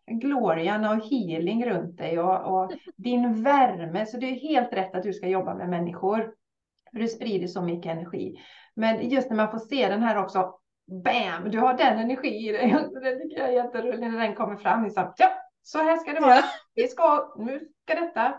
glorian 0.06 0.84
och 0.84 1.04
healing 1.04 1.66
runt 1.66 1.98
dig 1.98 2.18
och, 2.18 2.62
och 2.62 2.72
din 2.96 3.42
värme. 3.42 4.06
Så 4.06 4.16
det 4.16 4.26
är 4.26 4.34
helt 4.34 4.72
rätt 4.72 4.94
att 4.94 5.02
du 5.02 5.12
ska 5.12 5.26
jobba 5.28 5.54
med 5.54 5.68
människor. 5.68 6.34
För 6.92 6.98
du 6.98 7.08
sprider 7.08 7.46
så 7.46 7.62
mycket 7.62 7.92
energi. 7.92 8.40
Men 8.74 9.08
just 9.08 9.30
när 9.30 9.36
man 9.36 9.50
får 9.50 9.58
se 9.58 9.88
den 9.88 10.02
här 10.02 10.16
också, 10.16 10.54
bam, 11.04 11.50
du 11.50 11.58
har 11.58 11.74
den 11.74 11.98
energi 11.98 12.48
i 12.48 12.52
dig. 12.52 12.70
Det 13.02 13.16
tycker 13.16 13.38
jag 13.38 13.48
är 13.48 13.64
jätteroligt 13.64 14.00
när 14.00 14.18
den 14.18 14.34
kommer 14.34 14.56
fram. 14.56 14.84
Liksom, 14.84 15.12
ja, 15.16 15.32
så 15.62 15.78
här 15.78 15.96
ska 15.96 16.12
det 16.12 16.20
vara. 16.20 16.44
Vi 16.74 16.82
ska, 16.88 17.34
nu 17.38 17.68
ska 17.82 18.00
detta. 18.00 18.34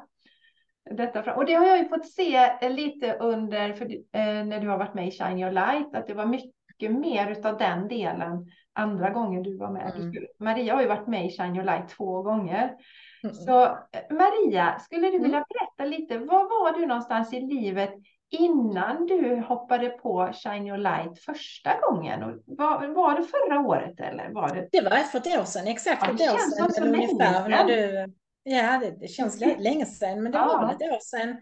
detta 0.89 1.23
fram. 1.23 1.37
Och 1.37 1.45
det 1.45 1.53
har 1.53 1.65
jag 1.65 1.77
ju 1.77 1.89
fått 1.89 2.07
se 2.07 2.69
lite 2.69 3.13
under, 3.13 3.73
för, 3.73 3.85
eh, 3.85 4.45
när 4.45 4.59
du 4.59 4.67
har 4.67 4.77
varit 4.77 4.93
med 4.93 5.07
i 5.07 5.11
Shine 5.11 5.39
Your 5.39 5.51
Light, 5.51 5.95
att 5.95 6.07
det 6.07 6.13
var 6.13 6.25
mycket 6.25 6.91
mer 6.91 7.47
av 7.47 7.57
den 7.57 7.87
delen 7.87 8.45
andra 8.75 9.09
gången 9.09 9.43
du 9.43 9.57
var 9.57 9.71
med. 9.71 9.95
Mm. 9.95 10.13
Maria 10.39 10.73
har 10.73 10.81
ju 10.81 10.87
varit 10.87 11.07
med 11.07 11.25
i 11.25 11.29
Shine 11.29 11.55
Your 11.55 11.65
Light 11.65 11.89
två 11.89 12.21
gånger. 12.21 12.75
Mm. 13.23 13.35
Så 13.35 13.63
eh, 13.65 14.01
Maria, 14.09 14.79
skulle 14.79 15.07
du 15.07 15.19
vilja 15.19 15.37
mm. 15.37 15.43
berätta 15.49 15.89
lite, 15.89 16.17
var 16.17 16.43
var 16.43 16.79
du 16.79 16.85
någonstans 16.85 17.33
i 17.33 17.41
livet 17.41 17.93
innan 18.29 19.05
du 19.05 19.43
hoppade 19.47 19.89
på 19.89 20.31
Shine 20.33 20.67
Your 20.67 20.77
Light 20.77 21.19
första 21.19 21.79
gången? 21.79 22.23
Och 22.23 22.31
var, 22.45 22.87
var 22.87 23.15
det 23.15 23.23
förra 23.23 23.59
året 23.59 23.99
eller? 23.99 24.29
Var 24.29 24.49
det... 24.49 24.67
det 24.71 24.81
var 24.81 24.97
för 24.97 25.17
ett 25.17 25.39
år 25.39 25.45
sedan, 25.45 25.67
exakt 25.67 26.03
ja, 26.07 26.13
ett 26.13 26.33
år 26.33 26.37
sedan. 26.37 26.71
Så 26.71 26.83
ungefär, 26.83 27.49
när 27.49 27.65
du, 27.65 28.13
ja, 28.43 28.79
det, 28.81 28.91
det 28.99 29.07
känns 29.07 29.39
länge 29.39 29.85
sedan, 29.85 30.23
men 30.23 30.31
det 30.31 30.37
ja. 30.37 30.45
var 30.45 30.67
väl 30.67 30.75
ett 30.75 30.93
år 30.93 30.99
sedan 31.01 31.37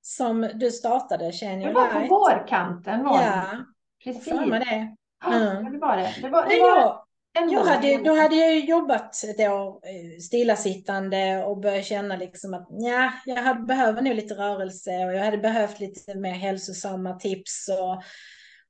som 0.00 0.50
du 0.54 0.70
startade 0.70 1.32
Shine 1.32 1.62
Your 1.62 1.74
Light. 1.74 1.92
Det 1.92 1.98
var 1.98 2.08
på 2.08 2.14
vårkanten 2.14 3.04
var 3.04 3.22
ja, 3.22 3.30
det. 3.30 3.64
Precis. 4.04 4.50
Det. 4.50 4.96
Mm. 5.26 5.72
det 5.72 5.78
var 5.78 5.96
det. 5.96 6.14
det, 6.22 6.28
var, 6.28 6.48
det 6.48 6.60
var... 6.60 7.02
Jag 7.50 7.64
hade, 7.64 7.96
då 7.96 8.16
hade 8.16 8.36
jag 8.36 8.58
jobbat 8.60 9.24
ett 9.24 9.40
år 9.40 9.68
eh, 9.68 10.18
stillasittande 10.20 11.44
och 11.44 11.60
började 11.60 11.82
känna 11.82 12.16
liksom 12.16 12.54
att 12.54 12.68
ja, 12.70 13.12
jag 13.26 13.42
hade, 13.42 13.60
behöver 13.60 14.02
nog 14.02 14.14
lite 14.14 14.34
rörelse 14.34 14.90
och 14.90 15.14
jag 15.14 15.24
hade 15.24 15.38
behövt 15.38 15.80
lite 15.80 16.14
mer 16.14 16.32
hälsosamma 16.32 17.14
tips. 17.14 17.68
Och, 17.68 18.02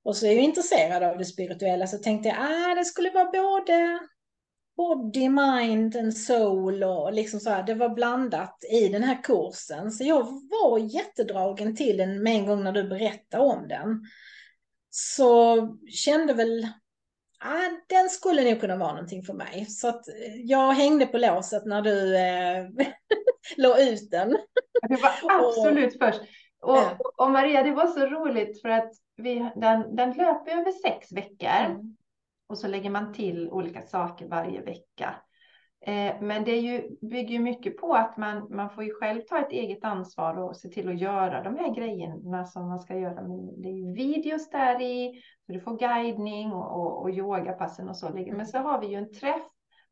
och 0.04 0.16
så 0.16 0.26
är 0.26 0.32
jag 0.32 0.42
intresserad 0.42 1.02
av 1.02 1.18
det 1.18 1.24
spirituella 1.24 1.86
så 1.86 1.98
tänkte 1.98 2.28
jag 2.28 2.38
att 2.38 2.70
ah, 2.70 2.74
det 2.74 2.84
skulle 2.84 3.10
vara 3.10 3.30
både 3.30 3.98
body, 4.76 5.28
mind 5.28 5.96
and 5.96 6.16
soul 6.16 6.84
och 6.84 7.12
liksom 7.12 7.40
så 7.40 7.50
här, 7.50 7.62
det 7.62 7.74
var 7.74 7.88
blandat 7.88 8.64
i 8.72 8.88
den 8.88 9.02
här 9.02 9.22
kursen. 9.22 9.92
Så 9.92 10.04
jag 10.04 10.22
var 10.50 10.78
jättedragen 10.78 11.76
till 11.76 11.96
den 11.96 12.22
med 12.22 12.34
en 12.34 12.46
gång 12.46 12.64
när 12.64 12.72
du 12.72 12.88
berättade 12.88 13.44
om 13.44 13.68
den. 13.68 14.00
Så 14.94 15.68
kände 15.88 16.34
väl 16.34 16.66
ah, 17.38 17.70
den 17.88 18.08
skulle 18.08 18.50
nog 18.50 18.60
kunna 18.60 18.76
vara 18.76 18.92
någonting 18.92 19.22
för 19.22 19.34
mig. 19.34 19.66
Så 19.66 19.88
att 19.88 20.08
eh, 20.08 20.36
jag 20.36 20.72
hängde 20.72 21.06
på 21.06 21.18
låset 21.18 21.64
när 21.66 21.82
du 21.82 22.16
eh, 22.16 22.86
la 23.56 23.80
ut 23.80 24.10
den. 24.10 24.36
Det 24.88 24.96
var 25.02 25.12
absolut 25.46 25.94
och, 25.94 26.00
först. 26.00 26.20
Och, 26.62 26.76
ja. 26.76 26.98
och, 27.16 27.30
Maria, 27.30 27.62
det 27.62 27.72
var 27.72 27.86
så 27.86 28.06
roligt 28.06 28.62
för 28.62 28.68
att 28.68 28.92
vi, 29.16 29.50
den, 29.56 29.96
den 29.96 30.12
löper 30.12 30.50
över 30.50 30.72
sex 30.72 31.12
veckor. 31.12 31.64
Mm. 31.66 31.96
Och 32.46 32.58
så 32.58 32.68
lägger 32.68 32.90
man 32.90 33.12
till 33.12 33.50
olika 33.50 33.82
saker 33.82 34.28
varje 34.28 34.60
vecka. 34.60 35.14
Eh, 35.84 36.14
men 36.20 36.44
det 36.44 36.56
ju, 36.56 36.96
bygger 37.00 37.38
mycket 37.38 37.76
på 37.76 37.94
att 37.94 38.16
man, 38.16 38.46
man 38.50 38.70
får 38.70 38.84
ju 38.84 38.94
själv 38.94 39.20
ta 39.20 39.38
ett 39.38 39.52
eget 39.52 39.84
ansvar 39.84 40.38
och 40.38 40.56
se 40.56 40.68
till 40.68 40.88
att 40.88 41.00
göra 41.00 41.42
de 41.42 41.56
här 41.56 41.74
grejerna 41.74 42.44
som 42.44 42.68
man 42.68 42.78
ska 42.78 42.96
göra. 42.96 43.22
Men 43.22 43.62
det 43.62 43.68
är 43.68 43.72
ju 43.72 43.92
videos 43.92 44.50
där 44.50 44.80
i, 44.80 45.22
så 45.46 45.52
du 45.52 45.60
får 45.60 45.78
guidning 45.78 46.52
och, 46.52 46.80
och, 46.80 47.02
och 47.02 47.10
yogapassen 47.10 47.88
och 47.88 47.96
så. 47.96 48.10
Men 48.10 48.46
så 48.46 48.58
har 48.58 48.80
vi 48.80 48.86
ju 48.86 48.94
en 48.94 49.12
träff 49.12 49.42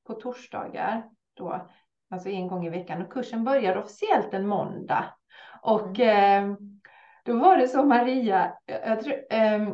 på 0.07 0.14
torsdagar 0.14 1.09
då, 1.34 1.68
alltså 2.11 2.28
en 2.28 2.49
gång 2.49 2.66
i 2.66 2.70
veckan. 2.70 3.03
Och 3.03 3.12
kursen 3.12 3.45
börjar 3.45 3.76
officiellt 3.76 4.34
en 4.34 4.47
måndag. 4.47 5.05
Och 5.62 6.01
mm. 6.01 6.51
eh, 6.51 6.57
då 7.24 7.38
var 7.38 7.57
det 7.57 7.68
så 7.68 7.82
Maria, 7.82 8.53
jag, 8.66 9.01
tror, 9.01 9.14
eh, 9.30 9.68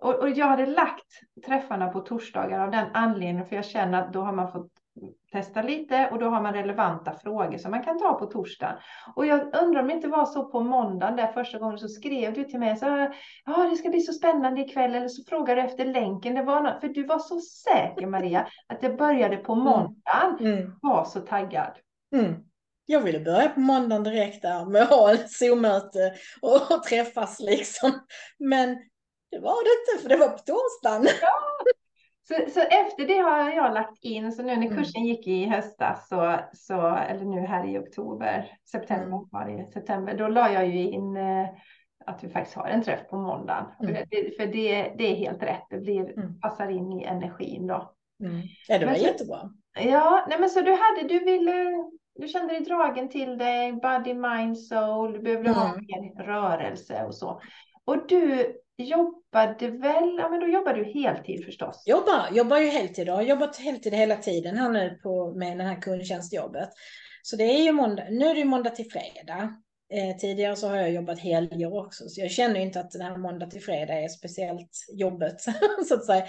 och, 0.00 0.14
och 0.14 0.30
jag 0.30 0.46
hade 0.46 0.66
lagt 0.66 1.20
träffarna 1.46 1.88
på 1.88 2.00
torsdagar 2.00 2.60
av 2.60 2.70
den 2.70 2.86
anledningen, 2.94 3.46
för 3.46 3.56
jag 3.56 3.64
känner 3.64 4.02
att 4.02 4.12
då 4.12 4.20
har 4.20 4.32
man 4.32 4.52
fått 4.52 4.70
testa 5.32 5.62
lite 5.62 6.08
och 6.12 6.18
då 6.18 6.26
har 6.26 6.42
man 6.42 6.52
relevanta 6.52 7.14
frågor 7.22 7.58
som 7.58 7.70
man 7.70 7.84
kan 7.84 7.98
ta 7.98 8.12
på 8.12 8.26
torsdagen. 8.26 8.76
Och 9.14 9.26
jag 9.26 9.40
undrar 9.62 9.80
om 9.80 9.88
det 9.88 9.94
inte 9.94 10.08
var 10.08 10.26
så 10.26 10.44
på 10.44 10.60
måndagen 10.60 11.16
där 11.16 11.26
första 11.26 11.58
gången 11.58 11.78
så 11.78 11.88
skrev 11.88 12.34
du 12.34 12.44
till 12.44 12.58
mig 12.58 12.76
så 12.76 13.12
ja 13.44 13.68
det 13.70 13.76
ska 13.76 13.88
bli 13.88 14.00
så 14.00 14.12
spännande 14.12 14.60
ikväll 14.60 14.94
eller 14.94 15.08
så 15.08 15.24
frågade 15.28 15.60
du 15.60 15.66
efter 15.66 15.84
länken. 15.84 16.34
Det 16.34 16.42
var 16.42 16.60
något, 16.60 16.80
för 16.80 16.88
du 16.88 17.04
var 17.04 17.18
så 17.18 17.40
säker 17.40 18.06
Maria 18.06 18.46
att 18.66 18.80
det 18.80 18.90
började 18.90 19.36
på 19.36 19.52
mm. 19.52 19.64
måndagen. 19.64 20.36
Mm. 20.40 20.72
Var 20.82 21.04
så 21.04 21.20
taggad. 21.20 21.72
Mm. 22.14 22.34
Jag 22.86 23.00
ville 23.00 23.20
börja 23.20 23.48
på 23.48 23.60
måndagen 23.60 24.02
direkt 24.02 24.42
där 24.42 24.64
med 24.64 24.82
att 24.82 24.90
ha 24.90 25.12
ett 25.12 25.30
Zoom-möte 25.30 26.14
och, 26.40 26.70
och 26.70 26.82
träffas 26.82 27.40
liksom. 27.40 27.92
Men 28.38 28.68
det 29.30 29.38
var 29.38 29.64
det 29.64 29.92
inte 29.92 30.02
för 30.02 30.08
det 30.08 30.16
var 30.16 30.28
på 30.28 30.38
torsdagen. 30.38 31.08
Ja. 31.22 31.32
Så, 32.28 32.34
så 32.50 32.60
efter 32.60 33.06
det 33.06 33.18
har 33.18 33.50
jag 33.50 33.74
lagt 33.74 34.04
in, 34.04 34.32
så 34.32 34.42
nu 34.42 34.56
när 34.56 34.66
mm. 34.66 34.76
kursen 34.76 35.04
gick 35.04 35.26
i 35.26 35.46
höstas, 35.46 36.08
så, 36.08 36.38
så, 36.52 36.96
eller 36.96 37.24
nu 37.24 37.40
här 37.40 37.68
i 37.68 37.78
oktober, 37.78 38.52
september 38.70 39.06
mm. 39.06 39.28
var 39.30 39.46
det, 39.46 39.66
september, 39.66 40.14
då 40.14 40.28
la 40.28 40.52
jag 40.52 40.68
ju 40.68 40.90
in 40.90 41.16
eh, 41.16 41.46
att 42.06 42.24
vi 42.24 42.28
faktiskt 42.28 42.56
har 42.56 42.68
en 42.68 42.82
träff 42.82 43.08
på 43.10 43.16
måndagen. 43.16 43.64
Mm. 43.82 43.94
För, 43.94 44.04
det, 44.10 44.36
för 44.36 44.46
det, 44.46 44.94
det, 44.98 45.04
är 45.04 45.14
helt 45.14 45.42
rätt, 45.42 45.66
det 45.70 45.78
blir, 45.78 46.18
mm. 46.18 46.40
passar 46.40 46.68
in 46.68 46.92
i 46.92 47.04
energin 47.04 47.66
då. 47.66 47.92
Mm. 48.24 48.42
Ja, 48.68 48.78
det 48.78 48.84
var 48.86 48.92
men 48.92 49.02
jättebra. 49.02 49.50
ja, 49.80 50.26
nej 50.28 50.40
men 50.40 50.50
så 50.50 50.60
du 50.60 50.70
hade, 50.70 51.08
du 51.08 51.18
ville, 51.18 51.84
du 52.14 52.28
kände 52.28 52.54
dig 52.54 52.62
dragen 52.62 53.08
till 53.08 53.38
dig, 53.38 53.72
body, 53.72 54.14
mind, 54.14 54.58
soul, 54.58 55.12
du 55.12 55.18
behövde 55.18 55.50
ha 55.50 55.68
mm. 55.68 55.84
mer 55.88 56.24
rörelse 56.24 57.04
och 57.04 57.14
så. 57.14 57.40
Och 57.84 58.06
du 58.08 58.52
jobbade 58.76 59.70
väl, 59.70 60.16
ja 60.18 60.28
men 60.28 60.40
då 60.40 60.46
jobbade 60.46 60.84
du 60.84 60.84
heltid 60.84 61.44
förstås? 61.44 61.82
Jobbar, 61.86 62.28
jobbar 62.32 62.58
ju 62.58 62.68
heltid 62.68 63.08
och 63.08 63.16
har 63.16 63.22
jobbat 63.22 63.56
heltid 63.56 63.94
hela 63.94 64.16
tiden 64.16 64.56
här 64.56 64.70
nu 64.70 64.98
på, 65.02 65.34
med 65.34 65.58
det 65.58 65.64
här 65.64 65.82
kundtjänstjobbet. 65.82 66.68
Så 67.22 67.36
det 67.36 67.44
är 67.44 67.62
ju 67.62 67.72
måndag, 67.72 68.04
nu 68.10 68.26
är 68.26 68.34
det 68.34 68.44
måndag 68.44 68.70
till 68.70 68.90
fredag. 68.90 69.56
Eh, 69.92 70.16
tidigare 70.16 70.56
så 70.56 70.68
har 70.68 70.76
jag 70.76 70.92
jobbat 70.92 71.18
helger 71.18 71.76
också, 71.76 72.08
så 72.08 72.20
jag 72.20 72.30
känner 72.30 72.60
inte 72.60 72.80
att 72.80 72.90
den 72.90 73.02
här 73.02 73.16
måndag 73.16 73.46
till 73.46 73.62
fredag 73.62 73.94
är 73.94 74.08
speciellt 74.08 74.70
jobbet, 74.92 75.40
så 75.88 75.94
att 75.94 76.06
säga, 76.06 76.26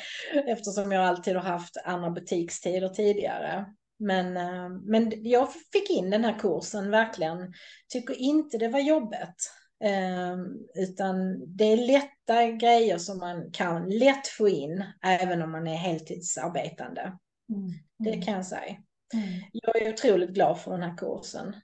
eftersom 0.47 0.91
jag 0.91 1.03
alltid 1.03 1.35
har 1.35 1.43
haft 1.43 1.77
andra 1.85 2.09
butikstider 2.09 2.89
tidigare. 2.89 3.65
Men, 3.99 4.37
eh, 4.37 4.69
men 4.69 5.11
jag 5.15 5.47
fick 5.73 5.89
in 5.89 6.09
den 6.09 6.23
här 6.23 6.39
kursen 6.39 6.91
verkligen, 6.91 7.53
tycker 7.93 8.21
inte 8.21 8.57
det 8.57 8.67
var 8.67 8.79
jobbet. 8.79 9.35
Ehm, 9.79 10.67
utan 10.75 11.43
det 11.57 11.63
är 11.63 11.77
lätta 11.77 12.51
grejer 12.51 12.97
som 12.97 13.17
man 13.17 13.51
kan 13.51 13.89
lätt 13.89 14.27
få 14.27 14.49
in 14.49 14.83
även 15.03 15.41
om 15.41 15.51
man 15.51 15.67
är 15.67 15.75
heltidsarbetande. 15.75 17.01
Mm. 17.49 17.71
Det 17.97 18.25
kan 18.25 18.33
jag 18.33 18.45
säga. 18.45 18.75
Mm. 19.13 19.43
Jag 19.51 19.81
är 19.81 19.93
otroligt 19.93 20.29
glad 20.29 20.59
för 20.59 20.71
den 20.71 20.83
här 20.83 20.97
kursen. 20.97 21.55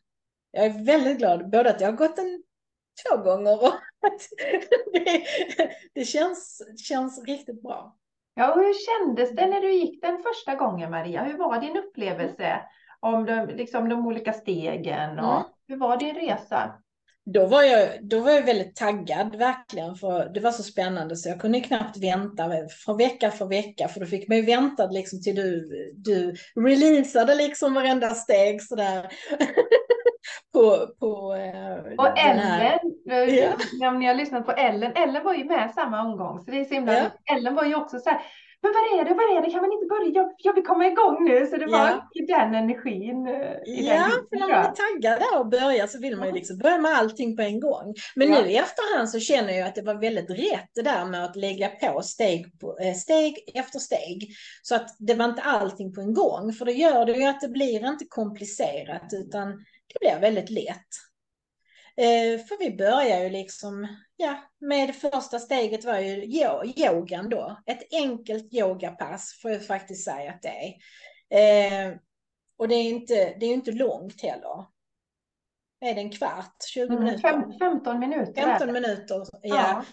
Jag 0.52 0.66
är 0.66 0.86
väldigt 0.86 1.18
glad 1.18 1.50
både 1.50 1.70
att 1.70 1.82
jag 1.82 1.88
har 1.88 1.98
gått 1.98 2.16
den 2.16 2.44
två 3.04 3.18
gånger 3.18 3.64
och 3.64 3.68
att 4.08 4.22
det, 4.94 5.24
det 5.94 6.06
känns, 6.06 6.62
känns 6.88 7.24
riktigt 7.24 7.64
bra. 7.64 7.98
Ja, 8.34 8.54
och 8.54 8.60
hur 8.60 8.74
kändes 8.74 9.36
det 9.36 9.48
när 9.48 9.62
du 9.62 9.74
gick 9.74 10.02
den 10.02 10.24
första 10.24 10.56
gången 10.56 10.92
Maria? 10.92 11.24
Hur 11.24 11.38
var 11.38 11.62
din 11.62 11.78
upplevelse 11.78 12.62
om 13.00 13.26
de, 13.26 13.46
liksom 13.46 13.90
de 13.90 14.08
olika 14.08 14.34
stegen 14.34 15.20
och 15.20 15.38
mm. 15.38 15.44
hur 15.68 15.78
var 15.78 15.98
din 15.98 16.16
resa? 16.16 16.84
Då 17.26 17.46
var, 17.46 17.64
jag, 17.64 17.90
då 18.02 18.20
var 18.20 18.32
jag 18.32 18.42
väldigt 18.42 18.76
taggad 18.76 19.36
verkligen 19.36 19.96
för 19.96 20.30
det 20.34 20.40
var 20.40 20.52
så 20.52 20.64
spännande 20.64 21.16
så 21.16 21.30
jag 21.30 21.42
kunde 21.42 21.60
knappt 21.60 21.98
vänta 21.98 22.52
från 22.86 22.98
vecka 22.98 23.32
för 23.32 23.46
vecka 23.46 23.88
för 23.88 24.00
då 24.00 24.06
fick 24.06 24.28
man 24.28 24.38
ju 24.38 24.46
vänta 24.46 24.88
liksom 24.88 25.22
till 25.22 25.36
du, 25.36 25.70
du 25.96 26.36
releasade 26.56 27.36
liksom 27.36 27.74
varenda 27.74 28.10
steg 28.10 28.62
sådär. 28.62 29.08
på, 30.54 30.88
på 31.00 31.36
eh, 31.36 31.94
och 31.98 32.20
Ellen, 32.20 32.80
eh, 33.12 33.50
ja. 33.80 33.92
ni 33.92 34.06
har 34.06 34.14
lyssnat 34.14 34.46
på 34.46 34.52
Ellen, 34.52 34.92
Ellen 34.96 35.24
var 35.24 35.34
ju 35.34 35.44
med 35.44 35.72
samma 35.76 36.02
omgång 36.02 36.40
så 36.40 36.52
det 36.52 36.60
är 36.60 36.66
så 36.66 36.74
himla 36.74 36.98
ja. 36.98 37.36
Ellen 37.36 37.56
var 37.56 37.66
ju 37.66 37.76
också 37.76 38.00
så 38.00 38.10
här, 38.10 38.22
men 38.64 38.72
vad 38.74 39.00
är 39.00 39.06
det, 39.06 39.14
vad 39.14 39.38
är 39.38 39.42
det, 39.42 39.52
kan 39.52 39.62
man 39.62 39.72
inte 39.72 39.86
börja, 39.86 40.10
jag, 40.14 40.36
jag 40.38 40.54
vill 40.54 40.64
komma 40.64 40.88
igång 40.88 41.26
nu. 41.26 41.48
Så 41.48 41.58
det 41.58 41.66
var 41.66 41.88
ja. 41.88 42.10
i 42.14 42.26
den 42.26 42.56
energin. 42.56 43.28
Eh, 43.28 43.74
I 43.76 43.88
ja, 43.88 43.94
den 43.94 44.12
för 44.30 44.38
när 44.40 44.48
man 44.48 44.66
är 44.66 44.74
taggad 44.84 45.20
där 45.20 45.40
och 45.40 45.50
börjar 45.50 45.88
så 45.88 46.00
vill 46.00 46.18
man 46.18 46.28
ju 46.28 46.34
liksom 46.34 46.58
börja 46.58 46.78
med 46.78 46.92
allting 46.92 47.36
på 47.38 47.42
en 47.42 47.60
gång. 47.60 47.94
Men 48.16 48.30
ja. 48.30 48.42
nu 48.42 48.50
i 48.50 48.58
efterhand 48.58 49.10
så 49.10 49.20
känner 49.20 49.54
jag 49.54 49.68
att 49.68 49.76
det 49.76 49.82
var 49.82 49.96
väldigt 49.96 50.30
rätt 50.30 50.70
det 50.76 50.82
där 50.82 51.06
med 51.06 51.24
att 51.24 51.36
lägga 51.36 51.70
på 51.70 52.02
steg, 52.02 52.60
på, 52.60 52.78
eh, 52.80 52.94
steg 52.94 53.52
efter 53.54 53.80
steg. 53.80 54.36
Så 54.62 54.76
att 54.76 54.96
det 55.00 55.14
var 55.14 55.26
inte 55.26 55.42
allting 55.42 55.94
på 55.94 56.02
en 56.02 56.14
gång, 56.14 56.54
för 56.54 56.66
det 56.66 56.72
gör 56.74 57.06
det 57.06 57.14
ju 57.14 57.26
att 57.26 57.42
det 57.42 57.50
blir 57.50 57.88
inte 57.88 58.06
komplicerat 58.10 59.10
utan 59.14 59.48
det 59.94 60.00
blir 60.00 60.20
väldigt 60.22 60.50
lätt. 60.50 60.90
Eh, 61.98 62.46
för 62.46 62.60
vi 62.60 62.78
börjar 62.78 63.24
ju 63.24 63.30
liksom, 63.30 63.88
ja, 64.18 64.38
med 64.60 64.96
första 64.96 65.40
steget 65.40 65.86
var 65.86 66.00
ju 66.00 66.24
yogan 66.76 67.30
då. 67.30 67.58
Ett 67.66 67.94
enkelt 67.94 68.54
yogapass 68.54 69.40
får 69.42 69.52
jag 69.52 69.68
faktiskt 69.68 70.06
säga 70.06 70.32
att 70.32 70.42
det 70.42 70.78
är. 71.30 71.90
Eh, 71.90 71.96
och 72.58 72.68
det 72.68 72.76
är 72.76 72.90
inte, 72.90 73.36
det 73.40 73.46
är 73.46 73.54
inte 73.54 73.72
långt 73.72 74.22
heller. 74.22 74.66
Är 75.82 75.96
det 75.96 76.02
en 76.02 76.12
kvart, 76.12 76.56
20 76.74 76.84
mm, 76.84 77.04
minuter? 77.04 77.22
Fem, 77.22 77.44
15 77.60 78.00
minuter. 78.00 78.42
15 78.42 78.74
minuter, 78.74 79.16
ja. 79.16 79.40
ja. 79.42 79.84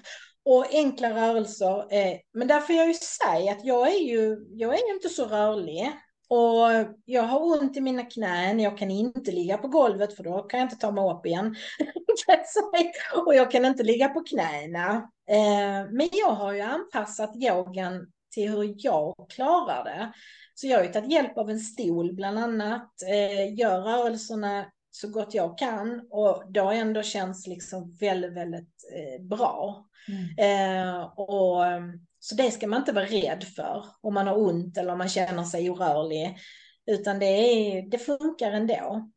Och 0.44 0.74
enkla 0.74 1.10
rörelser. 1.10 1.92
Eh, 1.92 2.18
men 2.32 2.48
där 2.48 2.60
får 2.60 2.74
jag 2.74 2.88
ju 2.88 2.94
säga 2.94 3.52
att 3.52 3.64
jag 3.64 3.88
är 3.88 3.98
ju, 3.98 4.46
jag 4.50 4.74
är 4.74 4.88
ju 4.88 4.94
inte 4.94 5.08
så 5.08 5.26
rörlig. 5.26 5.92
Och 6.30 6.86
jag 7.04 7.22
har 7.22 7.40
ont 7.40 7.76
i 7.76 7.80
mina 7.80 8.02
knän, 8.02 8.60
jag 8.60 8.78
kan 8.78 8.90
inte 8.90 9.32
ligga 9.32 9.58
på 9.58 9.68
golvet 9.68 10.16
för 10.16 10.24
då 10.24 10.42
kan 10.42 10.60
jag 10.60 10.66
inte 10.66 10.76
ta 10.76 10.90
mig 10.90 11.04
upp 11.04 11.26
igen. 11.26 11.56
och 13.26 13.34
jag 13.34 13.50
kan 13.50 13.64
inte 13.64 13.82
ligga 13.82 14.08
på 14.08 14.20
knäna. 14.20 15.10
Eh, 15.30 15.90
men 15.90 16.08
jag 16.12 16.30
har 16.30 16.52
ju 16.52 16.60
anpassat 16.60 17.36
yogan 17.36 18.06
till 18.34 18.50
hur 18.50 18.74
jag 18.76 19.14
klarar 19.34 19.84
det. 19.84 20.12
Så 20.54 20.66
jag 20.66 20.78
har 20.78 20.84
ju 20.84 20.92
tagit 20.92 21.12
hjälp 21.12 21.38
av 21.38 21.50
en 21.50 21.60
stol 21.60 22.14
bland 22.14 22.38
annat, 22.38 23.02
eh, 23.08 23.54
gör 23.58 23.80
rörelserna 23.80 24.66
så 24.90 25.08
gott 25.08 25.34
jag 25.34 25.58
kan 25.58 26.06
och 26.10 26.44
då 26.52 26.70
ändå 26.70 27.02
känns 27.02 27.46
liksom 27.46 27.96
väldigt, 28.00 28.32
väldigt 28.32 28.90
eh, 28.96 29.24
bra. 29.24 29.86
Mm. 30.08 31.04
och 31.16 31.64
så 32.20 32.34
det 32.34 32.50
ska 32.50 32.66
man 32.66 32.78
inte 32.78 32.92
vara 32.92 33.04
rädd 33.04 33.44
för 33.56 33.84
om 34.00 34.14
man 34.14 34.26
har 34.26 34.38
ont 34.38 34.78
eller 34.78 34.92
om 34.92 34.98
man 34.98 35.08
känner 35.08 35.42
sig 35.42 35.70
orörlig. 35.70 36.38
Utan 36.86 37.18
det, 37.18 37.26
är, 37.26 37.90
det 37.90 37.98
funkar 37.98 38.52
ändå. 38.52 39.10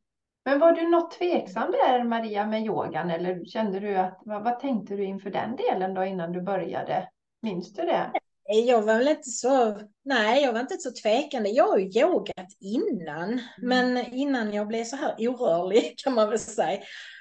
Men 0.46 0.60
var 0.60 0.72
du 0.72 0.90
något 0.90 1.12
tveksam 1.12 1.72
där 1.72 2.04
Maria 2.04 2.46
med 2.46 2.66
yogan 2.66 3.10
eller 3.10 3.46
kände 3.46 3.80
du 3.80 3.96
att 3.96 4.22
vad, 4.26 4.44
vad 4.44 4.60
tänkte 4.60 4.96
du 4.96 5.04
inför 5.04 5.30
den 5.30 5.56
delen 5.56 5.94
då 5.94 6.06
innan 6.06 6.32
du 6.32 6.42
började? 6.42 7.10
Minns 7.42 7.74
du 7.74 7.82
det? 7.82 8.12
Jag 8.46 8.82
var 8.82 8.98
väl 8.98 9.08
inte 9.08 9.30
så, 9.30 9.80
nej 10.06 10.44
jag 10.44 10.54
var 10.54 10.60
inte 10.60 10.78
så 10.78 10.92
tvekande. 10.92 11.50
Jag 11.50 11.68
har 11.68 11.78
ju 11.78 12.02
yogat 12.02 12.48
innan, 12.60 13.30
mm. 13.30 13.40
men 13.58 14.14
innan 14.14 14.54
jag 14.54 14.68
blev 14.68 14.84
så 14.84 14.96
här 14.96 15.16
orörlig 15.18 15.94
kan 16.04 16.14
man 16.14 16.30
väl 16.30 16.40
säga. 16.40 16.80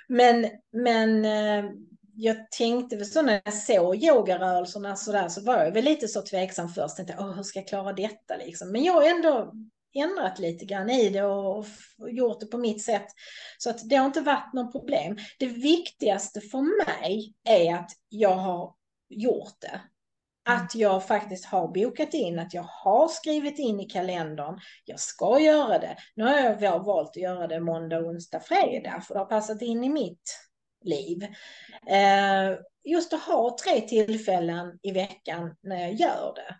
Men, 0.09 0.47
men 0.72 1.24
eh, 1.24 1.70
jag 2.22 2.50
tänkte 2.50 2.96
väl 2.96 3.06
så 3.06 3.22
när 3.22 3.42
jag 3.44 3.54
såg 3.54 3.96
yogarörelserna 3.96 4.96
så 4.96 5.12
där 5.12 5.28
så 5.28 5.40
var 5.40 5.64
jag 5.64 5.72
väl 5.72 5.84
lite 5.84 6.08
så 6.08 6.22
tveksam 6.22 6.68
först. 6.68 6.96
Tänkte, 6.96 7.16
Åh, 7.18 7.32
hur 7.32 7.42
ska 7.42 7.58
jag 7.58 7.68
klara 7.68 7.92
detta 7.92 8.36
liksom? 8.36 8.72
Men 8.72 8.84
jag 8.84 8.92
har 8.92 9.02
ändå 9.02 9.52
ändrat 9.94 10.38
lite 10.38 10.64
grann 10.64 10.90
i 10.90 11.10
det 11.10 11.22
och, 11.22 11.66
gjort 12.08 12.40
det 12.40 12.46
på 12.46 12.58
mitt 12.58 12.84
sätt. 12.84 13.06
Så 13.58 13.70
att 13.70 13.88
det 13.88 13.96
har 13.96 14.06
inte 14.06 14.20
varit 14.20 14.52
något 14.52 14.72
problem. 14.72 15.18
Det 15.38 15.46
viktigaste 15.46 16.40
för 16.40 16.86
mig 16.86 17.34
är 17.44 17.74
att 17.74 17.90
jag 18.08 18.36
har 18.36 18.74
gjort 19.08 19.60
det. 19.60 19.80
Att 20.44 20.74
jag 20.74 21.06
faktiskt 21.06 21.44
har 21.44 21.68
bokat 21.68 22.14
in, 22.14 22.38
att 22.38 22.54
jag 22.54 22.66
har 22.84 23.08
skrivit 23.08 23.58
in 23.58 23.80
i 23.80 23.84
kalendern. 23.84 24.60
Jag 24.84 25.00
ska 25.00 25.40
göra 25.40 25.78
det. 25.78 25.96
Nu 26.14 26.24
har 26.24 26.58
jag 26.60 26.84
valt 26.84 27.10
att 27.10 27.16
göra 27.16 27.46
det 27.46 27.60
måndag, 27.60 27.98
onsdag, 27.98 28.40
fredag 28.40 29.00
för 29.06 29.14
det 29.14 29.20
har 29.20 29.26
passat 29.26 29.62
in 29.62 29.84
i 29.84 29.88
mitt 29.88 30.51
liv. 30.85 31.22
Eh, 31.87 32.59
just 32.85 33.12
att 33.12 33.22
ha 33.22 33.57
tre 33.64 33.80
tillfällen 33.80 34.78
i 34.83 34.93
veckan 34.93 35.57
när 35.62 35.80
jag 35.80 35.95
gör 35.95 36.33
det. 36.35 36.57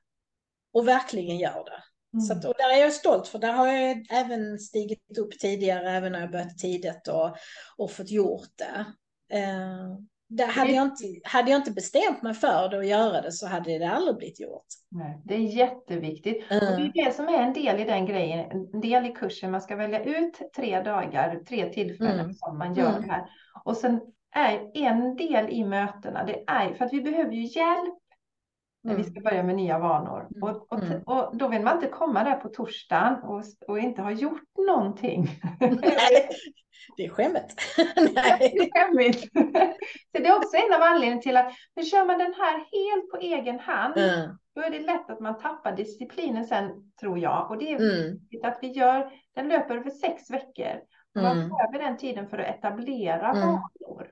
Och 0.73 0.89
verkligen 0.89 1.39
gör 1.39 1.65
det. 1.65 1.83
Mm. 2.15 2.23
Så 2.23 2.33
att, 2.33 2.45
och 2.45 2.55
där 2.59 2.71
är 2.71 2.81
jag 2.81 2.93
stolt 2.93 3.29
för 3.29 3.39
där 3.39 3.53
har 3.53 3.69
jag 3.69 4.07
även 4.11 4.59
stigit 4.59 5.19
upp 5.19 5.39
tidigare, 5.39 5.91
även 5.91 6.13
när 6.13 6.21
jag 6.21 6.31
börjat 6.31 6.59
tidigt 6.59 7.09
och, 7.09 7.37
och 7.77 7.91
fått 7.91 8.11
gjort 8.11 8.51
det. 8.57 8.87
Där 10.37 10.47
hade, 10.47 10.73
jag 10.73 10.85
inte, 10.85 11.05
hade 11.25 11.51
jag 11.51 11.59
inte 11.59 11.71
bestämt 11.71 12.23
mig 12.23 12.35
för 12.35 12.69
det 12.69 12.77
och 12.77 12.85
göra 12.85 13.21
det 13.21 13.33
så 13.33 13.47
hade 13.47 13.79
det 13.79 13.91
aldrig 13.91 14.17
blivit 14.17 14.41
gjort. 14.41 14.67
Nej, 14.91 15.23
det 15.25 15.35
är 15.35 15.39
jätteviktigt. 15.39 16.51
Mm. 16.51 16.69
Och 16.69 16.81
det 16.81 16.87
är 16.87 17.05
det 17.05 17.15
som 17.15 17.29
är 17.29 17.39
en 17.39 17.53
del 17.53 17.81
i 17.81 17.85
den 17.85 18.07
grejen, 18.07 18.51
en 18.51 18.81
del 18.81 19.07
i 19.07 19.13
kursen. 19.13 19.51
Man 19.51 19.61
ska 19.61 19.77
välja 19.77 20.05
ut 20.05 20.41
tre 20.57 20.83
dagar, 20.83 21.41
tre 21.49 21.73
tillfällen 21.73 22.21
mm. 22.21 22.35
som 22.35 22.59
man 22.59 22.75
gör 22.75 22.91
mm. 22.91 23.03
det 23.03 23.13
här. 23.13 23.27
Och 23.65 23.77
sen 23.77 24.01
är 24.35 24.71
en 24.75 25.17
del 25.17 25.51
i 25.51 25.65
mötena, 25.65 26.25
det 26.25 26.45
är 26.47 26.75
för 26.75 26.85
att 26.85 26.93
vi 26.93 27.01
behöver 27.01 27.33
ju 27.33 27.43
hjälp 27.43 28.02
när 28.85 28.95
vi 28.95 29.01
mm. 29.03 29.13
ska 29.13 29.21
börja 29.21 29.43
med 29.43 29.57
nya 29.57 29.79
vanor. 29.79 30.29
Mm. 30.35 30.43
Och, 30.43 30.73
och, 30.73 30.83
mm. 30.83 31.03
och, 31.07 31.37
då 31.37 31.49
vill 31.49 31.63
man 31.63 31.77
inte 31.77 31.89
komma 31.89 32.25
där 32.25 32.35
på 32.35 32.49
torsdagen 32.49 33.15
och, 33.23 33.43
och 33.69 33.79
inte 33.79 34.03
ha 34.03 34.11
gjort 34.11 34.57
någonting. 34.67 35.29
Nej, 35.61 36.29
det 36.97 37.05
är 37.05 37.09
skämmet. 37.09 37.47
Nej. 37.97 38.39
Det 38.39 38.59
är 38.59 38.71
skämmigt. 38.73 39.21
Så 40.13 40.23
det 40.23 40.27
är 40.27 40.37
också 40.37 40.57
en 40.57 40.75
av 40.75 40.83
anledningarna 40.83 41.23
till 41.23 41.37
att 41.37 41.53
men 41.75 41.85
kör 41.85 42.05
man 42.05 42.19
den 42.19 42.35
här 42.35 42.55
helt 42.55 43.11
på 43.11 43.17
egen 43.17 43.61
hand, 43.61 43.97
mm. 43.97 44.31
då 44.55 44.61
är 44.61 44.71
det 44.71 44.81
lätt 44.81 45.11
att 45.11 45.21
man 45.21 45.39
tappar 45.39 45.77
disciplinen 45.77 46.45
sen, 46.45 46.93
tror 47.01 47.19
jag. 47.19 47.51
Och 47.51 47.59
det 47.59 47.73
är 47.73 47.77
mm. 47.77 48.13
viktigt 48.13 48.45
att 48.45 48.59
vi 48.63 48.69
gör, 48.69 49.13
den 49.35 49.49
löper 49.49 49.77
över 49.77 49.91
sex 49.91 50.31
veckor. 50.31 50.81
Och 51.15 51.23
man 51.23 51.37
behöver 51.37 51.79
den 51.79 51.97
tiden 51.97 52.29
för 52.29 52.39
att 52.39 52.57
etablera 52.57 53.33
vanor. 53.33 54.12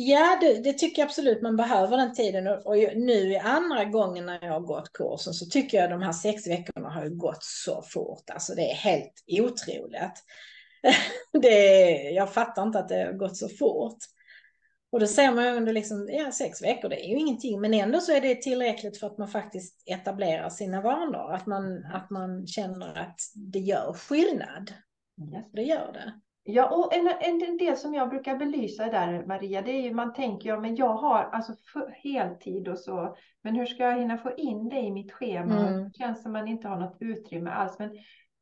Ja, 0.00 0.38
det, 0.40 0.60
det, 0.60 0.72
tycker 0.72 1.02
jag 1.02 1.06
absolut 1.06 1.42
man 1.42 1.56
behöver 1.56 1.96
den 1.96 2.14
tiden. 2.14 2.46
Och, 2.46 2.66
och 2.66 2.76
nu 2.96 3.32
i 3.32 3.38
andra 3.38 3.84
gången 3.84 4.26
när 4.26 4.44
jag 4.44 4.52
har 4.52 4.60
gått 4.60 4.92
kursen 4.92 5.34
så 5.34 5.46
tycker 5.46 5.78
jag 5.78 5.90
de 5.90 6.02
här 6.02 6.12
sex 6.12 6.46
veckorna 6.46 6.90
har 6.90 7.08
gått 7.08 7.42
så 7.42 7.82
fort. 7.82 8.30
Alltså 8.30 8.54
det 8.54 8.70
är 8.70 8.74
helt 8.74 9.24
otroligt. 9.26 10.24
det, 11.42 11.90
jag 12.10 12.32
fattar 12.32 12.62
inte 12.62 12.78
att 12.78 12.88
det 12.88 13.04
har 13.04 13.12
gått 13.12 13.36
så 13.36 13.48
fort. 13.48 13.98
Och 14.92 15.00
då 15.00 15.06
ser 15.06 15.32
man 15.32 15.46
under 15.46 15.72
liksom, 15.72 16.08
ja, 16.12 16.32
sex 16.32 16.62
veckor, 16.62 16.88
det 16.88 17.04
är 17.04 17.08
ju 17.08 17.18
ingenting. 17.18 17.60
Men 17.60 17.74
ändå 17.74 18.00
så 18.00 18.12
är 18.12 18.20
det 18.20 18.42
tillräckligt 18.42 18.98
för 19.00 19.06
att 19.06 19.18
man 19.18 19.28
faktiskt 19.28 19.82
etablerar 19.86 20.48
sina 20.48 20.80
vanor. 20.80 21.32
Att 21.32 21.46
man, 21.46 21.84
att 21.84 22.10
man 22.10 22.46
känner 22.46 22.98
att 22.98 23.20
det 23.34 23.58
gör 23.58 23.92
skillnad. 23.92 24.72
Yes. 25.34 25.44
Det 25.52 25.62
gör 25.62 25.92
det. 25.92 26.20
Ja, 26.50 26.68
och 26.68 26.94
en, 26.94 27.08
en, 27.20 27.56
del 27.56 27.76
som 27.76 27.94
jag 27.94 28.10
brukar 28.10 28.36
belysa 28.36 28.84
där, 28.84 29.26
Maria, 29.26 29.62
det 29.62 29.70
är 29.70 29.82
ju 29.82 29.94
man 29.94 30.14
tänker, 30.14 30.48
ja, 30.48 30.60
men 30.60 30.76
jag 30.76 30.94
har 30.94 31.24
alltså 31.24 31.52
heltid 32.02 32.68
och 32.68 32.78
så, 32.78 33.16
men 33.42 33.56
hur 33.56 33.66
ska 33.66 33.82
jag 33.82 33.98
hinna 33.98 34.18
få 34.18 34.32
in 34.36 34.68
det 34.68 34.80
i 34.80 34.90
mitt 34.90 35.12
schema? 35.12 35.68
Mm. 35.68 35.84
Det 35.84 35.98
känns 35.98 36.22
som 36.22 36.32
man 36.32 36.48
inte 36.48 36.68
har 36.68 36.76
något 36.76 36.96
utrymme 37.00 37.50
alls. 37.50 37.78
Men, 37.78 37.90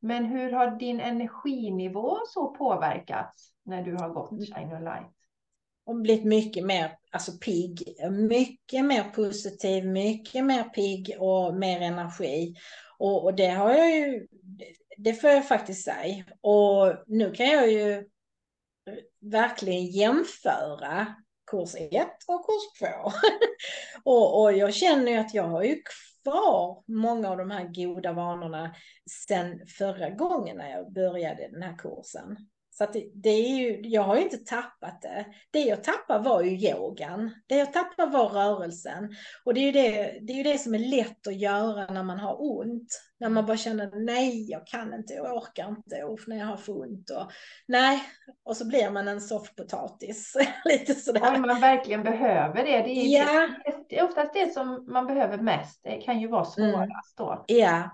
men 0.00 0.24
hur 0.24 0.52
har 0.52 0.70
din 0.70 1.00
energinivå 1.00 2.16
så 2.28 2.46
påverkats 2.46 3.52
när 3.64 3.82
du 3.82 3.94
har 3.94 4.08
gått 4.08 4.30
mm. 4.30 4.44
Shine 4.44 4.70
Your 4.70 4.80
Light? 4.80 5.12
Och 5.86 5.96
blivit 5.96 6.24
mycket 6.24 6.64
mer 6.64 6.90
alltså 7.10 7.32
pigg, 7.32 7.96
mycket 8.28 8.84
mer 8.84 9.04
positiv, 9.04 9.86
mycket 9.86 10.44
mer 10.44 10.62
pigg 10.62 11.16
och 11.18 11.54
mer 11.54 11.80
energi. 11.80 12.54
Och, 12.98 13.24
och 13.24 13.34
det 13.34 13.48
har 13.48 13.72
jag 13.72 13.90
ju 13.90 14.26
det 14.96 15.14
får 15.14 15.30
jag 15.30 15.48
faktiskt 15.48 15.84
säga. 15.84 16.24
Och 16.40 16.94
nu 17.06 17.32
kan 17.32 17.46
jag 17.46 17.72
ju 17.72 17.92
eh, 17.92 18.04
verkligen 19.20 19.86
jämföra 19.86 21.14
kurs 21.50 21.74
1 21.74 22.08
och 22.26 22.46
kurs 22.46 22.88
2. 22.88 23.10
och, 24.10 24.42
och 24.42 24.52
jag 24.52 24.74
känner 24.74 25.12
ju 25.12 25.18
att 25.18 25.34
jag 25.34 25.44
har 25.44 25.62
ju 25.62 25.82
kvar 26.22 26.82
många 26.86 27.30
av 27.30 27.36
de 27.36 27.50
här 27.50 27.64
goda 27.74 28.12
vanorna 28.12 28.74
sedan 29.28 29.66
förra 29.78 30.10
gången 30.10 30.56
när 30.56 30.70
jag 30.70 30.92
började 30.92 31.48
den 31.48 31.62
här 31.62 31.78
kursen. 31.78 32.36
Så 32.78 32.84
att 32.84 32.92
det, 32.92 33.10
det, 33.14 33.30
är 33.30 33.56
ju, 33.56 33.80
jag 33.82 34.02
har 34.02 34.16
ju 34.16 34.22
inte 34.22 34.36
tappat 34.36 35.02
det. 35.02 35.26
Det 35.50 35.60
jag 35.60 35.84
tappade 35.84 36.28
var 36.28 36.42
ju 36.42 36.50
yogan. 36.50 37.30
Det 37.46 37.56
jag 37.56 37.72
tappade 37.72 38.12
var 38.12 38.28
rörelsen. 38.28 39.14
Och 39.44 39.54
det 39.54 39.60
är 39.60 39.64
ju 39.64 39.72
det, 39.72 40.18
det, 40.20 40.32
är 40.32 40.36
ju 40.36 40.42
det 40.42 40.58
som 40.58 40.74
är 40.74 40.78
lätt 40.78 41.26
att 41.26 41.36
göra 41.36 41.92
när 41.92 42.02
man 42.02 42.18
har 42.18 42.36
ont. 42.38 42.88
När 43.20 43.28
man 43.28 43.46
bara 43.46 43.56
känner 43.56 43.90
nej, 44.04 44.50
jag 44.50 44.66
kan 44.66 44.94
inte, 44.94 45.14
jag 45.14 45.36
orkar 45.36 45.68
inte, 45.68 46.04
och 46.04 46.18
när 46.26 46.36
jag 46.36 46.46
har 46.46 46.56
för 46.56 46.80
ont. 46.80 47.10
Och, 47.10 47.30
nej, 47.68 48.02
och 48.44 48.56
så 48.56 48.66
blir 48.68 48.90
man 48.90 49.08
en 49.08 49.20
soffpotatis. 49.20 50.36
Lite 50.64 50.94
sådär. 50.94 51.34
Om 51.34 51.42
man 51.42 51.60
verkligen 51.60 52.02
behöver 52.02 52.64
det. 52.64 52.82
Det 52.82 52.90
är, 52.90 53.18
ja. 53.18 53.48
det 53.88 53.98
är 53.98 54.04
oftast 54.04 54.34
det 54.34 54.52
som 54.52 54.86
man 54.88 55.06
behöver 55.06 55.38
mest. 55.38 55.80
Det 55.82 56.00
kan 56.00 56.20
ju 56.20 56.28
vara 56.28 56.44
svårast 56.44 57.16
då. 57.16 57.44
Ja. 57.46 57.90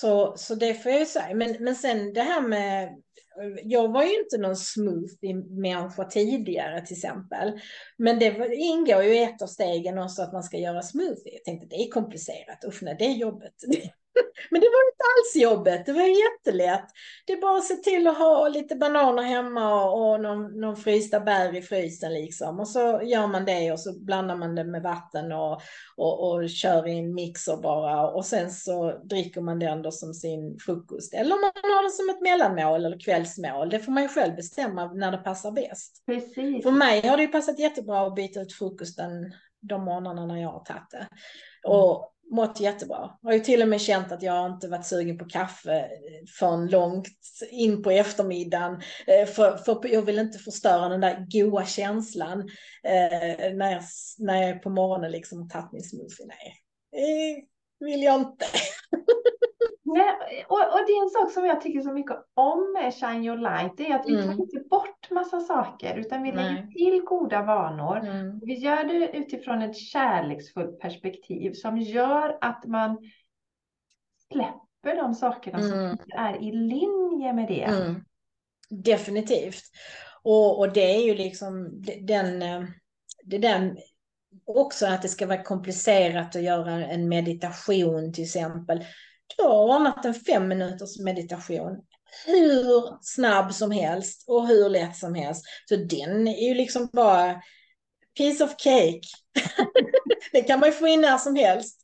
Så, 0.00 0.34
så 0.36 0.54
det 0.54 0.74
får 0.74 0.92
jag 0.92 1.00
ju 1.00 1.06
säga. 1.06 1.34
Men, 1.34 1.56
men 1.60 1.74
sen 1.76 2.12
det 2.12 2.22
här 2.22 2.40
med 2.40 2.96
jag 3.62 3.92
var 3.92 4.02
ju 4.02 4.18
inte 4.20 4.38
någon 4.38 4.56
smoothie-människa 4.56 6.04
tidigare 6.04 6.86
till 6.86 6.96
exempel. 6.96 7.60
Men 7.98 8.18
det 8.18 8.54
ingår 8.54 9.02
ju 9.02 9.14
i 9.14 9.22
ett 9.22 9.42
av 9.42 9.46
stegen 9.46 9.98
också 9.98 10.22
att 10.22 10.32
man 10.32 10.42
ska 10.42 10.56
göra 10.56 10.82
smoothie. 10.82 11.32
Jag 11.32 11.44
tänkte 11.44 11.66
det 11.66 11.76
är 11.76 11.90
komplicerat, 11.90 12.64
usch 12.66 12.82
nej 12.82 12.96
det 12.98 13.04
är 13.04 13.12
jobbet. 13.12 13.54
Men 14.50 14.60
det 14.60 14.66
var 14.66 14.88
inte 14.90 15.04
alls 15.16 15.42
jobbet, 15.42 15.86
det 15.86 15.92
var 15.92 16.02
jättelätt. 16.02 16.86
Det 17.26 17.32
är 17.32 17.40
bara 17.40 17.58
att 17.58 17.64
se 17.64 17.74
till 17.74 18.06
att 18.06 18.18
ha 18.18 18.48
lite 18.48 18.76
bananer 18.76 19.22
hemma 19.22 19.84
och 19.84 20.20
någon, 20.20 20.60
någon 20.60 20.76
frysta 20.76 21.20
bär 21.20 21.56
i 21.56 21.62
frysen 21.62 22.14
liksom. 22.14 22.60
Och 22.60 22.68
så 22.68 23.00
gör 23.02 23.26
man 23.26 23.44
det 23.44 23.72
och 23.72 23.80
så 23.80 24.00
blandar 24.00 24.36
man 24.36 24.54
det 24.54 24.64
med 24.64 24.82
vatten 24.82 25.32
och, 25.32 25.60
och, 25.96 26.32
och 26.32 26.50
kör 26.50 26.88
i 26.88 26.98
en 26.98 27.14
mixer 27.14 27.56
bara. 27.56 28.10
Och 28.10 28.24
sen 28.24 28.50
så 28.50 29.00
dricker 29.04 29.40
man 29.40 29.58
den 29.58 29.82
då 29.82 29.90
som 29.90 30.14
sin 30.14 30.58
frukost. 30.58 31.14
Eller 31.14 31.30
man 31.30 31.52
har 31.54 31.84
det 31.84 31.90
som 31.90 32.10
ett 32.10 32.20
mellanmål 32.20 32.84
eller 32.84 33.00
kvällsmål. 33.00 33.70
Det 33.70 33.78
får 33.78 33.92
man 33.92 34.02
ju 34.02 34.08
själv 34.08 34.36
bestämma 34.36 34.92
när 34.92 35.12
det 35.12 35.18
passar 35.18 35.50
bäst. 35.52 36.02
Precis. 36.06 36.62
För 36.62 36.70
mig 36.70 37.06
har 37.06 37.16
det 37.16 37.22
ju 37.22 37.28
passat 37.28 37.58
jättebra 37.58 38.06
att 38.06 38.14
byta 38.14 38.40
ut 38.40 38.52
frukosten 38.52 39.32
de 39.60 39.84
morgnarna 39.84 40.26
när 40.26 40.42
jag 40.42 40.48
har 40.48 40.64
tagit 40.64 40.90
det. 40.90 41.08
Och 41.68 42.13
mått 42.30 42.60
jättebra. 42.60 43.18
Jag 43.22 43.28
har 43.28 43.34
ju 43.34 43.40
till 43.40 43.62
och 43.62 43.68
med 43.68 43.80
känt 43.80 44.12
att 44.12 44.22
jag 44.22 44.52
inte 44.52 44.68
varit 44.68 44.86
sugen 44.86 45.18
på 45.18 45.24
kaffe 45.24 45.88
förrän 46.38 46.66
långt 46.66 47.08
in 47.50 47.82
på 47.82 47.90
eftermiddagen. 47.90 48.82
Eh, 49.06 49.26
för, 49.26 49.56
för 49.56 49.88
jag 49.88 50.02
vill 50.02 50.18
inte 50.18 50.38
förstöra 50.38 50.88
den 50.88 51.00
där 51.00 51.26
goa 51.30 51.66
känslan 51.66 52.40
eh, 52.84 53.54
när, 53.54 53.72
jag, 53.72 53.82
när 54.18 54.42
jag 54.42 54.62
på 54.62 54.70
morgonen 54.70 55.10
liksom 55.10 55.38
har 55.38 55.48
tagit 55.48 55.72
min 55.72 55.82
smoothie. 55.82 56.26
Nej, 56.26 57.48
det 57.80 57.86
vill 57.86 58.02
jag 58.02 58.20
inte. 58.20 58.46
Nej, 59.94 60.44
och, 60.48 60.58
och 60.58 60.80
det 60.86 60.92
är 60.92 61.02
en 61.02 61.10
sak 61.10 61.32
som 61.32 61.44
jag 61.46 61.60
tycker 61.60 61.80
så 61.80 61.92
mycket 61.92 62.16
om 62.34 62.72
med 62.72 62.94
Shine 62.94 63.24
Your 63.24 63.36
Light, 63.36 63.76
det 63.76 63.90
är 63.90 63.94
att 63.98 64.06
vi 64.06 64.14
Mm. 64.14 64.26
tar 64.26 64.42
inte 64.42 64.60
bort 64.70 65.10
massa 65.10 65.40
saker, 65.40 65.96
utan 65.96 66.22
vi 66.22 66.32
lägger 66.32 66.52
Nej. 66.52 66.72
till 66.72 67.02
goda 67.04 67.42
vanor. 67.42 67.96
Mm. 67.98 68.40
Vi 68.42 68.54
gör 68.54 68.84
det 68.84 69.16
utifrån 69.16 69.62
ett 69.62 69.76
kärleksfullt 69.76 70.80
perspektiv 70.80 71.52
som 71.52 71.78
gör 71.78 72.38
att 72.40 72.64
man 72.66 72.98
släpper 74.32 74.96
de 75.02 75.14
sakerna 75.14 75.58
som 75.62 75.78
Mm. 75.78 75.90
inte 75.90 76.04
är 76.16 76.42
i 76.42 76.52
linje 76.52 77.32
med 77.32 77.48
det. 77.48 77.62
Mm. 77.64 78.04
Definitivt. 78.70 79.62
Och, 80.22 80.58
och 80.58 80.72
det 80.72 80.96
är 80.96 81.06
ju 81.06 81.14
liksom 81.14 81.82
den, 82.00 82.42
eh, 82.42 82.62
det 83.24 83.38
den 83.38 83.76
också 84.46 84.86
att 84.86 85.02
det 85.02 85.08
ska 85.08 85.26
vara 85.26 85.42
komplicerat 85.42 86.36
att 86.36 86.42
göra 86.42 86.70
en 86.86 87.08
meditation 87.08 88.12
till 88.12 88.24
exempel. 88.24 88.84
Du 89.36 89.42
har 89.42 89.74
ordnat 89.76 90.04
en 90.04 90.14
fem 90.14 90.48
minuters 90.48 91.00
meditation 91.00 91.82
hur 92.26 92.98
snabb 93.02 93.54
som 93.54 93.70
helst 93.70 94.24
och 94.28 94.48
hur 94.48 94.68
lätt 94.68 94.96
som 94.96 95.14
helst. 95.14 95.44
Så 95.68 95.76
den 95.76 96.28
är 96.28 96.48
ju 96.48 96.54
liksom 96.54 96.88
bara 96.92 97.42
piece 98.16 98.44
of 98.44 98.54
cake. 98.58 99.00
det 100.32 100.42
kan 100.42 100.60
man 100.60 100.68
ju 100.68 100.72
få 100.72 100.86
in 100.86 101.00
när 101.00 101.18
som 101.18 101.36
helst. 101.36 101.80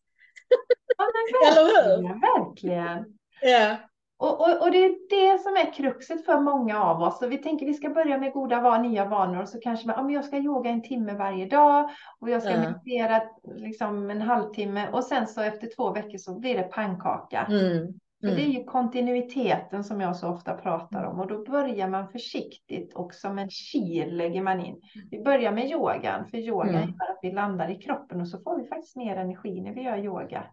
Ja, 0.97 1.51
Eller 1.51 1.62
hur? 1.64 2.03
verkligen, 2.03 2.20
verkligen. 2.20 3.05
Ja. 3.41 3.89
Och, 4.21 4.41
och, 4.41 4.62
och 4.62 4.71
det 4.71 4.85
är 4.85 4.95
det 5.11 5.39
som 5.43 5.53
är 5.57 5.73
kruxet 5.73 6.25
för 6.25 6.41
många 6.41 6.83
av 6.85 7.03
oss. 7.03 7.23
Och 7.23 7.33
vi 7.33 7.39
tänker 7.39 7.66
vi 7.66 7.75
ska 7.75 7.91
börja 7.91 8.18
med 8.18 8.33
goda 8.33 8.61
van, 8.61 8.83
nya 8.83 9.05
vanor 9.05 9.43
och 9.43 9.49
så 9.49 9.61
kanske 9.61 9.87
man, 9.87 9.97
ja, 9.97 10.03
men 10.03 10.14
jag 10.14 10.25
ska 10.25 10.37
yoga 10.37 10.71
en 10.71 10.83
timme 10.83 11.14
varje 11.14 11.47
dag 11.47 11.91
och 12.21 12.31
jag 12.31 12.43
ska 12.43 12.51
Ja. 12.53 12.61
meditera 12.61 13.23
liksom 13.55 14.11
en 14.11 14.21
halvtimme 14.21 14.89
och 14.93 15.05
sen 15.05 15.27
så 15.27 15.41
efter 15.43 15.68
två 15.77 15.91
veckor 15.93 16.18
så 16.18 16.39
blir 16.39 16.55
det 16.57 16.62
pannkaka. 16.62 17.47
Mm. 17.51 17.87
För 18.21 18.27
det 18.27 18.43
är 18.43 18.47
Mm. 18.47 18.51
ju 18.53 18.64
kontinuiteten 18.64 19.85
som 19.85 20.01
jag 20.01 20.16
så 20.16 20.29
ofta 20.29 20.55
pratar 20.55 21.05
om 21.05 21.21
och 21.21 21.27
då 21.27 21.45
börjar 21.45 21.89
man 21.89 22.09
försiktigt 22.09 22.95
och 22.95 23.14
som 23.14 23.39
en 23.39 23.49
kil 23.73 24.16
lägger 24.16 24.43
man 24.43 24.61
in. 24.61 24.81
Vi 25.11 25.23
börjar 25.23 25.53
med 25.53 25.71
yogan, 25.71 26.27
för 26.27 26.39
yogan 26.39 26.68
Mm. 26.75 26.81
gör 26.81 27.11
att 27.11 27.18
vi 27.23 27.33
landar 27.33 27.71
i 27.71 27.75
kroppen 27.77 28.21
och 28.21 28.29
så 28.29 28.39
får 28.39 28.57
vi 28.62 28.68
faktiskt 28.68 28.97
mer 28.97 29.16
energi 29.16 29.61
när 29.61 29.73
vi 29.75 29.83
gör 29.83 29.99
yoga. 29.99 30.45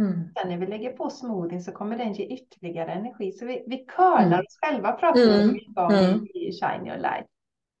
Mm. 0.00 0.28
Sen 0.38 0.48
när 0.48 0.58
vi 0.58 0.66
lägger 0.66 0.92
på 0.92 1.10
smoothien 1.10 1.62
så 1.62 1.72
kommer 1.72 1.98
den 1.98 2.12
ge 2.12 2.24
ytterligare 2.26 2.92
energi. 2.92 3.32
Så 3.32 3.46
vi, 3.46 3.64
vi 3.66 3.84
curlar 3.84 4.26
Mm. 4.26 4.40
oss 4.40 4.58
själva, 4.62 4.92
pratar 4.92 5.20
vi 5.20 5.42
Mm. 5.42 5.52
mycket 5.52 5.78
om 5.78 5.94
Mm. 5.94 6.26
i, 6.34 6.48
i 6.48 6.52
Shine 6.52 6.86
Your 6.86 6.98
Light. 6.98 7.26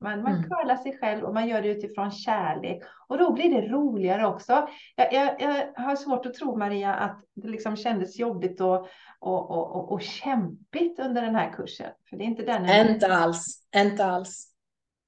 Man, 0.02 0.22
man 0.22 0.32
Mm. 0.32 0.42
curlar 0.50 0.76
sig 0.76 0.98
själv 0.98 1.24
och 1.24 1.34
man 1.34 1.48
gör 1.48 1.62
det 1.62 1.68
utifrån 1.68 2.10
kärlek. 2.10 2.82
Och 3.08 3.18
då 3.18 3.32
blir 3.32 3.50
det 3.50 3.68
roligare 3.68 4.26
också. 4.26 4.68
Jag, 4.96 5.12
jag, 5.12 5.40
jag 5.40 5.72
har 5.82 5.96
svårt 5.96 6.26
att 6.26 6.34
tro, 6.34 6.56
Maria, 6.56 6.94
att 6.94 7.20
det 7.34 7.48
liksom 7.48 7.76
kändes 7.76 8.18
jobbigt 8.18 8.60
och, 8.60 8.86
och, 9.20 9.50
och, 9.50 9.76
och, 9.76 9.92
och 9.92 10.02
kämpigt 10.02 10.98
under 11.00 11.22
den 11.22 11.34
här 11.34 11.52
kursen. 11.52 11.90
För 12.10 12.16
det 12.16 12.24
är 12.24 12.26
inte 12.26 12.42
den. 12.42 12.88
Inte 12.90 13.14
alls, 13.14 13.62
inte 13.76 14.04
alls. 14.04 14.46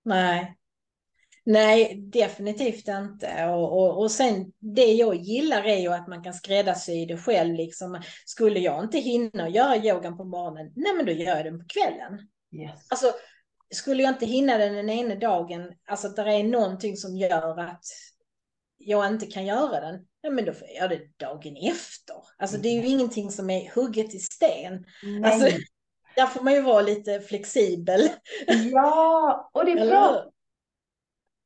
Nej. 0.05 0.57
Nej, 1.45 1.95
definitivt 2.13 2.89
inte. 2.89 3.45
Och, 3.45 3.79
och, 3.79 4.03
och 4.03 4.11
sen 4.11 4.53
det 4.59 4.93
jag 4.93 5.15
gillar 5.15 5.65
är 5.65 5.79
ju 5.79 5.93
att 5.93 6.09
man 6.09 6.23
kan 6.23 6.35
skräddarsy 6.35 7.07
det 7.07 7.17
själv. 7.17 7.55
Liksom. 7.55 8.03
Skulle 8.25 8.61
jag 8.61 8.85
inte 8.85 8.99
hinna 8.99 9.49
göra 9.49 9.77
yogan 9.77 10.17
på 10.17 10.25
morgonen, 10.25 10.73
nej 10.77 10.95
men 10.95 11.07
då 11.07 11.13
gör 11.13 11.37
jag 11.37 11.45
den 11.45 11.59
på 11.59 11.65
kvällen. 11.69 12.29
Yes. 12.53 12.87
Alltså, 12.91 13.13
skulle 13.75 14.03
jag 14.03 14.13
inte 14.13 14.27
hinna 14.27 14.59
den 14.59 14.75
den 14.75 14.91
ena 14.91 15.15
dagen, 15.15 15.73
alltså 15.87 16.07
att 16.07 16.17
det 16.17 16.23
är 16.23 16.45
någonting 16.45 16.97
som 16.97 17.17
gör 17.17 17.61
att 17.61 17.85
jag 18.79 19.07
inte 19.07 19.27
kan 19.27 19.47
göra 19.47 19.81
den, 19.81 20.07
nej 20.23 20.33
men 20.33 20.45
då 20.45 20.53
får 20.53 20.69
jag 20.69 20.77
göra 20.77 20.89
det 20.89 21.19
dagen 21.27 21.57
efter. 21.57 22.17
Alltså 22.39 22.59
det 22.59 22.69
är 22.69 22.83
ju 22.83 22.89
ingenting 22.89 23.31
som 23.31 23.51
är 23.51 23.73
hugget 23.75 24.15
i 24.15 24.19
sten. 24.19 24.85
Nej. 25.03 25.33
Alltså, 25.33 25.59
där 26.17 26.27
får 26.27 26.45
man 26.45 26.53
ju 26.53 26.61
vara 26.61 26.83
lite 26.83 27.21
flexibel. 27.21 28.09
Ja, 28.73 29.51
och 29.53 29.67
det 29.67 29.75
pratar 29.75 30.23
hur? 30.25 30.32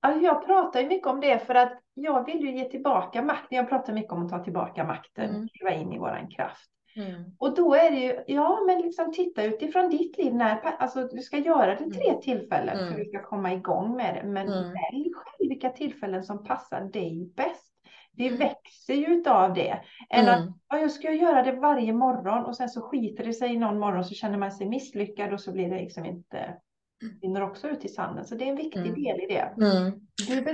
Alltså 0.01 0.20
jag 0.24 0.47
pratar 0.47 0.80
ju 0.80 0.86
mycket 0.88 1.07
om 1.07 1.20
det 1.20 1.38
för 1.38 1.55
att 1.55 1.78
jag 1.94 2.26
vill 2.26 2.40
ju 2.40 2.57
ge 2.57 2.64
tillbaka 2.64 3.22
makten. 3.22 3.57
Jag 3.57 3.68
pratar 3.68 3.92
mycket 3.92 4.12
om 4.12 4.22
att 4.26 4.30
ta 4.30 4.44
tillbaka 4.44 4.84
makten, 4.84 5.30
Mm. 5.30 5.49
kliva 5.49 5.70
in 5.74 5.92
i 5.92 5.99
våran 5.99 6.28
kraft. 6.28 6.70
Mm. 6.97 7.24
Och 7.38 7.55
då 7.55 7.74
är 7.74 7.90
det 7.90 7.97
ju, 8.01 8.24
ja 8.26 8.59
men 8.66 8.80
liksom 8.80 9.12
titta 9.12 9.44
utifrån 9.44 9.88
ditt 9.90 10.18
liv, 10.18 10.34
när, 10.34 10.61
alltså 10.62 11.09
du 11.09 11.22
ska 11.22 11.38
göra 11.38 11.74
det 11.74 11.90
tre 11.90 12.09
Mm. 12.09 12.20
tillfällen 12.20 12.76
för 12.76 12.82
Mm. 12.86 12.92
att 12.92 12.99
du 12.99 13.05
ska 13.05 13.22
komma 13.22 13.53
igång 13.53 13.97
med 13.97 14.14
det. 14.14 14.28
Men 14.28 14.49
Mm. 14.49 14.62
välj 14.62 15.12
själv 15.14 15.49
vilka 15.49 15.70
tillfällen 15.70 16.24
som 16.24 16.44
passar 16.44 16.80
dig 16.80 17.32
bäst. 17.36 17.72
Vi 18.16 18.26
Mm. 18.26 18.38
växer 18.38 18.94
ju 18.94 19.07
utav 19.07 19.55
det. 19.55 19.80
Än 20.11 20.28
att 20.28 20.40
Mm. 20.40 20.53
ja, 20.68 20.78
jag 20.78 20.90
ska 20.90 21.12
göra 21.12 21.42
det 21.42 21.53
varje 21.53 21.92
morgon 21.92 22.44
och 22.44 22.57
sen 22.57 22.68
så 22.68 22.80
skiter 22.80 23.24
det 23.24 23.32
sig 23.32 23.57
någon 23.57 23.78
morgon 23.78 24.05
så 24.05 24.14
känner 24.14 24.38
man 24.38 24.53
sig 24.53 24.68
misslyckad 24.68 25.32
och 25.32 25.40
så 25.40 25.53
blir 25.53 25.70
det 25.70 25.76
liksom 25.76 26.05
inte, 26.05 26.57
rinner 27.22 27.42
också 27.42 27.68
ut 27.68 27.84
i 27.84 27.88
sanden. 27.88 28.24
Så 28.24 28.34
det 28.34 28.44
är 28.44 28.49
en 28.49 28.57
viktig 28.57 28.80
Mm. 28.80 29.03
del 29.03 29.20
i 29.20 29.26
det. 29.26 29.64
Mm. 29.64 29.92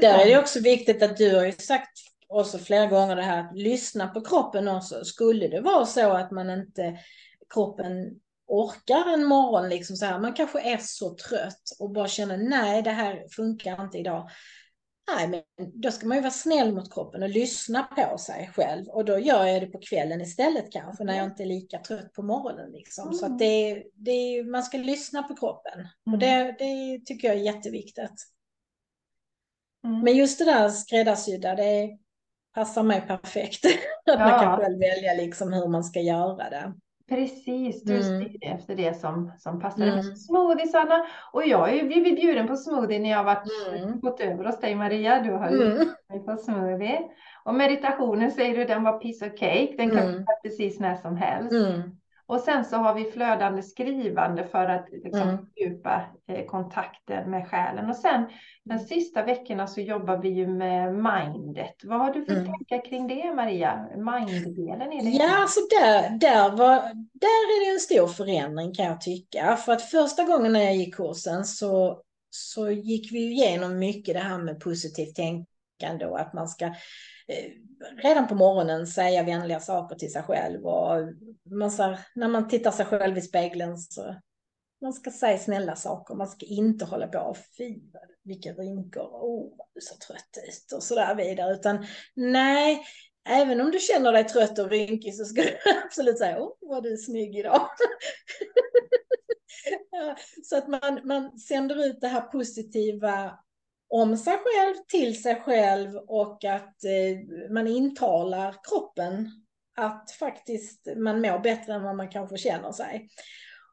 Där 0.01 0.19
är 0.19 0.27
det 0.27 0.39
också 0.39 0.61
viktigt 0.61 1.03
att 1.03 1.17
du 1.17 1.37
har 1.37 1.45
ju 1.45 1.53
sagt 1.53 1.99
också 2.29 2.59
flera 2.59 2.87
gånger 2.87 3.17
det 3.17 3.23
här 3.23 3.41
att 3.41 3.57
lyssna 3.57 4.09
på 4.09 4.21
kroppen 4.21 4.69
också. 4.69 5.05
Skulle 5.05 5.49
det 5.49 5.61
vara 5.61 5.87
så 5.87 6.11
att 6.11 6.31
man 6.31 6.51
inte, 6.51 6.99
kroppen 7.55 8.21
orkar 8.47 9.15
en 9.15 9.25
morgon 9.25 9.69
liksom 9.69 9.97
så 9.97 10.07
här, 10.07 10.19
man 10.19 10.33
kanske 10.33 10.61
är 10.61 10.79
så 10.81 11.15
trött 11.15 11.63
och 11.79 11.91
bara 11.91 12.09
känner 12.09 12.37
nej 12.37 12.83
det 12.83 12.91
här 12.91 13.25
funkar 13.37 13.85
inte 13.85 13.99
idag. 13.99 14.31
Nej 15.17 15.29
men 15.29 15.43
då 15.81 15.91
ska 15.91 16.07
man 16.07 16.17
ju 16.17 16.21
vara 16.21 16.31
snäll 16.31 16.75
mot 16.75 16.93
kroppen 16.95 17.23
och 17.23 17.29
lyssna 17.29 17.83
på 17.83 18.19
sig 18.19 18.51
själv 18.55 18.89
och 18.89 19.05
då 19.05 19.19
gör 19.19 19.45
jag 19.47 19.63
det 19.63 19.67
på 19.67 19.79
kvällen 19.79 20.21
istället 20.21 20.73
kanske 20.73 21.05
när 21.05 21.17
jag 21.17 21.25
inte 21.27 21.43
är 21.43 21.47
lika 21.47 21.79
trött 21.79 22.13
på 22.13 22.23
morgonen 22.23 22.71
liksom. 22.73 23.13
Så 23.13 23.25
Mm. 23.27 23.33
att 23.33 23.39
det, 23.39 23.85
det, 23.95 24.45
man 24.45 24.63
ska 24.63 24.79
lyssna 24.79 25.23
på 25.23 25.37
kroppen 25.37 25.89
och 26.07 26.13
Mm. 26.15 26.19
det, 26.21 26.57
det 26.59 27.01
tycker 27.07 27.29
jag 27.29 27.37
är 27.37 27.41
jätteviktigt. 27.41 28.27
Mm. 29.85 30.01
Men 30.01 30.17
just 30.17 30.39
det 30.39 30.45
där 30.45 30.69
skräddarsydda, 30.69 31.55
det 31.55 31.99
passar 32.55 32.83
mig 32.83 33.01
perfekt. 33.01 33.65
Att 34.11 34.19
man 34.19 34.29
Ja. 34.31 34.41
kan 34.41 34.57
själv 34.59 34.79
välja 34.79 35.15
liksom 35.15 35.53
hur 35.53 35.69
man 35.69 35.85
ska 35.85 36.01
göra 36.01 36.51
det. 36.51 36.75
Precis, 37.17 37.85
du 37.85 37.93
Mm. 37.93 38.03
styr 38.03 38.39
efter 38.43 38.77
det 38.77 39.01
som, 39.01 39.33
som 39.39 39.61
passar. 39.61 39.87
Mm. 39.87 40.03
Smoothiesarna, 40.03 41.07
och 41.33 41.47
jag 41.47 41.59
har 41.59 41.69
ju 41.69 41.83
blivit 41.87 42.17
bjuden 42.17 42.47
på 42.47 42.57
smoothie 42.57 42.99
när 42.99 43.11
jag 43.11 43.19
har 43.19 43.25
varit, 43.25 43.83
Mm. 43.83 44.01
gått 44.01 44.21
över 44.21 44.45
hos 44.45 44.61
dig 44.61 44.75
Maria. 44.75 45.23
Du 45.23 45.31
har 45.33 45.51
ju 45.51 45.63
Mm. 45.73 45.89
mig 46.09 46.21
på 46.27 46.37
smoothie. 46.37 47.01
Och 47.45 47.55
meditationen 47.55 48.31
säger 48.31 48.57
du, 48.59 48.65
den 48.65 48.83
var 48.85 48.99
piece 48.99 49.27
of 49.27 49.33
cake. 49.39 49.75
Den 49.77 49.91
kan 49.91 50.09
Mm. 50.09 50.25
ta 50.27 50.33
precis 50.43 50.81
när 50.81 50.97
som 50.97 51.17
helst. 51.17 51.53
Mm. 51.53 51.81
Och 52.33 52.41
sen 52.41 52.65
så 52.65 52.77
har 52.77 52.95
vi 52.95 53.05
flödande 53.11 53.63
skrivande 53.63 54.47
för 54.47 54.65
att 54.69 54.87
liksom 55.05 55.29
Mm. 55.29 55.39
fördjupa 55.47 56.03
eh, 56.29 56.45
kontakten 56.47 57.31
med 57.31 57.49
själen. 57.49 57.91
Och 57.91 57.97
sen 57.97 58.25
de 58.65 58.79
sista 58.79 59.23
veckorna 59.23 59.67
så 59.67 59.81
jobbar 59.81 60.17
vi 60.17 60.29
ju 60.29 60.47
med 60.47 60.95
mindet. 60.95 61.75
Vad 61.85 61.99
har 62.01 62.13
du 62.13 62.25
för 62.25 62.33
Mm. 62.33 62.47
tankar 62.47 62.85
kring 62.85 63.07
det 63.09 63.35
Maria? 63.35 63.89
Minddelen 63.97 64.93
i 64.93 65.03
det 65.05 65.11
Ja, 65.25 65.41
alltså 65.43 65.61
där, 65.71 66.19
där, 66.19 66.51
var, 66.51 66.77
där 67.13 67.43
är 67.53 67.67
det 67.67 67.73
en 67.75 67.81
stor 67.81 68.07
förändring 68.07 68.75
kan 68.75 68.85
jag 68.85 69.01
tycka. 69.01 69.57
För 69.57 69.73
att 69.73 69.83
första 69.83 70.25
gången 70.25 70.53
när 70.53 70.61
jag 70.61 70.77
gick 70.77 70.95
kursen 70.95 71.45
så, 71.45 72.03
så 72.31 72.71
gick 72.71 73.13
vi 73.13 73.19
igenom 73.19 73.79
mycket 73.79 74.15
det 74.15 74.21
här 74.21 74.39
med 74.39 74.61
positivt 74.61 75.15
tänkande 75.17 76.07
och 76.07 76.21
att 76.21 76.33
man 76.33 76.49
ska 76.49 76.75
Eh, 77.33 77.51
redan 78.03 78.29
på 78.29 78.35
morgonen 78.35 78.87
säga 78.87 79.23
vänliga 79.23 79.61
saker 79.61 79.97
till 79.97 80.13
sig 80.13 80.23
själv. 80.23 80.67
Och 80.67 80.99
man, 81.51 81.71
här, 81.71 81.99
när 82.15 82.29
man 82.29 82.49
tittar 82.49 82.71
sig 82.71 82.87
själv 82.87 83.19
i 83.19 83.21
spegeln 83.21 83.79
så 83.79 84.15
man 84.83 84.93
ska 84.93 85.11
säga 85.11 85.39
snälla 85.39 85.77
saker, 85.77 86.15
man 86.15 86.29
ska 86.29 86.47
inte 86.47 86.85
hålla 86.85 87.07
på 87.07 87.19
och 87.19 87.37
fy 87.59 87.81
vilka 88.25 88.53
rynkor, 88.53 89.03
oh 89.03 89.57
vad 89.57 89.67
du 89.75 89.81
ser 89.81 89.97
trött 89.97 90.39
ut 90.49 90.73
och 90.77 90.83
sådär 90.83 91.15
vidare. 91.15 91.55
Utan 91.55 91.87
nej, 92.15 92.85
även 93.29 93.61
om 93.61 93.71
du 93.71 93.79
känner 93.79 94.13
dig 94.13 94.25
trött 94.25 94.59
och 94.59 94.71
rynkig 94.71 95.15
så 95.15 95.25
ska 95.25 95.43
du 95.43 95.59
absolut 95.85 96.19
säga, 96.19 96.41
oh 96.41 96.57
vad 96.61 96.83
du 96.83 96.93
är 96.93 96.97
snygg 96.97 97.37
idag. 97.37 97.61
Så 100.45 100.57
att 100.57 100.69
man, 100.69 101.01
man 101.05 101.39
sänder 101.39 101.87
ut 101.87 102.01
det 102.01 102.09
här 102.09 102.21
positiva 102.21 103.39
om 103.93 104.17
sig 104.17 104.39
själv, 104.39 104.75
till 104.89 105.23
sig 105.23 105.41
själv 105.41 105.97
och 105.97 106.45
att 106.45 106.85
eh, 106.85 107.51
man 107.51 107.67
intalar 107.67 108.57
kroppen 108.69 109.31
att 109.77 110.11
faktiskt 110.11 110.89
man 110.97 111.21
mår 111.21 111.39
bättre 111.39 111.75
än 111.75 111.83
vad 111.83 111.97
man 111.97 112.09
kanske 112.09 112.37
känner 112.37 112.73
sig. 112.73 113.09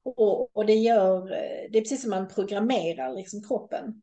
Och, 0.03 0.57
och 0.57 0.65
det 0.65 0.75
gör, 0.75 1.31
eh, 1.31 1.71
det 1.71 1.77
är 1.77 1.81
precis 1.81 2.01
som 2.01 2.09
man 2.09 2.27
programmerar 2.27 3.13
liksom 3.13 3.43
kroppen. 3.43 4.01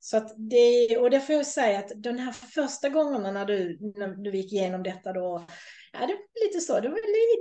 Så 0.00 0.16
att 0.16 0.34
det, 0.36 0.98
och 0.98 1.10
det 1.10 1.20
får 1.20 1.34
jag 1.34 1.46
säga 1.46 1.78
att 1.78 1.92
den 1.96 2.18
här 2.18 2.32
första 2.32 2.88
gångerna 2.88 3.30
när 3.30 3.44
du, 3.44 3.78
när 3.96 4.08
du 4.08 4.36
gick 4.36 4.52
igenom 4.52 4.82
detta 4.82 5.12
då, 5.12 5.46
ja 5.94 6.06
det 6.06 6.12
var 6.12 6.46
lite 6.46 6.60
så, 6.60 6.80
det 6.80 6.88
var 6.88 6.96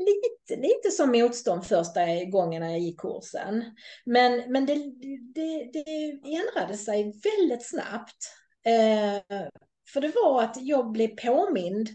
lite, 0.06 0.62
lite 0.62 0.91
som 0.91 1.12
motstånd 1.12 1.66
första 1.66 2.01
jag 2.01 2.80
gick 2.80 2.99
kursen. 2.99 3.64
Men, 4.06 4.51
men 4.51 4.66
det, 4.66 4.76
det, 5.34 5.70
det 5.74 6.36
ändrade 6.36 6.78
sig 6.78 7.04
väldigt 7.04 7.66
snabbt. 7.66 8.18
Eh, 8.66 9.41
för 9.93 10.01
det 10.01 10.12
var 10.16 10.43
att 10.43 10.58
jag 10.62 10.91
blev 10.91 11.08
påmind 11.08 11.89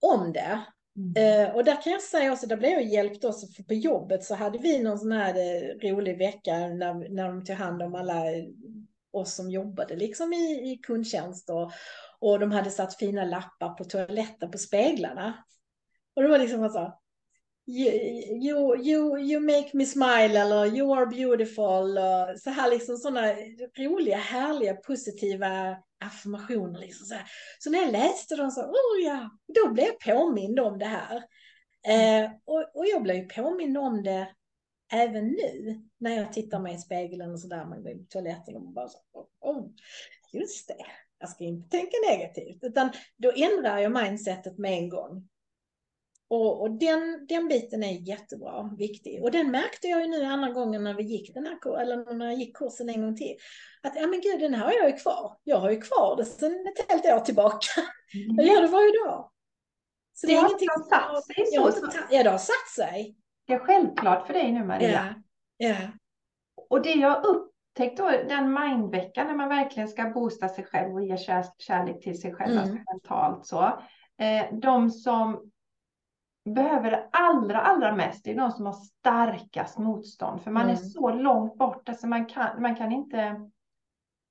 om 0.00 0.32
det. 0.32 0.60
Mm. 0.96 1.46
Eh, 1.48 1.54
och 1.54 1.64
där 1.64 1.82
kan 1.82 1.92
jag 1.92 2.02
säga 2.02 2.32
också, 2.32 2.46
där 2.46 2.56
blev 2.56 2.70
jag 2.70 2.84
hjälpt 2.84 3.24
också, 3.24 3.46
för 3.46 3.62
på 3.62 3.74
jobbet 3.74 4.24
så 4.24 4.34
hade 4.34 4.58
vi 4.58 4.82
någon 4.82 4.98
sån 4.98 5.12
här 5.12 5.34
eh, 5.34 5.90
rolig 5.90 6.18
vecka 6.18 6.58
när, 6.58 7.14
när 7.14 7.28
de 7.28 7.44
tog 7.44 7.56
hand 7.56 7.82
om 7.82 7.94
alla 7.94 8.22
oss 9.12 9.34
som 9.34 9.50
jobbade 9.50 9.96
liksom 9.96 10.32
i, 10.32 10.72
i 10.72 10.80
kundtjänst 10.82 11.50
och, 11.50 11.72
och 12.18 12.38
de 12.38 12.52
hade 12.52 12.70
satt 12.70 12.96
fina 12.96 13.24
lappar 13.24 13.74
på 13.74 13.84
toaletten 13.84 14.50
på 14.50 14.58
speglarna. 14.58 15.44
Och 16.16 16.22
det 16.22 16.28
var 16.28 16.38
liksom 16.38 16.68
så 16.68 16.98
you, 17.66 17.92
you, 18.36 18.76
you, 18.76 19.18
you 19.18 19.40
make 19.40 19.70
me 19.72 19.86
smile 19.86 20.40
eller 20.40 20.66
you 20.66 20.92
are 20.92 21.06
beautiful. 21.06 21.98
Och 21.98 22.40
så 22.40 22.50
här 22.50 22.70
liksom 22.70 22.96
sådana 22.96 23.32
roliga, 23.78 24.16
härliga, 24.16 24.74
positiva 24.74 25.76
affirmationer. 26.04 26.80
Liksom 26.80 27.06
så, 27.06 27.14
här. 27.14 27.26
så 27.58 27.70
när 27.70 27.78
jag 27.78 27.92
läste 27.92 28.36
dem 28.36 28.50
så, 28.50 28.60
oh 28.60 29.04
ja, 29.04 29.30
då 29.54 29.72
blev 29.72 29.86
jag 29.86 30.16
påmind 30.16 30.60
om 30.60 30.78
det 30.78 30.86
här. 30.86 31.16
Eh, 31.88 32.30
och, 32.44 32.70
och 32.74 32.86
jag 32.86 33.02
blev 33.02 33.28
påmind 33.28 33.78
om 33.78 34.02
det 34.02 34.28
även 34.92 35.26
nu 35.26 35.82
när 35.98 36.16
jag 36.16 36.32
tittar 36.32 36.60
mig 36.60 36.74
i 36.74 36.78
spegeln 36.78 37.32
och 37.32 37.40
sådär, 37.40 37.64
man 37.64 37.82
går 37.82 37.92
in 37.92 37.98
på 37.98 38.10
toaletten 38.10 38.56
och 38.56 38.62
bara 38.62 38.88
så, 38.88 38.98
oh, 39.12 39.26
oh, 39.40 39.68
just 40.32 40.68
det, 40.68 40.86
jag 41.18 41.28
ska 41.28 41.44
inte 41.44 41.68
tänka 41.70 41.96
negativt, 42.10 42.64
utan 42.64 42.90
då 43.16 43.32
ändrar 43.36 43.78
jag 43.78 43.92
mindsetet 43.92 44.58
med 44.58 44.72
en 44.72 44.88
gång. 44.88 45.28
Och, 46.28 46.62
och, 46.62 46.70
den, 46.70 47.26
den 47.28 47.48
biten 47.48 47.82
är 47.82 48.08
jättebra, 48.08 48.70
viktig. 48.78 49.22
Och 49.22 49.30
den 49.30 49.50
märkte 49.50 49.88
jag 49.88 50.00
ju 50.00 50.08
nu 50.08 50.24
andra 50.24 50.50
gången 50.50 50.84
när 50.84 50.94
vi 50.94 51.02
gick 51.02 51.34
den 51.34 51.46
här 51.46 51.80
eller 51.80 52.14
när 52.14 52.26
jag 52.26 52.34
gick 52.34 52.56
kursen 52.56 52.88
en 52.88 53.00
gång 53.00 53.16
till. 53.16 53.36
Att 53.82 53.96
ja 53.96 54.06
men 54.06 54.20
gud, 54.20 54.40
den 54.40 54.54
här 54.54 54.64
har 54.64 54.72
jag 54.72 54.90
ju 54.90 54.96
kvar. 54.96 55.36
Jag 55.44 55.56
har 55.56 55.70
ju 55.70 55.80
kvar 55.80 56.16
det 56.16 56.24
sedan 56.24 56.66
ett 56.66 56.90
helt 56.90 57.06
år 57.06 57.20
tillbaka. 57.20 57.68
Mm. 58.14 58.36
Jag 58.36 58.46
gör 58.46 58.62
det 58.62 58.68
varje 58.68 59.04
dag. 59.04 59.30
Så 60.14 60.26
det, 60.26 60.32
det 60.32 60.38
är 60.38 60.46
ingenting 60.46 60.68
som 60.74 60.82
satt 60.82 61.26
sig 61.26 61.46
så. 61.46 61.72
så. 61.72 61.98
Ja, 62.10 62.22
det 62.22 62.30
har 62.30 62.38
satt 62.38 62.68
sig. 62.76 63.16
Det 63.46 63.52
är 63.52 63.58
självklart 63.58 64.26
för 64.26 64.34
dig 64.34 64.52
nu 64.52 64.64
Maria. 64.64 65.14
Ja. 65.56 65.68
ja. 65.68 65.76
Och 66.70 66.82
det 66.82 66.92
jag 66.92 67.24
upptäckte 67.24 68.02
då, 68.02 68.08
den 68.28 68.52
mindveckan 68.52 69.26
när 69.26 69.34
man 69.34 69.48
verkligen 69.48 69.88
ska 69.88 70.04
boosta 70.04 70.48
sig 70.48 70.64
själv 70.64 70.94
och 70.94 71.04
ge 71.04 71.16
kärlek 71.58 72.02
till 72.02 72.20
sig 72.20 72.34
själv, 72.34 72.52
mm. 72.52 72.62
alltså 72.62 72.76
mentalt 72.92 73.46
så. 73.46 73.62
Eh, 74.18 74.58
de 74.60 74.90
som 74.90 75.50
behöver 76.54 76.90
det 76.90 77.08
allra, 77.10 77.60
allra 77.60 77.94
mest, 77.94 78.24
det 78.24 78.30
är 78.30 78.36
de 78.36 78.50
som 78.50 78.66
har 78.66 78.72
starkast 78.72 79.78
motstånd. 79.78 80.42
För 80.42 80.50
man 80.50 80.62
mm. 80.62 80.72
är 80.72 80.76
så 80.76 81.10
långt 81.10 81.58
bort, 81.58 81.88
alltså 81.88 82.06
man 82.06 82.26
kan, 82.26 82.62
man 82.62 82.76
kan 82.76 82.92
inte 82.92 83.40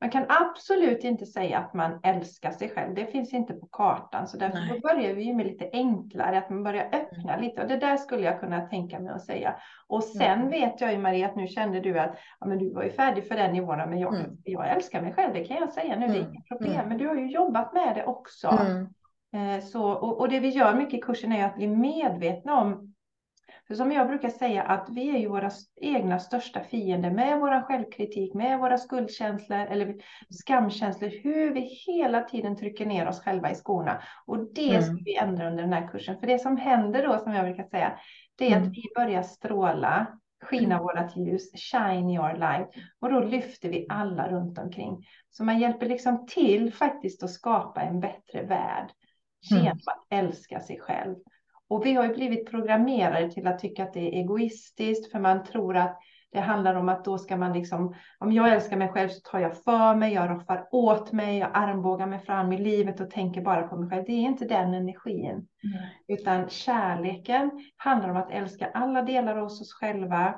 man 0.01 0.09
kan 0.09 0.25
absolut 0.29 1.03
inte 1.03 1.25
säga 1.25 1.57
att 1.57 1.73
man 1.73 1.99
älskar 2.03 2.51
sig 2.51 2.69
själv. 2.69 2.95
Det 2.95 3.05
finns 3.05 3.33
inte 3.33 3.53
på 3.53 3.67
kartan. 3.67 4.27
Så 4.27 4.37
därför 4.37 4.81
börjar 4.81 5.13
vi 5.13 5.33
med 5.33 5.45
lite 5.45 5.69
enklare, 5.73 6.37
att 6.37 6.49
man 6.49 6.63
börjar 6.63 6.85
öppna 6.85 7.33
mm. 7.33 7.45
lite. 7.45 7.61
Och 7.61 7.67
det 7.67 7.77
där 7.77 7.97
skulle 7.97 8.23
jag 8.23 8.39
kunna 8.39 8.61
tänka 8.61 8.99
mig 8.99 9.13
att 9.13 9.25
säga. 9.25 9.55
Och 9.87 10.03
sen 10.03 10.39
mm. 10.39 10.49
vet 10.49 10.81
jag 10.81 10.91
ju 10.91 10.97
Maria 10.97 11.27
att 11.27 11.35
nu 11.35 11.47
kände 11.47 11.79
du 11.79 11.99
att 11.99 12.17
ja, 12.39 12.47
men 12.47 12.57
du 12.57 12.73
var 12.73 12.83
ju 12.83 12.91
färdig 12.91 13.27
för 13.27 13.35
den 13.35 13.53
nivån. 13.53 13.77
Men 13.77 13.99
jag, 13.99 14.15
mm. 14.15 14.37
jag 14.43 14.69
älskar 14.69 15.01
mig 15.01 15.13
själv, 15.13 15.33
det 15.33 15.45
kan 15.45 15.57
jag 15.57 15.73
säga 15.73 15.99
nu. 15.99 16.07
Det 16.07 16.13
är 16.13 16.19
mm. 16.19 16.31
inga 16.31 16.41
problem. 16.41 16.73
Mm. 16.73 16.89
Men 16.89 16.97
du 16.97 17.07
har 17.07 17.15
ju 17.15 17.27
jobbat 17.27 17.73
med 17.73 17.95
det 17.95 18.05
också. 18.05 18.47
Eh, 19.35 19.59
så, 19.63 19.83
och, 19.91 20.19
och, 20.19 20.29
det 20.29 20.39
vi 20.39 20.49
gör 20.49 20.75
mycket 20.75 20.93
i 20.93 21.01
kursen 21.01 21.31
är 21.31 21.45
att 21.45 21.55
bli 21.55 21.67
medvetna 21.67 22.61
om 22.61 22.95
för 23.67 23.75
som 23.75 23.91
jag 23.91 24.07
brukar 24.07 24.29
säga 24.29 24.63
att 24.63 24.87
vi 24.91 25.09
är 25.09 25.17
ju 25.17 25.27
våra 25.27 25.51
egna 25.81 26.19
största 26.19 26.63
fiender 26.63 27.11
med 27.11 27.39
våra 27.39 27.61
självkritik, 27.61 28.33
med 28.33 28.59
våra 28.59 28.77
skuldkänslor 28.77 29.59
eller 29.59 29.95
skamkänslor, 30.29 31.09
hur 31.23 31.53
vi 31.53 31.59
hela 31.59 32.21
tiden 32.21 32.57
trycker 32.57 32.85
ner 32.85 33.07
oss 33.07 33.19
själva 33.19 33.51
i 33.51 33.55
skorna. 33.55 34.01
Och 34.25 34.53
det 34.53 34.69
mm. 34.69 34.81
ska 34.81 35.03
vi 35.05 35.17
ändra 35.17 35.47
under 35.47 35.63
den 35.63 35.73
här 35.73 35.87
kursen. 35.87 36.19
För 36.19 36.27
det 36.27 36.39
som 36.39 36.57
händer 36.57 37.07
då, 37.07 37.17
som 37.17 37.33
jag 37.33 37.45
brukar 37.45 37.63
säga, 37.63 37.99
det 38.35 38.45
är 38.45 38.57
mm. 38.57 38.63
att 38.63 38.77
vi 38.77 38.83
börjar 38.95 39.23
stråla, 39.23 40.07
skina 40.43 40.75
mm. 40.75 40.83
vårat 40.83 41.17
ljus, 41.17 41.51
shine 41.71 42.09
your 42.09 42.33
light. 42.33 42.69
Och 42.99 43.11
då 43.11 43.19
lyfter 43.19 43.69
vi 43.69 43.85
alla 43.89 44.27
runt 44.27 44.57
omkring. 44.57 45.05
Så 45.29 45.43
man 45.43 45.59
hjälper 45.59 45.85
liksom 45.85 46.27
till 46.27 46.73
faktiskt 46.73 47.23
att 47.23 47.31
skapa 47.31 47.81
en 47.81 47.99
bättre 47.99 48.43
värld 48.43 48.91
genom 49.49 49.65
mm. 49.65 49.77
att 49.85 50.05
älska 50.09 50.59
sig 50.59 50.79
själv. 50.79 51.15
Och 51.67 51.85
vi 51.85 51.93
har 51.93 52.05
ju 52.05 52.13
blivit 52.13 52.49
programmerade 52.49 53.31
till 53.31 53.47
att 53.47 53.59
tycka 53.59 53.83
att 53.83 53.93
det 53.93 53.99
är 53.99 54.19
egoistiskt, 54.21 55.11
för 55.11 55.19
man 55.19 55.43
tror 55.43 55.77
att 55.77 55.99
det 56.31 56.41
handlar 56.41 56.75
om 56.75 56.89
att 56.89 57.05
då 57.05 57.17
ska 57.17 57.37
man 57.37 57.53
liksom, 57.53 57.95
om 58.19 58.31
jag 58.31 58.53
älskar 58.53 58.77
mig 58.77 58.89
själv 58.89 59.09
så 59.09 59.19
tar 59.19 59.39
jag 59.39 59.57
för 59.57 59.95
mig, 59.95 60.13
jag 60.13 60.29
roffar 60.29 60.67
åt 60.71 61.11
mig, 61.11 61.37
jag 61.37 61.49
armbågar 61.53 62.07
mig 62.07 62.19
fram 62.19 62.53
i 62.53 62.57
livet 62.57 62.99
och 62.99 63.11
tänker 63.11 63.41
bara 63.41 63.67
på 63.67 63.75
mig 63.75 63.89
själv. 63.89 64.03
Det 64.05 64.11
är 64.11 64.21
inte 64.21 64.45
den 64.45 64.73
energin. 64.73 65.31
Mm. 65.31 65.47
Utan 66.07 66.49
kärleken 66.49 67.51
handlar 67.77 68.09
om 68.09 68.17
att 68.17 68.31
älska 68.31 68.71
alla 68.73 69.01
delar 69.01 69.37
av 69.37 69.45
oss 69.45 69.73
själva, 69.73 70.35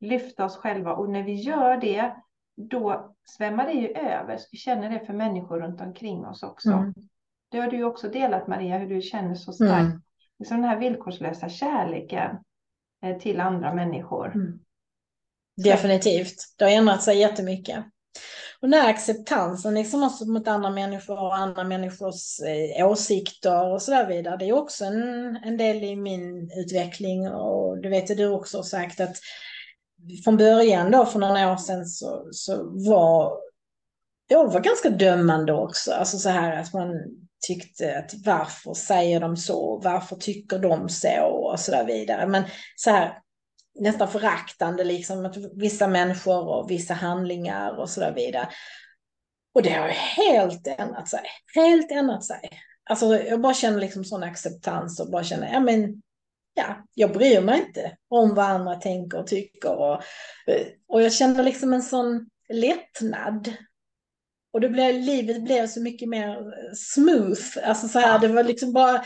lyfta 0.00 0.44
oss 0.44 0.56
själva 0.56 0.92
och 0.92 1.10
när 1.10 1.22
vi 1.22 1.34
gör 1.34 1.76
det, 1.76 2.14
då 2.56 3.14
svämmar 3.24 3.66
det 3.66 3.72
ju 3.72 3.88
över. 3.88 4.36
Så 4.36 4.48
vi 4.52 4.58
känner 4.58 4.90
det 4.90 5.06
för 5.06 5.12
människor 5.12 5.60
runt 5.60 5.80
omkring 5.80 6.26
oss 6.26 6.42
också. 6.42 6.72
Mm. 6.72 6.94
Det 7.48 7.58
har 7.58 7.70
du 7.70 7.84
också 7.84 8.08
delat 8.08 8.46
Maria, 8.46 8.78
hur 8.78 8.94
du 8.94 9.02
känner 9.02 9.34
så 9.34 9.52
starkt. 9.52 9.86
Mm. 9.86 10.02
Liksom 10.38 10.56
den 10.56 10.70
här 10.70 10.78
villkorslösa 10.78 11.48
kärleken 11.48 12.36
eh, 13.04 13.18
till 13.18 13.40
andra 13.40 13.74
människor. 13.74 14.34
Mm. 14.34 14.58
Definitivt, 15.56 16.36
det 16.58 16.64
har 16.64 16.72
ändrat 16.72 17.02
sig 17.02 17.18
jättemycket. 17.18 17.84
Och 18.60 18.68
den 18.68 18.80
här 18.80 18.90
acceptansen 18.90 19.74
liksom 19.74 20.02
också 20.02 20.24
mot 20.24 20.48
andra 20.48 20.70
människor 20.70 21.18
och 21.18 21.36
andra 21.36 21.64
människors 21.64 22.40
eh, 22.40 22.86
åsikter 22.86 23.72
och 23.72 23.82
så 23.82 23.90
där 23.90 24.06
vidare. 24.06 24.36
Det 24.36 24.48
är 24.48 24.52
också 24.52 24.84
en, 24.84 25.36
en 25.44 25.56
del 25.56 25.84
i 25.84 25.96
min 25.96 26.50
utveckling 26.56 27.28
och 27.28 27.78
det 27.78 27.88
vet 27.88 28.16
du 28.16 28.28
också 28.28 28.62
sagt 28.62 29.00
att 29.00 29.16
från 30.24 30.36
början 30.36 30.90
då 30.90 31.04
för 31.04 31.18
några 31.18 31.52
år 31.52 31.56
sedan 31.56 31.86
så, 31.86 32.28
så 32.32 32.70
var 32.90 33.38
jag 34.28 34.52
var 34.52 34.60
ganska 34.60 34.90
dömande 34.90 35.52
också. 35.52 35.92
Alltså 35.92 36.18
så 36.18 36.28
här 36.28 36.60
att 36.60 36.72
man 36.72 36.88
tyckte 37.46 37.98
att 37.98 38.14
varför 38.24 38.74
säger 38.74 39.20
de 39.20 39.36
så, 39.36 39.80
varför 39.84 40.16
tycker 40.16 40.58
de 40.58 40.88
så 40.88 41.22
och 41.26 41.60
så 41.60 41.70
där 41.70 41.84
vidare. 41.84 42.26
Men 42.26 42.44
så 42.76 42.90
här 42.90 43.18
nästan 43.78 44.08
föraktande 44.08 44.84
liksom 44.84 45.26
att 45.26 45.36
vissa 45.36 45.88
människor 45.88 46.48
och 46.48 46.70
vissa 46.70 46.94
handlingar 46.94 47.78
och 47.78 47.90
så 47.90 48.00
där 48.00 48.14
vidare. 48.14 48.48
Och 49.54 49.62
det 49.62 49.72
har 49.72 49.88
helt 49.88 50.66
ändrat 50.66 51.08
sig, 51.08 51.20
helt 51.54 51.90
ändrat 51.90 52.24
sig. 52.24 52.50
Alltså 52.90 53.16
jag 53.16 53.40
bara 53.40 53.54
känner 53.54 53.80
liksom 53.80 54.04
sån 54.04 54.22
acceptans 54.22 55.00
och 55.00 55.10
bara 55.10 55.24
känner, 55.24 55.52
ja 55.52 55.60
men 55.60 56.02
ja, 56.54 56.84
jag 56.94 57.12
bryr 57.12 57.40
mig 57.40 57.58
inte 57.58 57.96
om 58.08 58.34
vad 58.34 58.44
andra 58.44 58.74
tänker 58.74 59.18
och 59.18 59.26
tycker. 59.26 59.76
Och, 59.76 60.02
och 60.88 61.02
jag 61.02 61.12
känner 61.12 61.42
liksom 61.42 61.72
en 61.72 61.82
sån 61.82 62.28
lättnad 62.48 63.52
och 64.56 64.60
det 64.62 64.68
blev, 64.68 64.94
livet 64.94 65.44
blev 65.44 65.66
så 65.66 65.82
mycket 65.82 66.08
mer 66.08 66.54
smooth. 66.74 67.68
Alltså 67.68 67.88
så 67.88 67.98
här, 67.98 68.18
det 68.18 68.28
var 68.28 68.44
liksom 68.44 68.72
bara, 68.72 69.02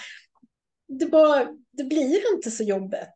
det 0.89 1.07
bara, 1.07 1.47
det 1.71 1.85
blir 1.85 2.35
inte 2.35 2.51
så 2.51 2.65
jobbigt. 2.65 3.15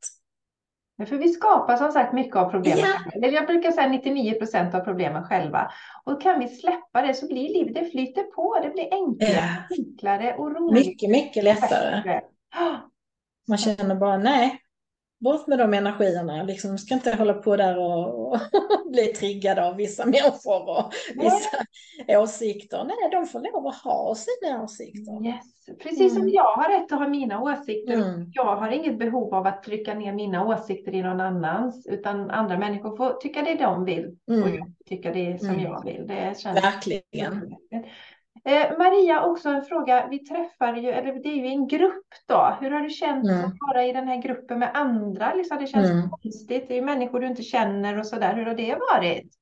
För 1.09 1.16
vi 1.16 1.28
skapar 1.28 1.76
som 1.76 1.93
sagt 1.93 2.12
mycket 2.12 2.37
av 2.37 2.51
problemen. 2.51 2.85
Ja. 3.14 3.28
Jag 3.28 3.47
brukar 3.47 3.70
säga 3.70 3.89
99 3.89 4.35
procent 4.35 4.74
av 4.74 4.80
problemen 4.80 5.24
själva. 5.24 5.70
Och 6.05 6.22
kan 6.22 6.41
vi 6.41 6.49
släppa 6.49 7.03
det 7.03 7.14
så 7.14 7.26
blir 7.26 7.49
livet, 7.49 7.74
det 7.74 7.91
flyter 7.91 8.22
på, 8.22 8.59
det 8.62 8.70
blir 8.70 8.89
enklare, 8.95 9.32
ja. 9.68 9.76
enklare 9.78 10.35
och 10.35 10.57
roligare. 10.57 10.87
Mycket, 10.87 11.11
mycket 11.11 11.45
lättare. 11.45 12.20
Man 13.49 13.59
känner 13.59 13.95
bara 13.95 14.18
nej, 14.18 14.59
bort 15.25 15.47
med 15.47 15.59
de 15.59 15.75
energierna. 15.75 16.43
Liksom, 16.43 16.79
ska 16.79 16.95
inte 16.95 17.16
hålla 17.16 17.35
på 17.35 17.57
där 17.57 17.79
och, 17.79 18.33
och 18.33 18.39
bli 18.93 19.07
triggade 19.07 19.66
av 19.66 19.77
vissa 19.77 20.05
människor 20.05 20.68
och 20.68 20.93
vissa 21.14 21.64
Nej. 22.07 22.16
åsikter. 22.16 22.85
Nej, 22.85 23.11
de 23.12 23.27
får 23.27 23.41
lov 23.41 23.66
att 23.66 23.83
ha 23.83 24.14
sina 24.14 24.62
åsikter. 24.62 25.27
Yes. 25.27 25.55
Precis 25.83 26.12
som 26.12 26.22
mm. 26.22 26.35
jag 26.35 26.57
har 26.57 26.68
rätt 26.68 26.93
att 26.93 26.99
ha 26.99 27.09
mina 27.09 27.43
åsikter. 27.43 27.95
Mm. 27.95 28.31
Jag 28.33 28.57
har 28.57 28.70
inget 28.70 28.99
behov 28.99 29.35
av 29.35 29.47
att 29.47 29.62
trycka 29.62 29.95
ner 29.95 30.12
mina 30.12 30.47
åsikter 30.47 30.95
i 30.95 31.03
någon 31.03 31.20
annans. 31.20 31.87
Utan 31.87 32.31
andra 32.31 32.59
människor 32.59 32.97
får 32.97 33.12
tycka 33.20 33.43
det 33.43 33.55
de 33.55 33.85
vill. 33.85 34.16
Mm. 34.29 34.43
Och 34.43 34.49
jag 34.49 34.72
tycker 34.87 35.14
det 35.14 35.39
som 35.39 35.49
mm. 35.49 35.62
jag 35.62 35.85
vill. 35.85 36.07
Det 36.07 36.39
känns 36.39 36.64
Verkligen. 36.64 37.55
Eh, 38.45 38.78
Maria, 38.78 39.24
också 39.24 39.49
en 39.49 39.62
fråga. 39.62 40.09
Vi 40.11 40.18
träffar 40.18 40.76
ju, 40.76 40.91
eller 40.91 41.12
det 41.12 41.28
är 41.28 41.37
ju 41.37 41.47
en 41.47 41.68
grupp 41.68 42.07
då. 42.26 42.57
Hur 42.61 42.70
har 42.70 42.80
du 42.80 42.91
känt 42.91 43.24
mm. 43.24 43.45
att 43.45 43.55
vara 43.61 43.85
i 43.85 43.93
den 43.93 44.09
här 44.09 44.22
gruppen 44.22 44.59
med 44.59 44.70
andra? 44.74 45.35
Liksom, 45.35 45.59
det 45.59 45.66
känns 45.66 45.91
mm. 45.91 46.11
konstigt. 46.11 46.68
Det 46.68 46.74
är 46.74 46.78
ju 46.78 46.85
människor 46.85 47.20
du 47.20 47.26
inte 47.26 47.43
känner 47.43 47.99
och 47.99 48.07
så 48.07 48.16
där. 48.16 48.35
Hur 48.35 48.47
har 48.47 48.55
det 48.55 48.78
varit? 48.93 49.35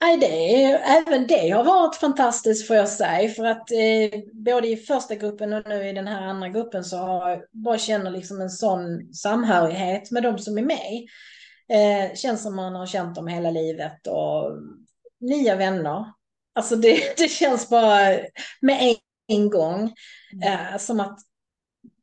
Nej, 0.00 0.16
det, 0.18 0.72
även 0.72 1.26
det 1.26 1.50
har 1.50 1.64
varit 1.64 1.96
fantastiskt 1.96 2.66
får 2.66 2.76
jag 2.76 2.88
säga. 2.88 3.28
För 3.28 3.44
att 3.44 3.70
eh, 3.70 4.20
både 4.32 4.68
i 4.68 4.76
första 4.76 5.14
gruppen 5.14 5.52
och 5.52 5.68
nu 5.68 5.88
i 5.88 5.92
den 5.92 6.06
här 6.06 6.22
andra 6.26 6.48
gruppen 6.48 6.84
så 6.84 6.96
har 6.96 7.30
jag 7.30 7.42
bara 7.50 7.78
känner 7.78 8.10
liksom 8.10 8.40
en 8.40 8.50
sån 8.50 9.14
samhörighet 9.14 10.10
med 10.10 10.22
de 10.22 10.38
som 10.38 10.58
är 10.58 10.62
med. 10.62 11.06
Eh, 11.68 12.14
känns 12.14 12.42
som 12.42 12.56
man 12.56 12.74
har 12.74 12.86
känt 12.86 13.14
dem 13.14 13.26
hela 13.26 13.50
livet 13.50 14.06
och 14.06 14.50
nya 15.20 15.56
vänner. 15.56 16.04
Alltså 16.54 16.76
det, 16.76 17.16
det 17.16 17.28
känns 17.28 17.68
bara 17.68 18.18
med 18.60 18.78
en, 18.80 18.96
en 19.28 19.50
gång 19.50 19.92
mm. 20.32 20.52
eh, 20.52 20.78
som 20.78 21.00
att 21.00 21.18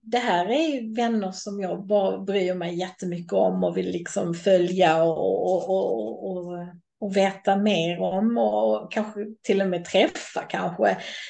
det 0.01 0.17
här 0.17 0.45
är 0.45 0.95
vänner 0.95 1.31
som 1.31 1.59
jag 1.59 1.85
bara 1.85 2.17
bryr 2.17 2.53
mig 2.53 2.79
jättemycket 2.79 3.33
om 3.33 3.63
och 3.63 3.77
vill 3.77 3.91
liksom 3.91 4.33
följa 4.33 5.03
och, 5.03 5.45
och, 5.45 5.69
och, 5.69 6.31
och, 6.31 6.67
och 6.99 7.15
veta 7.15 7.55
mer 7.55 8.01
om 8.01 8.37
och 8.37 8.91
kanske 8.91 9.25
till 9.41 9.61
och 9.61 9.67
med 9.67 9.85
träffa 9.85 10.41
kanske. 10.49 10.89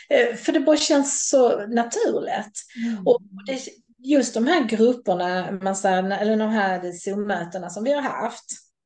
Eh, 0.09 0.35
för 0.35 0.51
det 0.51 0.59
bara 0.59 0.77
känns 0.77 1.29
så 1.29 1.67
naturligt. 1.67 2.61
Mm. 2.85 3.07
Och 3.07 3.21
det, 3.45 3.59
just 3.97 4.33
de 4.33 4.47
här 4.47 4.63
grupperna, 4.63 5.51
man 5.51 5.75
säger, 5.75 6.21
eller 6.21 6.37
de 6.37 6.49
här 6.49 6.91
Zoom-mötena 6.91 7.69
som 7.69 7.83
vi 7.83 7.93
har 7.93 8.01
haft, 8.01 8.45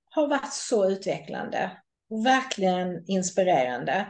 har 0.09 0.27
varit 0.27 0.53
så 0.53 0.89
utvecklande 0.89 1.71
verkligen 2.09 3.03
inspirerande. 3.07 4.05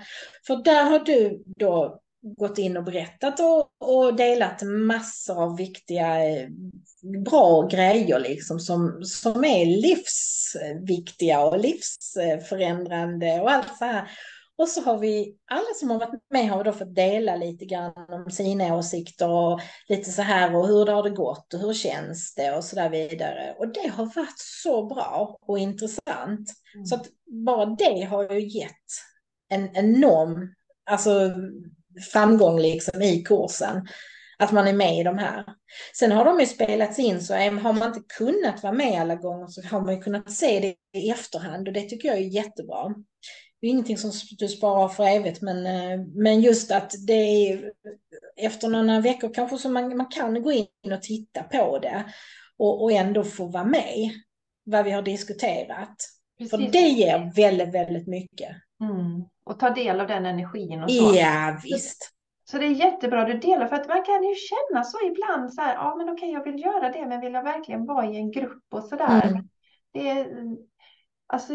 För 0.47 0.55
där 0.55 0.83
har 0.83 0.99
du 0.99 1.43
då 1.45 2.01
gått 2.37 2.57
in 2.57 2.77
och 2.77 2.83
berättat 2.83 3.39
och, 3.39 3.69
och 3.79 4.15
delat 4.15 4.61
massor 4.63 5.43
av 5.43 5.57
viktiga, 5.57 6.29
eh, 6.29 6.47
bra 7.25 7.67
grejer 7.67 8.19
liksom 8.19 8.59
som, 8.59 9.03
som 9.03 9.43
är 9.45 9.65
livsviktiga 9.65 11.39
och 11.39 11.59
livsförändrande 11.59 13.41
och 13.41 13.51
allt 13.51 13.77
så 13.77 13.85
här. 13.85 14.09
Och 14.57 14.67
så 14.67 14.81
har 14.81 14.97
vi, 14.97 15.37
alla 15.51 15.73
som 15.79 15.89
har 15.89 15.99
varit 15.99 16.21
med 16.29 16.49
har 16.49 16.63
då 16.63 16.71
fått 16.71 16.95
dela 16.95 17.35
lite 17.35 17.65
grann 17.65 17.93
om 18.09 18.31
sina 18.31 18.75
åsikter 18.75 19.29
och 19.29 19.61
lite 19.89 20.11
så 20.11 20.21
här 20.21 20.55
och 20.55 20.67
hur 20.67 20.85
det 20.85 20.91
har 20.91 21.03
det 21.03 21.09
gått 21.09 21.53
och 21.53 21.59
hur 21.59 21.73
känns 21.73 22.35
det 22.35 22.51
och 22.51 22.63
så 22.63 22.75
där 22.75 22.89
vidare. 22.89 23.55
Och 23.59 23.67
det 23.67 23.87
har 23.87 24.05
varit 24.05 24.39
så 24.63 24.85
bra 24.85 25.37
och 25.41 25.59
intressant. 25.59 26.53
Mm. 26.75 26.85
Så 26.85 26.95
att 26.95 27.07
bara 27.45 27.65
det 27.65 28.03
har 28.03 28.31
ju 28.31 28.59
gett 28.59 28.71
en 29.49 29.75
enorm 29.75 30.53
alltså, 30.89 31.33
framgång 32.11 32.59
liksom 32.59 33.01
i 33.01 33.23
kursen. 33.23 33.87
Att 34.37 34.51
man 34.51 34.67
är 34.67 34.73
med 34.73 34.99
i 34.99 35.03
de 35.03 35.17
här. 35.17 35.45
Sen 35.99 36.11
har 36.11 36.25
de 36.25 36.39
ju 36.39 36.45
spelats 36.45 36.99
in 36.99 37.21
så 37.21 37.33
har 37.33 37.73
man 37.73 37.87
inte 37.87 38.01
kunnat 38.17 38.63
vara 38.63 38.73
med 38.73 39.01
alla 39.01 39.15
gånger 39.15 39.47
så 39.47 39.61
har 39.61 39.81
man 39.81 39.95
ju 39.95 40.01
kunnat 40.01 40.31
se 40.31 40.59
det 40.59 40.99
i 40.99 41.09
efterhand 41.09 41.67
och 41.67 41.73
det 41.73 41.81
tycker 41.81 42.07
jag 42.07 42.17
är 42.17 42.21
jättebra 42.21 42.95
det 43.61 43.67
är 43.67 43.71
ingenting 43.71 43.97
som 43.97 44.11
du 44.37 44.47
sparar 44.47 44.87
för 44.87 45.03
evigt, 45.03 45.41
men, 45.41 45.65
eh, 45.65 46.05
men 46.15 46.41
just 46.41 46.71
att 46.71 46.93
det 47.07 47.13
är 47.13 47.71
efter 48.37 48.67
några 48.69 48.99
veckor 48.99 49.33
kanske 49.33 49.57
som 49.57 49.73
man, 49.73 49.97
man 49.97 50.07
kan 50.07 50.43
gå 50.43 50.51
in 50.51 50.67
och 50.93 51.01
titta 51.01 51.43
på 51.43 51.79
det 51.79 52.05
och, 52.57 52.83
och 52.83 52.91
ändå 52.91 53.23
få 53.23 53.45
vara 53.45 53.63
med 53.63 54.11
vad 54.63 54.85
vi 54.85 54.91
har 54.91 55.01
diskuterat. 55.01 55.95
Precis. 56.37 56.51
För 56.51 56.57
det 56.57 56.87
ger 56.87 57.31
väldigt, 57.35 57.73
väldigt 57.73 58.07
mycket. 58.07 58.49
Mm. 58.81 59.23
Och 59.43 59.59
ta 59.59 59.69
del 59.69 59.99
av 59.99 60.07
den 60.07 60.25
energin 60.25 60.83
och 60.83 60.91
så. 60.91 61.15
Ja, 61.15 61.59
visst. 61.63 62.11
Så 62.43 62.57
det 62.57 62.65
är 62.65 62.69
jättebra 62.69 63.25
du 63.25 63.37
delar, 63.37 63.67
för 63.67 63.75
att 63.75 63.87
man 63.87 64.03
kan 64.03 64.23
ju 64.23 64.35
känna 64.35 64.83
så 64.83 64.97
ibland 65.07 65.53
så 65.53 65.61
här, 65.61 65.73
ja 65.73 65.95
men 65.95 66.09
okej 66.09 66.31
jag 66.31 66.43
vill 66.43 66.61
göra 66.61 66.91
det, 66.91 67.05
men 67.05 67.21
vill 67.21 67.33
jag 67.33 67.43
verkligen 67.43 67.85
vara 67.85 68.05
i 68.05 68.17
en 68.17 68.31
grupp 68.31 68.63
och 68.71 68.83
så 68.83 68.95
där. 68.95 69.27
Mm. 69.27 69.49
Det 69.93 70.09
är, 70.09 70.27
alltså 71.27 71.53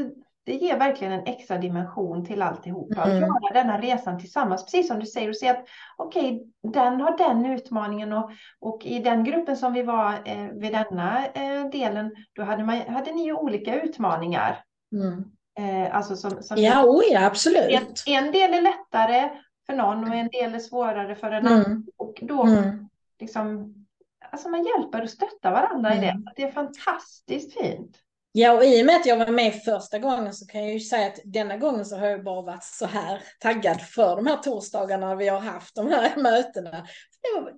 det 0.51 0.57
ger 0.57 0.79
verkligen 0.79 1.13
en 1.13 1.27
extra 1.27 1.59
dimension 1.59 2.27
till 2.27 2.43
alltihopa. 2.43 3.05
Mm. 3.05 3.17
Att 3.17 3.43
göra 3.43 3.63
denna 3.63 3.81
resan 3.81 4.19
tillsammans, 4.19 4.65
precis 4.65 4.89
som 4.89 4.99
du 4.99 5.07
säger, 5.07 5.29
och 5.29 5.37
se 5.37 5.49
att 5.49 5.65
okej, 5.97 6.43
okay, 6.63 6.73
den 6.73 7.01
har 7.01 7.19
den 7.19 7.47
utmaningen 7.47 8.13
och, 8.13 8.31
och 8.61 8.87
i 8.87 8.99
den 8.99 9.25
gruppen 9.25 9.57
som 9.57 9.73
vi 9.73 9.83
var 9.83 10.13
eh, 10.25 10.49
vid 10.53 10.73
denna 10.73 11.27
eh, 11.27 11.71
delen, 11.71 12.15
då 12.33 12.43
hade, 12.43 12.65
man, 12.65 12.81
hade 12.81 13.13
ni 13.13 13.25
ju 13.25 13.35
olika 13.35 13.83
utmaningar. 13.83 14.65
Mm. 14.93 15.25
Eh, 15.59 15.97
alltså 15.97 16.17
som, 16.17 16.43
som 16.43 16.57
ja, 16.57 16.85
oh 16.85 17.03
ja, 17.11 17.27
absolut. 17.27 17.71
En, 18.07 18.15
en, 18.25 18.33
del 18.33 18.55
är 18.55 18.63
lättare 18.63 19.31
för 19.67 19.75
någon 19.75 20.11
och 20.11 20.15
en 20.15 20.29
del 20.29 20.55
är 20.55 20.59
svårare 20.59 21.15
för 21.15 21.31
en 21.31 21.47
annan. 21.47 21.65
Mm. 21.65 21.87
Och 21.97 22.19
då 22.23 22.45
mm. 22.45 22.89
liksom, 23.21 23.75
alltså 24.31 24.49
man 24.49 24.65
hjälper 24.65 25.03
och 25.03 25.11
stöttar 25.11 25.53
varandra 25.53 25.95
i 25.95 26.01
det. 26.01 26.11
Mm. 26.11 26.25
Det 26.37 26.43
är 26.43 26.53
fantastiskt 26.53 27.61
fint. 27.61 27.97
Ja, 28.33 28.53
och 28.53 28.65
i 28.65 28.83
och 28.83 28.87
med 28.87 28.97
att 28.97 29.07
jag 29.07 29.17
var 29.17 29.27
med 29.27 29.55
första 29.55 29.99
gången 29.99 30.33
så 30.33 30.47
kan 30.47 30.61
jag 30.61 30.73
ju 30.73 30.81
säga 30.81 31.07
att 31.07 31.19
denna 31.25 31.57
gången 31.57 31.85
så 31.85 31.97
har 31.97 32.07
jag 32.07 32.25
bara 32.25 32.43
varit 32.43 32.65
så 32.65 32.87
här 32.87 33.23
taggad 33.41 33.81
för 33.81 34.17
de 34.17 34.27
här 34.27 34.37
torsdagarna 34.37 35.15
vi 35.15 35.29
har 35.29 35.41
haft 35.41 35.75
de 35.75 35.89
här 35.89 36.17
mötena. 36.23 36.87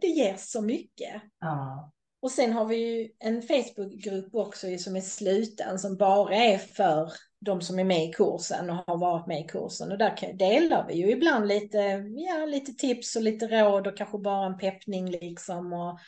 Det 0.01 0.07
ger 0.07 0.37
så 0.39 0.63
mycket. 0.63 1.23
Ja. 1.41 1.93
Och 2.23 2.31
sen 2.31 2.53
har 2.53 2.65
vi 2.65 2.77
ju 2.77 3.09
en 3.19 3.43
Facebookgrupp 3.43 4.35
också 4.35 4.79
som 4.79 4.97
är 4.97 5.01
sluten 5.01 5.79
som 5.79 5.97
bara 5.97 6.35
är 6.35 6.59
för 6.59 7.13
de 7.41 7.61
som 7.61 7.79
är 7.79 7.85
med 7.85 8.05
i 8.05 8.13
kursen 8.13 8.71
och 8.71 8.77
har 8.87 8.99
varit 8.99 9.27
med 9.27 9.41
i 9.41 9.49
kursen. 9.49 9.93
Och 9.93 9.99
där 9.99 10.33
delar 10.39 10.87
vi 10.89 10.95
ju 10.95 11.11
ibland 11.11 11.49
lite, 11.49 11.79
ja, 12.17 12.47
lite 12.47 12.73
tips 12.73 13.17
och 13.17 13.23
lite 13.23 13.47
råd 13.47 13.87
och 13.87 13.97
kanske 13.97 14.19
bara 14.19 14.47
en 14.47 14.59
peppning 14.59 15.11
liksom. 15.11 15.73
Och, 15.73 15.99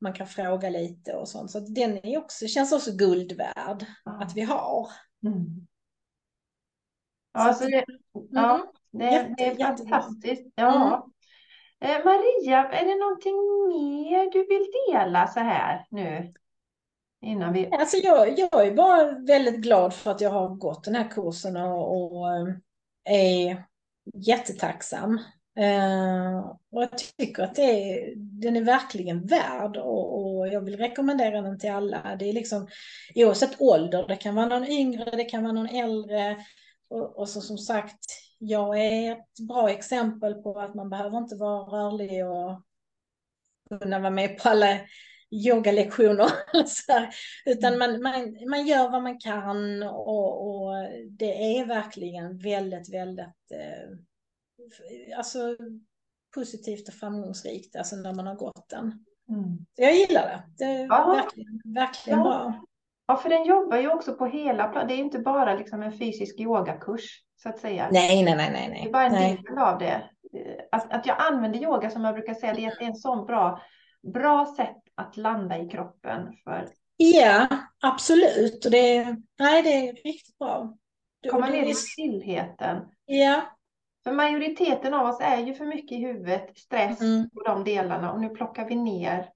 man 0.00 0.12
kan 0.12 0.26
fråga 0.26 0.70
lite 0.70 1.12
och 1.12 1.28
sånt. 1.28 1.50
Så 1.50 1.60
den 1.60 2.06
är 2.06 2.18
också, 2.18 2.46
känns 2.46 2.72
också 2.72 2.92
guld 2.92 3.32
värd 3.32 3.86
ja. 4.04 4.22
att 4.22 4.36
vi 4.36 4.40
har. 4.40 4.88
Mm. 5.26 5.66
Ja, 7.32 7.54
så 7.54 7.64
det, 7.64 7.84
ja, 8.30 8.54
mm. 8.54 8.66
det, 8.92 9.04
Jätte, 9.04 9.34
det 9.38 9.44
är 9.44 9.76
fantastiskt. 9.76 10.52
Ja. 10.54 10.86
Mm. 10.86 11.10
Eh, 11.80 12.04
Maria, 12.04 12.68
är 12.68 12.84
det 12.84 12.94
någonting 12.94 13.36
mer 13.68 14.30
du 14.32 14.46
vill 14.46 14.66
dela 14.88 15.26
så 15.26 15.40
här 15.40 15.86
nu? 15.90 16.32
Innan 17.20 17.52
vi... 17.52 17.70
alltså 17.72 17.96
jag, 17.96 18.38
jag 18.38 18.66
är 18.66 18.74
bara 18.74 19.18
väldigt 19.18 19.60
glad 19.60 19.94
för 19.94 20.10
att 20.10 20.20
jag 20.20 20.30
har 20.30 20.48
gått 20.48 20.84
den 20.84 20.94
här 20.94 21.10
kursen 21.10 21.56
och, 21.56 22.16
och 22.16 22.28
eh, 22.30 22.54
är 23.04 23.64
jättetacksam 24.14 25.20
och 26.70 26.82
jag 26.82 26.98
tycker 26.98 27.42
att 27.42 27.54
det 27.54 27.62
är, 27.62 28.12
den 28.16 28.56
är 28.56 28.64
verkligen 28.64 29.26
värd 29.26 29.76
och, 29.76 30.36
och, 30.36 30.48
jag 30.48 30.60
vill 30.60 30.76
rekommendera 30.76 31.42
den 31.42 31.58
till 31.58 31.70
alla. 31.70 32.16
Det 32.18 32.28
är 32.28 32.32
liksom 32.32 32.68
oavsett 33.14 33.60
ålder, 33.60 34.06
det 34.08 34.16
kan 34.16 34.34
vara 34.34 34.46
någon 34.46 34.68
yngre, 34.68 35.10
det 35.10 35.24
kan 35.24 35.42
vara 35.42 35.52
någon 35.52 35.68
äldre. 35.68 36.36
Och, 36.88 37.18
och 37.18 37.28
så 37.28 37.40
som 37.40 37.58
sagt, 37.58 38.04
jag 38.38 38.78
är 38.78 39.12
ett 39.12 39.46
bra 39.48 39.70
exempel 39.70 40.34
på 40.34 40.60
att 40.60 40.74
man 40.74 40.90
behöver 40.90 41.18
inte 41.18 41.36
vara 41.36 41.78
rörlig 41.78 42.26
och 42.26 42.62
kunna 43.80 43.98
vara 43.98 44.10
med 44.10 44.38
på 44.38 44.48
alla 44.48 44.78
yogalektioner. 45.30 46.30
utan 47.46 47.74
mm. 47.74 47.78
man, 47.78 48.02
man, 48.02 48.48
man 48.50 48.66
gör 48.66 48.90
vad 48.90 49.02
man 49.02 49.20
kan 49.20 49.82
och, 49.82 50.46
och 50.46 50.72
det 51.10 51.58
är 51.58 51.66
verkligen 51.66 52.38
väldigt, 52.38 52.94
väldigt 52.94 53.50
eh, 53.52 53.98
alltså, 55.16 55.56
positivt 56.34 56.88
och 56.88 56.94
framgångsrikt 56.94 57.76
alltså 57.76 57.96
när 57.96 58.14
man 58.14 58.26
har 58.26 58.34
gått 58.34 58.68
den. 58.68 59.04
Mm. 59.28 59.66
Jag 59.74 59.94
gillar 59.94 60.22
det. 60.22 60.42
Det 60.58 60.64
är 60.64 60.86
ja. 60.86 61.06
verkligen, 61.06 61.60
verkligen 61.74 62.18
ja. 62.18 62.24
bra. 62.24 62.64
Ja, 63.06 63.16
för 63.16 63.28
den 63.28 63.44
jobbar 63.44 63.76
ju 63.76 63.90
också 63.90 64.14
på 64.14 64.26
hela 64.26 64.68
plan. 64.68 64.88
Det 64.88 64.94
är 64.94 64.98
inte 64.98 65.18
bara 65.18 65.54
liksom 65.54 65.82
en 65.82 65.98
fysisk 65.98 66.40
yogakurs 66.40 67.22
så 67.42 67.48
att 67.48 67.58
säga. 67.58 67.88
Nej, 67.92 68.24
nej, 68.24 68.36
nej, 68.36 68.50
nej. 68.52 68.80
Det 68.82 68.88
är 68.88 68.92
bara 68.92 69.06
en 69.06 69.12
nej. 69.12 69.42
del 69.48 69.58
av 69.58 69.78
det. 69.78 70.10
Att, 70.72 70.92
att 70.92 71.06
jag 71.06 71.16
använder 71.18 71.58
yoga 71.58 71.90
som 71.90 72.04
jag 72.04 72.14
brukar 72.14 72.34
säga, 72.34 72.54
det 72.54 72.64
är 72.64 72.82
en 72.82 72.96
sån 72.96 73.26
bra, 73.26 73.62
bra 74.12 74.54
sätt 74.56 74.82
att 74.94 75.16
landa 75.16 75.58
i 75.58 75.68
kroppen. 75.68 76.32
För... 76.44 76.68
Ja, 76.96 77.48
absolut. 77.80 78.64
Och 78.64 78.70
det, 78.70 79.16
nej, 79.38 79.62
det 79.62 79.88
är 79.88 79.92
riktigt 79.92 80.38
bra. 80.38 80.76
Komma 81.30 81.48
ner 81.48 81.66
i 81.66 81.74
stillheten. 81.74 82.76
Ja, 83.04 83.42
för 84.06 84.12
majoriteten 84.12 84.94
av 84.94 85.06
oss 85.06 85.20
är 85.20 85.38
ju 85.38 85.54
för 85.54 85.66
mycket 85.66 85.98
i 85.98 86.00
huvudet, 86.00 86.58
stress 86.58 87.00
mm. 87.00 87.30
på 87.30 87.42
de 87.42 87.64
delarna 87.64 88.12
och 88.12 88.20
nu 88.20 88.28
plockar 88.28 88.68
vi 88.68 88.74
ner 88.74 89.28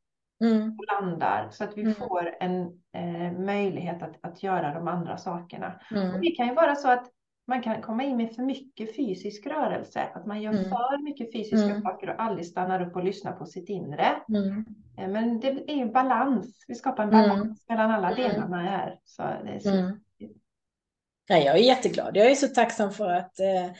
mm. 0.45 0.79
och 0.79 0.85
landar 0.93 1.49
så 1.51 1.65
att 1.65 1.79
vi 1.79 1.83
mm. 1.83 1.95
får 1.95 2.37
en 2.41 2.63
eh, 2.97 3.39
möjlighet 3.39 4.03
att, 4.03 4.17
att 4.21 4.43
göra 4.43 4.75
de 4.75 4.89
andra 4.89 5.17
sakerna. 5.17 5.81
Mm. 5.91 6.15
Och 6.15 6.21
det 6.21 6.31
kan 6.31 6.47
ju 6.47 6.55
vara 6.55 6.75
så 6.75 6.89
att 6.91 7.11
man 7.47 7.63
kan 7.63 7.83
komma 7.83 8.03
in 8.03 8.17
med 8.17 8.35
för 8.35 8.43
mycket 8.43 8.97
fysisk 8.97 9.47
rörelse, 9.47 10.09
att 10.15 10.27
man 10.27 10.43
gör 10.43 10.53
mm. 10.53 10.65
för 10.65 11.03
mycket 11.03 11.33
fysiska 11.33 11.71
mm. 11.71 11.83
saker 11.83 12.11
och 12.11 12.23
aldrig 12.23 12.47
stannar 12.47 12.83
upp 12.87 12.97
och 12.97 13.05
lyssnar 13.05 13.33
på 13.33 13.47
sitt 13.47 13.69
inre. 13.69 14.17
Eh, 14.99 15.09
men 15.09 15.41
det 15.41 15.49
är 15.49 15.77
ju 15.77 15.87
balans, 15.87 16.65
vi 16.69 16.75
skapar 16.75 17.03
en 17.03 17.11
balans 17.11 17.65
mellan 17.69 17.91
alla 17.91 18.15
delarna 18.15 18.61
här. 18.61 18.99
Så 19.05 19.23
det 19.23 19.51
är 19.51 19.59
så... 19.59 19.99
Ja, 21.29 21.37
jag 21.37 21.59
är 21.59 21.63
jätteglad, 21.63 22.17
jag 22.17 22.31
är 22.31 22.35
så 22.35 22.49
tacksam 22.49 22.93
för 22.93 23.11
att 23.11 23.41
eh, 23.41 23.71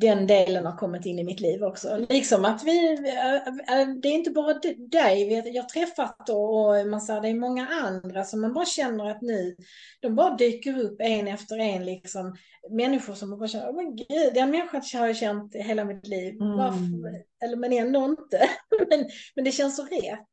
den 0.00 0.26
delen 0.26 0.66
har 0.66 0.76
kommit 0.76 1.06
in 1.06 1.18
i 1.18 1.24
mitt 1.24 1.40
liv 1.40 1.62
också. 1.62 2.06
Liksom 2.08 2.44
att 2.44 2.64
vi, 2.64 2.94
äh, 2.94 3.34
äh, 3.80 3.88
det 4.02 4.08
är 4.08 4.12
inte 4.12 4.30
bara 4.30 4.54
dig 4.90 5.32
jag 5.54 5.62
har 5.62 5.68
träffat 5.68 6.28
och 6.28 7.02
säger 7.02 7.20
det 7.20 7.28
är 7.28 7.34
många 7.34 7.68
andra 7.68 8.24
som 8.24 8.40
man 8.40 8.52
bara 8.52 8.64
känner 8.64 9.10
att 9.10 9.22
nu, 9.22 9.56
de 10.00 10.14
bara 10.14 10.36
dyker 10.36 10.78
upp 10.78 10.96
en 11.00 11.28
efter 11.28 11.58
en 11.58 11.84
liksom. 11.84 12.36
Människor 12.70 13.14
som 13.14 13.30
man 13.30 13.38
bara 13.38 13.48
känner, 13.48 13.72
men 13.72 13.96
gud, 13.96 14.34
den 14.34 14.50
människan 14.50 14.82
har 15.00 15.06
jag 15.06 15.16
känt 15.16 15.54
hela 15.54 15.84
mitt 15.84 16.06
liv. 16.06 16.34
Mm. 16.34 16.56
Varför? 16.56 17.22
Eller 17.44 17.56
men 17.56 17.72
ändå 17.72 18.04
inte. 18.04 18.48
men, 18.90 19.08
men 19.34 19.44
det 19.44 19.52
känns 19.52 19.76
så 19.76 19.82
rätt. 19.82 20.28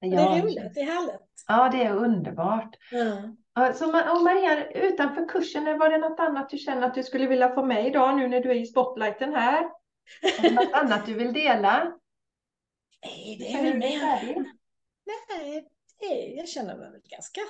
Ja. 0.00 0.08
Det 0.10 0.38
är 0.38 0.42
roligt, 0.42 0.74
det 0.74 0.80
är 0.80 0.86
härligt. 0.86 1.20
Ja, 1.46 1.68
det 1.72 1.84
är 1.84 1.96
underbart. 1.96 2.76
Mm. 2.92 3.36
Så 3.74 3.86
Maria, 4.24 4.70
utanför 4.70 5.28
kursen, 5.28 5.78
var 5.78 5.90
det 5.90 5.98
något 5.98 6.20
annat 6.20 6.50
du 6.50 6.58
känner 6.58 6.86
att 6.86 6.94
du 6.94 7.02
skulle 7.02 7.26
vilja 7.26 7.54
få 7.54 7.62
med 7.64 7.86
idag 7.86 8.16
nu 8.16 8.28
när 8.28 8.40
du 8.40 8.50
är 8.50 8.54
i 8.54 8.66
spotlighten 8.66 9.34
här? 9.34 9.70
Något 10.52 10.72
annat 10.72 11.06
du 11.06 11.14
vill 11.14 11.32
dela? 11.32 11.92
Nej, 13.04 13.36
det 13.40 13.52
är 13.52 13.62
väl 13.62 13.78
mer... 13.78 14.34
nej, 15.30 15.68
det, 16.00 16.26
jag 16.36 16.48
känner 16.48 16.76
mig 16.76 16.90
väl 16.90 17.00
ganska 17.04 17.40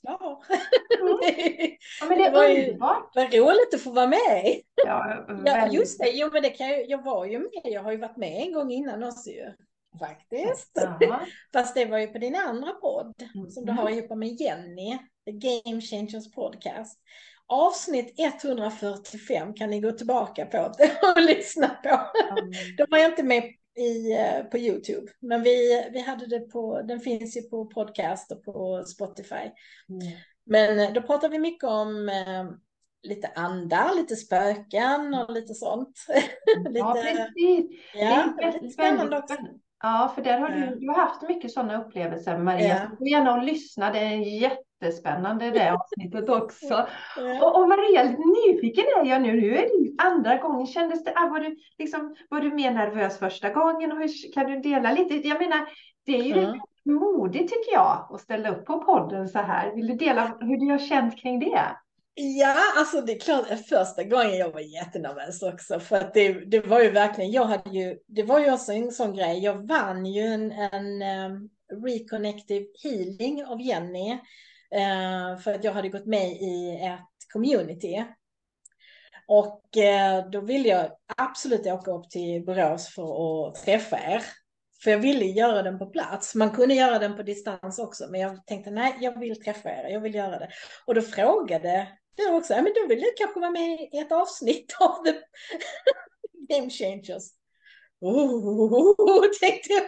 klar. 0.00 0.44
Mm. 1.00 1.18
Ja, 2.00 2.06
men 2.08 2.18
det, 2.18 2.24
Det 2.24 2.30
var 2.30 2.44
ju- 2.48 2.64
underbart. 2.66 3.10
Vad 3.14 3.34
roligt 3.34 3.74
att 3.74 3.80
få 3.80 3.90
vara 3.90 4.06
med. 4.06 4.60
Ja, 4.86 5.26
Ja, 5.44 5.68
just 5.68 5.98
det, 5.98 6.10
jo, 6.10 6.30
men 6.32 6.42
det 6.42 6.50
kan 6.50 6.68
jag, 6.68 6.88
jag 6.90 7.02
var 7.04 7.26
ju 7.26 7.38
med, 7.38 7.62
jag 7.64 7.82
har 7.82 7.92
ju 7.92 7.98
varit 7.98 8.16
med 8.16 8.42
en 8.42 8.52
gång 8.52 8.70
innan 8.70 9.02
också 9.04 9.30
ju. 9.30 9.52
Faktiskt. 9.98 10.70
Ja. 11.00 11.20
Fast 11.52 11.74
det 11.74 11.84
var 11.84 11.98
ju 11.98 12.06
på 12.06 12.18
din 12.18 12.36
andra 12.36 12.72
podd 12.72 13.14
som 13.48 13.64
du 13.64 13.72
Mhm. 13.72 13.78
har 13.78 13.90
ihop 13.90 14.18
med 14.18 14.28
Jenny, 14.40 14.98
The 15.24 15.32
Game 15.32 15.80
Changers 15.80 16.32
Podcast. 16.32 17.00
Avsnitt 17.48 18.14
145 18.18 19.54
kan 19.54 19.70
ni 19.70 19.80
gå 19.80 19.92
tillbaka 19.92 20.46
på 20.46 20.58
och 21.16 21.22
lyssna 21.22 21.68
på. 21.68 21.88
Mm. 21.88 22.50
De 22.76 22.86
var 22.90 22.98
jag 22.98 23.10
inte 23.10 23.22
med 23.22 23.44
i, 23.78 24.12
eh, 24.12 24.44
på 24.44 24.58
Youtube, 24.58 25.12
men 25.20 25.42
vi, 25.42 25.86
vi 25.92 26.00
hade 26.00 26.26
det 26.26 26.40
på, 26.40 26.82
den 26.82 27.00
finns 27.00 27.36
ju 27.36 27.42
på 27.42 27.64
podcast 27.66 28.32
och 28.32 28.44
på 28.44 28.84
Spotify. 28.84 29.34
Mm. 29.34 30.16
Men 30.46 30.78
eh, 30.80 30.92
då 30.92 31.02
pratar 31.02 31.28
vi 31.28 31.38
mycket 31.38 31.64
om 31.64 32.08
eh, 32.08 32.44
lite 33.02 33.28
andar, 33.34 33.94
lite 33.96 34.16
spöken 34.16 35.14
och 35.14 35.32
lite 35.32 35.54
sånt. 35.54 35.98
Ja, 36.74 36.94
lite, 36.94 37.02
precis. 37.02 37.80
ja, 37.94 38.34
det 38.38 38.42
är 38.42 38.46
lite 38.46 38.52
väldigt, 38.52 38.72
spännande 38.72 39.02
väldigt 39.02 39.18
också. 39.18 39.34
spännande. 39.34 39.58
Ja, 39.82 40.12
för 40.14 40.22
där 40.22 40.38
har 40.38 40.48
du, 40.48 40.74
du 40.80 40.88
har 40.88 40.94
haft 41.00 41.22
mycket 41.28 41.52
sådana 41.52 41.84
upplevelser, 41.84 42.38
Maria. 42.38 42.68
Ja. 42.68 42.90
Så 42.90 42.96
gå 42.96 43.06
gärna 43.06 43.34
och 43.34 43.42
lyssna. 43.42 43.90
Det 43.92 43.98
är 43.98 44.16
jättespännande 44.42 45.50
det 45.50 45.72
avsnittet 45.80 46.28
också. 46.28 46.86
Ja. 47.16 47.46
Och, 47.46 47.60
och 47.60 47.68
Maria, 47.68 48.02
nyfiken 48.04 48.84
är 48.84 49.10
jag 49.10 49.22
nu. 49.22 49.40
Nu 49.40 49.56
är 49.56 49.62
det 49.62 50.02
andra 50.02 50.36
gången. 50.36 50.66
Kändes 50.66 51.04
det, 51.04 51.12
ah, 51.16 51.28
var, 51.28 51.40
du, 51.40 51.56
liksom, 51.78 52.16
var 52.30 52.40
du 52.40 52.50
mer 52.50 52.70
nervös 52.70 53.18
första 53.18 53.50
gången? 53.50 53.92
Och 53.92 53.98
hur, 53.98 54.32
kan 54.34 54.46
du 54.46 54.60
dela 54.60 54.92
lite? 54.92 55.28
Jag 55.28 55.40
menar, 55.40 55.68
det 56.06 56.18
är 56.18 56.22
ju 56.22 56.32
Mm. 56.32 56.60
modigt 57.00 57.52
tycker 57.52 57.72
jag 57.72 58.08
att 58.10 58.20
ställa 58.20 58.50
upp 58.50 58.66
på 58.66 58.80
podden 58.80 59.28
så 59.28 59.38
här. 59.38 59.74
Vill 59.74 59.86
du 59.86 59.94
dela 59.94 60.36
hur 60.40 60.56
du 60.56 60.70
har 60.72 60.78
känt 60.78 61.18
kring 61.18 61.40
det? 61.40 61.60
Ja, 62.18 62.56
alltså 62.76 63.00
det 63.00 63.12
är 63.12 63.20
klart, 63.20 63.46
första 63.68 64.04
gången 64.04 64.36
jag 64.36 64.52
var 64.52 64.60
jättenervös 64.60 65.42
också. 65.42 65.80
För 65.80 65.96
att 65.96 66.14
det, 66.14 66.32
det 66.32 66.60
var 66.60 66.80
ju 66.80 66.90
verkligen, 66.90 67.30
jag 67.30 67.44
hade 67.44 67.70
ju, 67.70 67.98
det 68.06 68.22
var 68.22 68.38
ju 68.38 68.52
också 68.52 68.72
en 68.72 68.92
sån 68.92 69.14
grej, 69.14 69.38
jag 69.38 69.68
vann 69.68 70.06
ju 70.06 70.22
en, 70.22 70.52
en 70.52 71.02
um, 71.02 71.50
reconnective 71.84 72.66
healing 72.82 73.44
av 73.44 73.60
Jenny. 73.60 74.12
uh, 74.12 75.38
för 75.38 75.54
att 75.54 75.64
jag 75.64 75.72
hade 75.72 75.88
gått 75.88 76.06
med 76.06 76.28
i 76.32 76.80
ett 76.84 77.32
community. 77.32 78.04
Och 79.28 79.62
uh, 79.76 80.30
då 80.30 80.40
ville 80.40 80.68
jag 80.68 80.90
absolut 81.16 81.66
åka 81.66 81.90
upp 81.90 82.10
till 82.10 82.44
Borås 82.44 82.88
för 82.94 83.48
att 83.48 83.54
träffa 83.54 83.98
er. 83.98 84.22
För 84.82 84.90
jag 84.90 84.98
ville 84.98 85.24
göra 85.24 85.62
den 85.62 85.78
på 85.78 85.86
plats. 85.86 86.34
Man 86.34 86.50
kunde 86.50 86.74
göra 86.74 86.98
den 86.98 87.16
på 87.16 87.22
distans 87.22 87.78
också. 87.78 88.06
Men 88.10 88.20
jag 88.20 88.46
tänkte 88.46 88.70
nej, 88.70 88.96
jag 89.00 89.20
vill 89.20 89.42
träffa 89.42 89.70
er. 89.70 89.88
Jag 89.88 90.00
vill 90.00 90.14
göra 90.14 90.38
det. 90.38 90.48
Och 90.86 90.94
då 90.94 91.02
frågade 91.02 91.88
du 92.16 92.30
också, 92.30 92.52
ja 92.54 92.62
men 92.62 92.72
då 92.74 92.86
vill 92.88 93.00
du 93.00 93.12
kanske 93.16 93.40
vara 93.40 93.50
med 93.50 93.88
i 93.92 93.98
ett 93.98 94.12
avsnitt 94.12 94.76
av 94.80 95.04
The 95.04 95.14
Game 96.54 96.70
Changers. 96.70 97.22
Oh, 98.00 99.22
tänkte 99.40 99.72
jag, 99.72 99.84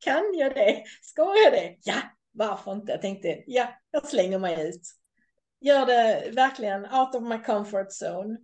kan 0.00 0.34
jag 0.34 0.54
det? 0.54 0.84
Ska 1.02 1.22
jag 1.44 1.52
det? 1.52 1.76
Ja, 1.82 2.02
varför 2.32 2.72
inte? 2.72 2.92
Jag 2.92 3.00
tänkte, 3.00 3.42
ja, 3.46 3.68
jag 3.90 4.08
slänger 4.08 4.38
mig 4.38 4.68
ut. 4.68 4.82
Gör 5.60 5.86
det 5.86 6.30
verkligen 6.30 6.84
out 6.84 7.14
of 7.14 7.22
my 7.22 7.38
comfort 7.38 7.88
zone. 8.02 8.38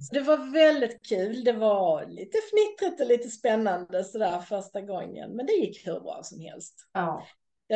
Så 0.00 0.14
det 0.14 0.20
var 0.20 0.52
väldigt 0.52 1.06
kul. 1.08 1.44
Det 1.44 1.52
var 1.52 2.06
lite 2.06 2.38
fnittrigt 2.38 3.00
och 3.00 3.06
lite 3.06 3.28
spännande 3.28 4.04
sådär 4.04 4.38
första 4.38 4.80
gången. 4.80 5.36
Men 5.36 5.46
det 5.46 5.52
gick 5.52 5.86
hur 5.86 6.00
bra 6.00 6.20
som 6.22 6.40
helst. 6.40 6.74
Ja. 6.92 7.26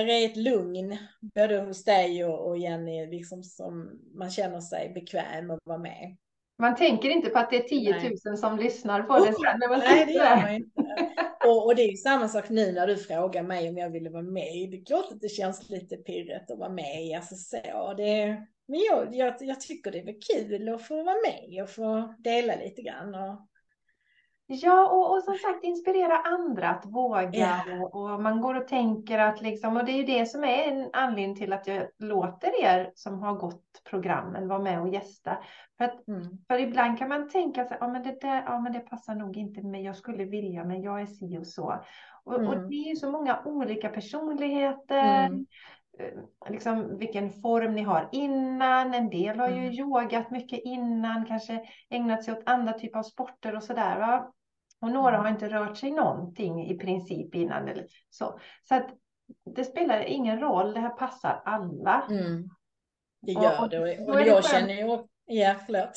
Det 0.04 0.12
är 0.12 0.26
ett 0.26 0.36
lugn 0.36 0.98
både 1.34 1.58
hos 1.58 1.84
dig 1.84 2.24
och, 2.24 2.58
Jenny 2.58 3.06
liksom 3.06 3.42
som 3.42 4.00
man 4.14 4.30
känner 4.30 4.60
sig 4.60 4.92
bekväm 4.94 5.50
att 5.50 5.58
vara 5.64 5.78
med. 5.78 6.16
Man 6.58 6.76
tänker 6.76 7.08
inte 7.08 7.28
på 7.28 7.38
att 7.38 7.50
det 7.50 7.56
är 7.56 7.68
10 7.68 8.10
000 8.24 8.38
som 8.38 8.58
lyssnar 8.58 9.02
på 9.02 9.18
det 9.18 9.24
sen 9.24 9.58
när 9.60 9.68
man 9.68 9.78
Nej, 9.78 10.06
det 10.06 10.12
gör 10.12 10.24
där. 10.24 10.42
man 10.42 10.54
inte. 10.54 10.70
Och, 11.46 11.66
och 11.66 11.76
det 11.76 11.82
är 11.82 11.90
ju 11.90 11.96
samma 11.96 12.28
sak 12.28 12.48
nu 12.48 12.72
när 12.72 12.86
du 12.86 12.96
frågar 12.96 13.42
mig 13.42 13.68
om 13.68 13.76
jag 13.78 13.90
ville 13.90 14.10
vara 14.10 14.22
med. 14.22 14.70
Det 14.70 14.76
är 14.76 14.84
klart 14.84 15.12
att 15.12 15.20
det 15.20 15.28
känns 15.28 15.70
lite 15.70 15.96
pirrigt 15.96 16.50
att 16.50 16.58
vara 16.58 16.68
med 16.68 17.06
i. 17.06 17.14
Alltså 17.14 17.34
så, 17.34 17.94
det, 17.96 18.26
men 18.68 18.80
jag, 18.90 19.14
jag, 19.14 19.34
jag 19.40 19.60
tycker 19.60 19.90
det 19.90 19.98
är 19.98 20.34
kul 20.34 20.74
att 20.74 20.82
få 20.82 21.02
vara 21.04 21.16
med 21.26 21.62
och 21.62 21.70
få 21.70 22.14
dela 22.18 22.56
lite 22.56 22.82
grann. 22.82 23.14
Och, 23.14 23.48
Ja, 24.48 24.90
och, 24.90 25.12
och 25.16 25.22
som 25.22 25.34
sagt 25.34 25.64
inspirera 25.64 26.18
andra 26.18 26.68
att 26.68 26.86
våga. 26.86 27.30
Ja. 27.32 27.60
Och, 27.82 27.94
och 27.94 28.22
man 28.22 28.40
går 28.40 28.54
och 28.54 28.68
tänker 28.68 29.18
att 29.18 29.42
liksom, 29.42 29.76
och 29.76 29.84
det 29.84 29.92
är 29.92 29.96
ju 29.96 30.02
det 30.18 30.26
som 30.26 30.44
är 30.44 30.62
en 30.68 30.90
anledning 30.92 31.36
till 31.36 31.52
att 31.52 31.66
jag 31.66 31.86
låter 31.98 32.62
er 32.64 32.92
som 32.94 33.18
har 33.22 33.34
gått 33.34 33.62
programmen 33.90 34.48
vara 34.48 34.58
med 34.58 34.80
och 34.80 34.88
gästa. 34.88 35.38
För, 35.78 35.84
att, 35.84 36.08
mm, 36.08 36.22
för 36.48 36.58
ibland 36.58 36.98
kan 36.98 37.08
man 37.08 37.28
tänka 37.28 37.64
sig, 37.64 37.76
ja 37.80 37.88
men 37.88 38.02
det 38.02 38.20
där, 38.20 38.42
ja 38.46 38.58
men 38.60 38.72
det 38.72 38.80
passar 38.80 39.14
nog 39.14 39.36
inte 39.36 39.62
mig, 39.62 39.82
jag 39.84 39.96
skulle 39.96 40.24
vilja, 40.24 40.64
men 40.64 40.82
jag 40.82 41.00
är 41.00 41.06
si 41.06 41.38
och 41.38 41.46
så. 41.46 41.74
Och, 42.24 42.34
och 42.34 42.54
Mm. 42.54 42.68
det 42.68 42.74
är 42.74 42.88
ju 42.88 42.96
så 42.96 43.10
många 43.10 43.42
olika 43.44 43.88
personligheter. 43.88 45.24
Mm. 45.26 45.46
eh, 45.98 46.50
Liksom 46.50 46.98
vilken 46.98 47.30
form 47.30 47.74
ni 47.74 47.82
har 47.82 48.08
innan. 48.12 48.94
En 48.94 49.10
del 49.10 49.38
har 49.40 49.48
ju 49.48 49.58
Mm. 49.60 49.72
yogat 49.72 50.30
mycket 50.30 50.60
innan, 50.64 51.26
kanske 51.26 51.60
ägnat 51.90 52.24
sig 52.24 52.34
åt 52.34 52.42
andra 52.46 52.72
typer 52.72 52.98
av 52.98 53.02
sporter 53.02 53.56
och 53.56 53.62
sådär. 53.62 54.22
Och 54.80 54.90
några 54.90 55.08
Mm. 55.16 55.20
har 55.22 55.30
inte 55.30 55.48
rört 55.48 55.76
sig 55.76 55.90
någonting 55.90 56.66
i 56.70 56.78
princip 56.78 57.34
innan. 57.34 57.68
Eller 57.68 57.86
så 58.10 58.38
så 58.62 58.74
att 58.74 58.86
det 59.56 59.64
spelar 59.64 60.00
ingen 60.00 60.40
roll, 60.40 60.74
det 60.74 60.80
här 60.80 60.88
passar 60.90 61.42
alla. 61.44 62.06
mm. 62.10 62.48
Det 63.22 63.32
gör 63.32 63.60
och 63.60 63.68
det. 63.68 63.78
Och, 63.80 63.88
är 63.88 64.08
och 64.10 64.16
det 64.16 64.26
jag 64.26 64.44
känner 64.44 64.74
ju... 64.74 64.98
Ja, 65.28 65.54
förlåt. 65.66 65.94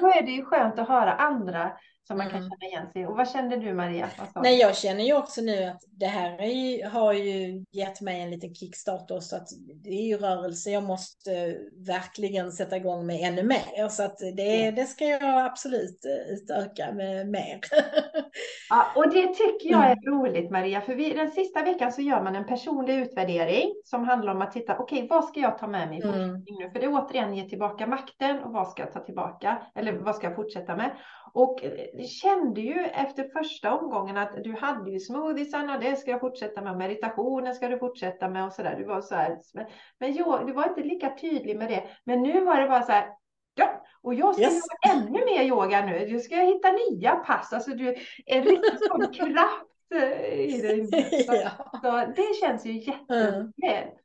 Då 0.00 0.08
är 0.08 0.22
det 0.22 0.30
ju 0.30 0.44
skönt 0.44 0.78
att 0.78 0.88
höra 0.88 1.12
andra 1.12 1.72
som 2.08 2.18
man 2.18 2.28
kan 2.30 2.38
Mm. 2.38 2.50
känna 2.50 2.70
igen 2.70 2.92
sig. 2.92 3.06
Och 3.06 3.16
vad 3.16 3.30
kände 3.30 3.56
du 3.56 3.74
Maria? 3.74 4.08
Nej, 4.34 4.58
jag 4.58 4.76
känner 4.76 5.04
ju 5.04 5.16
också 5.16 5.40
nu 5.40 5.64
att 5.64 5.80
det 5.90 6.06
här 6.06 6.38
är 6.40 6.46
ju, 6.46 6.84
har 6.86 7.12
ju 7.12 7.64
gett 7.72 8.00
mig 8.00 8.20
en 8.20 8.30
liten 8.30 8.54
kickstart 8.54 9.10
också. 9.10 9.36
Att 9.36 9.48
det 9.84 9.90
är 9.90 10.02
ju 10.06 10.16
rörelse 10.16 10.70
jag 10.70 10.82
måste 10.82 11.56
verkligen 11.86 12.52
sätta 12.52 12.76
igång 12.76 13.06
med 13.06 13.20
ännu 13.28 13.42
mer. 13.42 13.88
Så 13.88 14.02
att 14.02 14.18
det, 14.18 14.70
det 14.70 14.84
ska 14.86 15.04
jag 15.04 15.46
absolut 15.46 16.04
eh, 16.04 16.34
utöka 16.34 16.92
med 16.92 17.28
mer. 17.28 17.60
Ja, 18.70 18.86
och 18.96 19.04
det 19.14 19.26
tycker 19.34 19.70
jag 19.70 19.84
Mm. 19.84 19.98
är 19.98 20.10
roligt 20.10 20.50
Maria, 20.50 20.80
för 20.80 20.94
vi, 20.94 21.10
den 21.12 21.30
sista 21.30 21.62
veckan 21.62 21.92
så 21.92 22.02
gör 22.02 22.22
man 22.22 22.36
en 22.36 22.46
personlig 22.46 22.94
utvärdering 22.98 23.72
som 23.84 24.04
handlar 24.04 24.34
om 24.34 24.42
att 24.42 24.52
titta, 24.52 24.78
okej 24.78 25.06
vad 25.10 25.24
ska 25.24 25.40
jag 25.40 25.58
ta 25.58 25.66
med 25.66 25.88
mig 25.88 25.98
i 25.98 26.02
Mm. 26.02 26.12
forskning 26.14 26.58
nu? 26.58 26.70
För 26.70 26.80
det 26.80 26.88
återigen 26.88 27.34
ge 27.34 27.48
tillbaka 27.48 27.86
makten 27.86 28.38
och 28.42 28.52
vad 28.52 28.68
ska 28.68 28.82
jag 28.82 28.92
ta 28.92 29.00
tillbaka? 29.04 29.62
Eller 29.74 29.92
vad 29.92 30.16
ska 30.16 30.26
jag 30.26 30.36
fortsätta 30.36 30.76
med? 30.76 30.90
Och 31.34 31.64
eh, 31.64 31.86
jag 31.94 32.08
kände 32.08 32.60
ju 32.60 32.80
efter 32.84 33.28
första 33.38 33.74
omgången 33.74 34.16
att 34.16 34.44
du 34.44 34.52
hade 34.52 34.90
ju 34.90 35.00
smoothiesarna, 35.00 35.78
det 35.78 35.96
ska 35.96 36.10
jag 36.10 36.20
fortsätta 36.20 36.62
med, 36.62 36.76
meditationen 36.76 37.54
ska 37.54 37.68
du 37.68 37.78
fortsätta 37.78 38.28
med 38.28 38.44
och 38.44 38.52
sådär. 38.52 38.76
Du 38.78 38.84
var 38.84 39.00
så 39.00 39.14
här, 39.14 39.38
men, 39.54 39.66
men 39.98 40.14
jag, 40.14 40.46
du 40.46 40.52
var 40.52 40.68
inte 40.68 40.82
lika 40.82 41.16
tydlig 41.16 41.58
med 41.58 41.68
det. 41.68 41.84
Men 42.04 42.22
nu 42.22 42.44
var 42.44 42.60
det 42.60 42.68
bara 42.68 42.82
så 42.82 42.92
här, 42.92 43.06
ja, 43.54 43.84
och 44.02 44.14
jag 44.14 44.34
ska 44.34 44.42
Yes. 44.42 44.62
göra 44.84 44.96
ännu 44.96 45.24
mer 45.24 45.42
yoga 45.42 45.86
nu. 45.86 46.06
Du 46.06 46.20
ska 46.20 46.36
hitta 46.36 46.68
nya 46.90 47.14
pass. 47.14 47.52
Alltså 47.52 47.70
du 47.70 47.88
är 48.26 48.42
riktigt 48.42 48.86
sån 48.88 49.12
kraft 49.12 49.66
eh, 49.94 50.34
i 50.34 50.60
dig. 50.62 50.86
Så, 51.26 51.34
ja. 51.34 51.50
så 51.82 52.12
det 52.16 52.36
känns 52.40 52.66
ju 52.66 52.72
jätteroligt. 52.72 53.98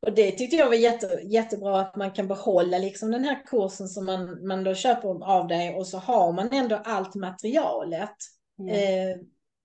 Och 0.00 0.12
det 0.14 0.30
tyckte 0.30 0.56
jag 0.56 0.66
var 0.66 0.74
jätte, 0.74 1.20
jättebra 1.24 1.80
att 1.80 1.96
man 1.96 2.10
kan 2.10 2.28
behålla 2.28 2.78
liksom 2.78 3.10
den 3.10 3.24
här 3.24 3.42
kursen 3.46 3.88
som 3.88 4.06
man, 4.06 4.46
man 4.46 4.64
då 4.64 4.74
köper 4.74 5.24
av 5.24 5.48
dig 5.48 5.74
och 5.74 5.86
så 5.86 5.98
har 5.98 6.32
man 6.32 6.48
ändå 6.52 6.76
allt 6.84 7.14
materialet. 7.14 8.16
Ja. 8.56 8.74
Eh, 8.74 9.16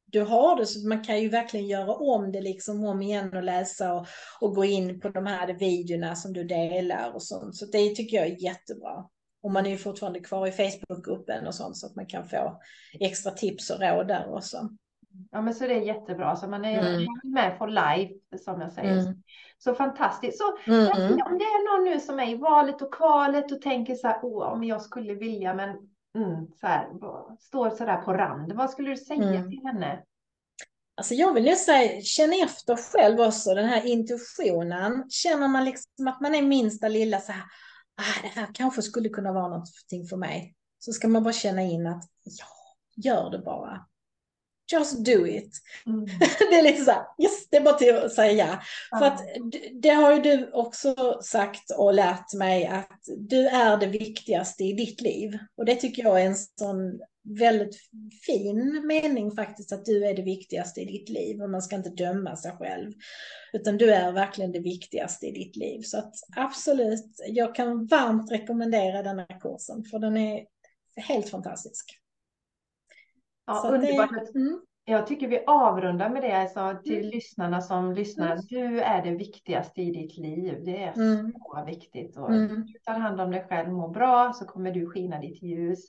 du 0.06 0.22
har 0.22 0.56
det 0.56 0.66
så 0.66 0.88
man 0.88 1.04
kan 1.04 1.22
ju 1.22 1.30
verkligen 1.30 1.68
göra 1.68 1.94
om 1.94 2.32
det 2.32 2.42
liksom 2.42 2.86
om 2.86 3.02
igen 3.02 3.38
och 3.38 3.44
läsa 3.44 3.94
och, 3.94 4.08
och 4.42 4.56
gå 4.56 4.66
in 4.66 5.00
på 5.00 5.10
de 5.10 5.26
här 5.26 5.54
videorna 5.54 6.16
som 6.16 6.34
du 6.34 6.44
delar 6.44 7.12
och 7.16 7.24
sånt. 7.24 7.56
Så 7.56 7.66
det 7.66 7.96
tycker 7.96 8.18
jag 8.18 8.28
är 8.28 8.44
jättebra. 8.44 9.06
Och 9.44 9.52
man 9.52 9.66
är 9.66 9.70
ju 9.70 9.78
fortfarande 9.78 10.20
kvar 10.20 10.48
i 10.48 10.52
Facebookgruppen 10.52 11.48
och 11.48 11.56
sånt 11.56 11.78
så 11.78 11.88
att 11.88 11.96
man 11.96 12.06
kan 12.06 12.30
få 12.30 12.62
extra 13.00 13.32
tips 13.32 13.70
och 13.70 13.82
råd 13.82 14.08
där 14.08 14.34
också. 14.34 14.70
Ja, 15.32 15.42
men 15.42 15.54
så 15.54 15.68
det 15.68 15.74
är 15.74 15.82
jättebra. 15.82 16.36
Så 16.36 16.48
man 16.48 16.66
är 16.66 16.80
Mm. 16.96 17.06
med 17.24 17.58
på 17.60 17.66
live, 17.66 18.10
som 18.46 18.62
jag 18.62 18.72
säger. 18.72 19.00
Mm. 19.00 19.14
Så 19.58 19.76
fantastiskt. 19.76 20.38
Så 20.38 20.72
Mm. 20.72 20.88
om 21.12 21.38
det 21.38 21.44
är 21.46 21.78
någon 21.78 21.94
nu 21.94 22.00
som 22.00 22.20
är 22.20 22.30
i 22.30 22.36
valet 22.36 22.82
och 22.82 22.94
kvalet 22.94 23.52
och 23.52 23.62
tänker 23.62 23.96
så 23.96 24.08
här, 24.08 24.20
åh, 24.24 24.48
om 24.54 24.64
jag 24.64 24.82
skulle 24.82 25.14
vilja, 25.14 25.54
men 25.54 25.70
mm, 26.16 26.48
så 26.60 26.68
här, 26.68 26.88
står 27.40 27.70
så 27.70 27.86
där 27.86 27.98
på 27.98 28.14
rand. 28.14 28.54
Vad 28.54 28.70
skulle 28.70 28.90
du 28.90 28.98
säga 28.98 29.24
Mm. 29.24 29.50
till 29.50 29.62
henne? 29.64 30.04
Alltså 30.96 31.14
jag 31.14 31.34
vill 31.34 31.46
ju 31.46 31.56
säga, 31.56 32.02
känn 32.02 32.34
efter 32.44 32.76
själv 32.76 33.20
också, 33.20 33.54
den 33.54 33.66
här 33.70 33.86
intuitionen. 33.88 35.06
Känner 35.10 35.48
man 35.48 35.66
liksom 35.66 36.08
att 36.08 36.22
man 36.22 36.36
är 36.36 36.42
minsta 36.42 36.88
lilla 36.88 37.20
så 37.20 37.32
här, 37.32 37.42
ah, 37.96 38.22
det 38.22 38.28
här 38.42 38.48
kanske 38.54 38.82
skulle 38.82 39.10
kunna 39.10 39.34
vara 39.34 39.48
någonting 39.48 40.06
för 40.10 40.18
mig. 40.18 40.56
Så 40.80 40.92
ska 40.92 41.08
man 41.08 41.24
bara 41.24 41.34
känna 41.34 41.62
in 41.62 41.88
att, 41.88 42.04
ja, 42.24 42.46
gör 43.04 43.30
det 43.30 43.40
bara. 43.40 43.86
Just 44.72 45.06
do 45.06 45.28
it. 45.28 45.52
Mm. 45.86 46.06
det 46.50 46.56
är 46.56 46.64
lite 46.64 46.84
så 46.84 46.92
här, 46.92 47.04
yes, 47.20 47.50
det 47.50 47.58
är 47.58 47.62
bara 47.62 47.78
till 47.78 47.96
att 47.96 48.14
säga 48.14 48.60
ja. 48.92 49.00
För 49.00 49.06
att 49.06 49.22
det 49.82 49.90
har 49.90 50.14
ju 50.14 50.22
du 50.22 50.52
också 50.52 51.20
sagt 51.24 51.72
och 51.72 51.94
lärt 51.94 52.34
mig 52.34 52.66
att 52.66 53.00
du 53.18 53.48
är 53.48 53.78
det 53.78 53.88
viktigaste 53.88 54.64
i 54.64 54.74
ditt 54.74 55.02
liv. 55.02 55.38
Och 55.56 55.66
det 55.66 55.76
tycker 55.76 56.04
jag 56.04 56.22
är 56.22 56.26
en 56.26 56.36
sån 56.36 57.00
väldigt 57.24 57.76
fin 58.26 58.88
mening 58.88 59.32
faktiskt, 59.32 59.72
att 59.72 59.86
du 59.86 60.06
är 60.06 60.14
det 60.14 60.22
viktigaste 60.22 60.82
i 60.82 60.86
ditt 60.86 61.10
liv 61.10 61.42
och 61.42 61.50
man 61.50 61.62
ska 61.62 61.76
inte 61.76 61.90
döma 61.90 62.36
sig 62.36 62.52
själv. 62.52 62.92
Utan 63.54 63.78
du 63.78 63.92
är 63.92 64.12
verkligen 64.12 64.52
det 64.52 64.60
viktigaste 64.60 65.28
i 65.28 65.32
ditt 65.32 65.56
liv. 65.56 65.82
Så 65.82 65.98
att 65.98 66.14
absolut, 66.36 67.06
jag 67.28 67.56
kan 67.56 67.86
varmt 67.86 68.32
rekommendera 68.32 69.04
denna 69.04 69.26
kursen 69.26 69.84
för 69.84 70.00
den 70.00 70.18
är 70.18 70.46
helt 70.96 71.30
fantastisk. 71.30 72.01
Ja, 73.46 73.72
underbart. 73.74 74.10
Det, 74.34 74.40
mm. 74.40 74.62
Jag 74.86 75.08
tycker 75.08 75.28
vi 75.28 75.44
avrundar 75.48 76.10
med 76.10 76.24
det 76.24 76.32
alltså, 76.32 76.84
till 76.84 77.00
mm. 77.00 77.10
lyssnarna 77.10 77.62
som 77.62 77.94
lyssnar. 77.94 78.32
Mm. 78.32 78.44
Du 78.50 78.80
är 78.80 79.04
det 79.04 79.12
viktigaste 79.12 79.82
i 79.82 79.92
ditt 79.92 80.18
liv. 80.18 80.62
Det 80.66 80.84
är 80.84 80.94
mm. 80.94 81.32
så 81.32 81.64
viktigt. 81.66 82.18
Och 82.18 82.34
mm. 82.34 82.66
Du 82.66 82.80
tar 82.86 82.94
hand 82.94 83.22
om 83.22 83.32
dig 83.32 83.46
själv, 83.50 83.72
mår 83.72 83.90
bra, 83.90 84.34
så 84.34 84.46
kommer 84.46 84.72
du 84.72 84.90
skina 84.90 85.20
ditt 85.20 85.42
ljus. 85.44 85.80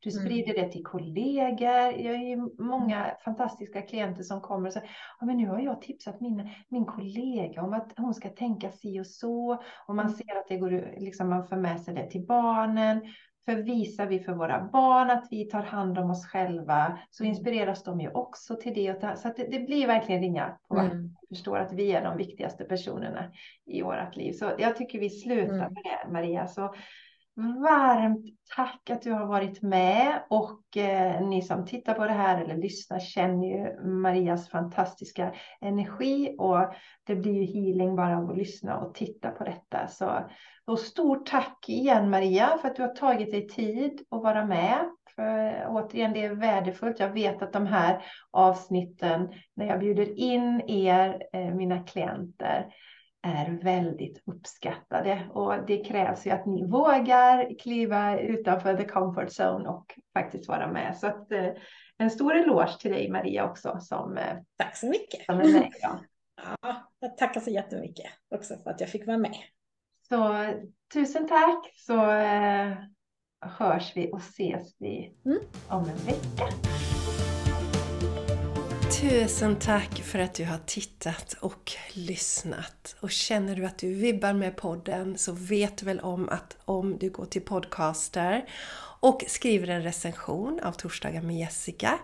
Du 0.00 0.10
mm. 0.10 0.24
sprider 0.24 0.54
det 0.54 0.68
till 0.68 0.84
kollegor. 0.84 1.92
Jag 2.00 2.12
har 2.12 2.62
många 2.64 3.04
mm. 3.04 3.16
fantastiska 3.24 3.82
klienter 3.82 4.22
som 4.22 4.40
kommer 4.40 4.66
och 4.66 4.72
säger, 4.72 4.90
ja, 5.20 5.26
men 5.26 5.36
nu 5.36 5.48
har 5.48 5.60
jag 5.60 5.82
tipsat 5.82 6.20
min, 6.20 6.48
min 6.68 6.86
kollega 6.86 7.62
om 7.62 7.72
att 7.72 7.92
hon 7.96 8.14
ska 8.14 8.28
tänka 8.28 8.70
si 8.70 9.00
och 9.00 9.06
så. 9.06 9.62
Och 9.86 9.94
man 9.94 10.10
ser 10.10 10.38
att 10.38 10.48
det 10.48 10.56
går, 10.56 11.00
liksom, 11.00 11.28
man 11.28 11.48
får 11.48 11.56
med 11.56 11.80
sig 11.80 11.94
det 11.94 12.10
till 12.10 12.26
barnen. 12.26 13.00
För 13.44 13.54
visar 13.54 14.06
vi 14.06 14.20
för 14.20 14.32
våra 14.32 14.68
barn 14.72 15.10
att 15.10 15.28
vi 15.30 15.44
tar 15.44 15.62
hand 15.62 15.98
om 15.98 16.10
oss 16.10 16.26
själva 16.26 16.98
så 17.10 17.22
mm. 17.22 17.30
inspireras 17.30 17.82
de 17.82 18.00
ju 18.00 18.10
också 18.10 18.56
till 18.56 18.74
det. 18.74 19.18
Så 19.18 19.32
det, 19.36 19.44
det, 19.50 19.58
blir 19.58 19.86
verkligen 19.86 20.20
ringar 20.20 20.58
på 20.68 20.78
mm. 20.78 21.16
förstår 21.28 21.58
att 21.58 21.72
vi 21.72 21.92
är 21.92 22.04
de 22.04 22.16
viktigaste 22.16 22.64
personerna 22.64 23.32
i 23.66 23.82
vårt 23.82 24.16
liv. 24.16 24.32
Så 24.32 24.52
jag 24.58 24.76
tycker 24.76 25.00
vi 25.00 25.10
slutar 25.10 25.54
mm. 25.54 25.72
med 25.72 25.82
det 25.84 26.12
Maria. 26.12 26.46
Så 26.46 26.74
varmt 27.40 28.24
tack 28.56 28.90
att 28.90 29.02
du 29.02 29.12
har 29.12 29.26
varit 29.26 29.62
med 29.62 30.22
och 30.30 30.76
eh, 30.76 31.26
ni 31.26 31.42
som 31.42 31.66
tittar 31.66 31.94
på 31.94 32.06
det 32.06 32.12
här 32.12 32.44
eller 32.44 32.56
lyssnar 32.56 32.98
känner 32.98 33.48
ju 33.48 33.88
Marias 33.88 34.48
fantastiska 34.48 35.34
energi 35.60 36.34
och 36.38 36.74
det 37.06 37.16
blir 37.16 37.32
ju 37.32 37.44
healing 37.44 37.96
bara 37.96 38.18
av 38.18 38.30
att 38.30 38.36
lyssna 38.36 38.78
och 38.78 38.94
titta 38.94 39.30
på 39.30 39.44
detta. 39.44 39.88
Så 39.88 40.30
och 40.70 40.78
stort 40.78 41.26
tack 41.26 41.68
igen 41.68 42.10
Maria 42.10 42.58
för 42.60 42.68
att 42.68 42.76
du 42.76 42.82
har 42.82 42.94
tagit 42.94 43.30
dig 43.30 43.48
tid 43.48 44.00
att 44.10 44.22
vara 44.22 44.46
med. 44.46 44.90
För, 45.16 45.66
återigen, 45.68 46.12
det 46.12 46.24
är 46.24 46.34
värdefullt. 46.34 47.00
Jag 47.00 47.08
vet 47.08 47.42
att 47.42 47.52
de 47.52 47.66
här 47.66 48.02
avsnitten 48.30 49.28
när 49.56 49.66
jag 49.66 49.80
bjuder 49.80 50.18
in 50.18 50.62
er, 50.66 51.22
eh, 51.32 51.54
mina 51.54 51.82
klienter, 51.82 52.66
är 53.22 53.50
väldigt 53.62 54.22
uppskattade 54.26 55.28
och 55.32 55.66
det 55.66 55.84
krävs 55.84 56.26
ju 56.26 56.30
att 56.30 56.46
ni 56.46 56.66
vågar 56.66 57.58
kliva 57.58 58.18
utanför 58.18 58.76
the 58.76 58.84
comfort 58.84 59.28
zone 59.40 59.68
och 59.68 59.98
faktiskt 60.14 60.48
vara 60.48 60.72
med. 60.72 60.96
Så 60.96 61.06
att, 61.06 61.32
eh, 61.32 61.48
en 61.98 62.10
stor 62.10 62.34
eloge 62.34 62.78
till 62.80 62.92
dig 62.92 63.10
Maria 63.10 63.50
också 63.50 63.80
som, 63.80 64.18
eh, 64.18 64.36
Tack 64.56 64.76
så 64.76 64.86
mycket. 64.86 65.24
Som 65.24 65.40
är 65.40 65.52
med, 65.52 65.72
ja. 65.82 66.00
ja, 66.62 66.90
jag 67.00 67.16
tackar 67.16 67.40
så 67.40 67.50
jättemycket 67.50 68.06
också 68.34 68.56
för 68.56 68.70
att 68.70 68.80
jag 68.80 68.90
fick 68.90 69.06
vara 69.06 69.18
med. 69.18 69.36
Så 70.08 70.46
tusen 70.92 71.28
tack 71.28 71.72
så 71.74 72.10
eh, 72.10 72.72
hörs 73.40 73.96
vi 73.96 74.12
och 74.12 74.20
ses 74.20 74.76
vi 74.78 75.14
mm. 75.24 75.38
om 75.68 75.84
en 75.84 75.96
vecka. 75.96 76.44
Tusen 79.00 79.56
tack 79.56 80.02
för 80.02 80.18
att 80.18 80.34
du 80.34 80.44
har 80.44 80.58
tittat 80.66 81.36
och 81.40 81.72
lyssnat. 81.92 82.96
Och 83.00 83.10
känner 83.10 83.56
du 83.56 83.64
att 83.64 83.78
du 83.78 83.94
vibbar 83.94 84.32
med 84.32 84.56
podden 84.56 85.18
så 85.18 85.32
vet 85.32 85.76
du 85.76 85.86
väl 85.86 86.00
om 86.00 86.28
att 86.28 86.56
om 86.64 86.98
du 86.98 87.10
går 87.10 87.24
till 87.24 87.42
Podcaster 87.42 88.44
och 89.00 89.24
skriver 89.28 89.68
en 89.68 89.82
recension 89.82 90.60
av 90.62 90.72
Torsdagar 90.72 91.22
med 91.22 91.36
Jessica 91.36 91.98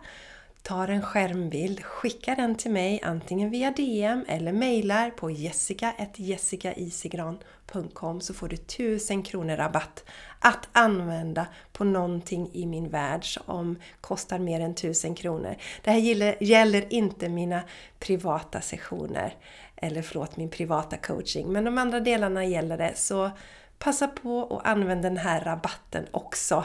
tar 0.67 0.89
en 0.89 1.03
skärmbild, 1.03 1.85
skickar 1.85 2.37
den 2.37 2.55
till 2.55 2.71
mig 2.71 3.01
antingen 3.03 3.51
via 3.51 3.71
DM 3.71 4.25
eller 4.29 4.53
mejlar 4.53 5.11
på 5.11 5.31
jessica.jessicaisigran.com 5.31 8.21
så 8.21 8.35
får 8.35 8.49
du 8.49 8.55
1000 8.55 9.23
kronor 9.23 9.57
rabatt 9.57 10.05
att 10.41 10.69
använda 10.73 11.47
på 11.73 11.85
någonting 11.85 12.51
i 12.53 12.67
min 12.67 12.89
värld 12.89 13.35
som 13.35 13.79
kostar 14.01 14.39
mer 14.39 14.61
än 14.61 14.71
1000 14.71 15.15
kronor. 15.15 15.57
Det 15.85 15.91
här 15.91 16.43
gäller 16.43 16.93
inte 16.93 17.29
mina 17.29 17.63
privata 17.99 18.61
sessioner, 18.61 19.35
eller 19.77 20.03
förlåt, 20.03 20.37
min 20.37 20.51
privata 20.51 20.97
coaching, 20.97 21.53
men 21.53 21.65
de 21.65 21.79
andra 21.79 22.01
delarna 22.01 22.45
gäller 22.45 22.79
det. 22.79 22.93
Så 22.97 23.31
passa 23.79 24.09
på 24.09 24.39
och 24.39 24.69
använd 24.69 25.03
den 25.03 25.17
här 25.17 25.41
rabatten 25.41 26.07
också. 26.11 26.65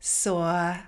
Så 0.00 0.30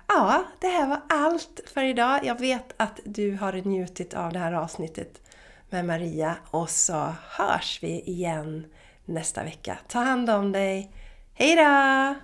ja, 0.07 0.43
det 0.59 0.67
här 0.67 0.87
var 0.87 1.01
allt 1.09 1.59
för 1.73 1.83
idag. 1.83 2.19
Jag 2.23 2.39
vet 2.39 2.73
att 2.77 2.99
du 3.05 3.35
har 3.35 3.53
njutit 3.53 4.13
av 4.13 4.33
det 4.33 4.39
här 4.39 4.53
avsnittet 4.53 5.21
med 5.69 5.85
Maria 5.85 6.35
och 6.51 6.69
så 6.69 7.13
hörs 7.29 7.79
vi 7.81 8.01
igen 8.01 8.65
nästa 9.05 9.43
vecka. 9.43 9.77
Ta 9.87 9.99
hand 9.99 10.29
om 10.29 10.51
dig. 10.51 10.91
Hejdå! 11.33 12.15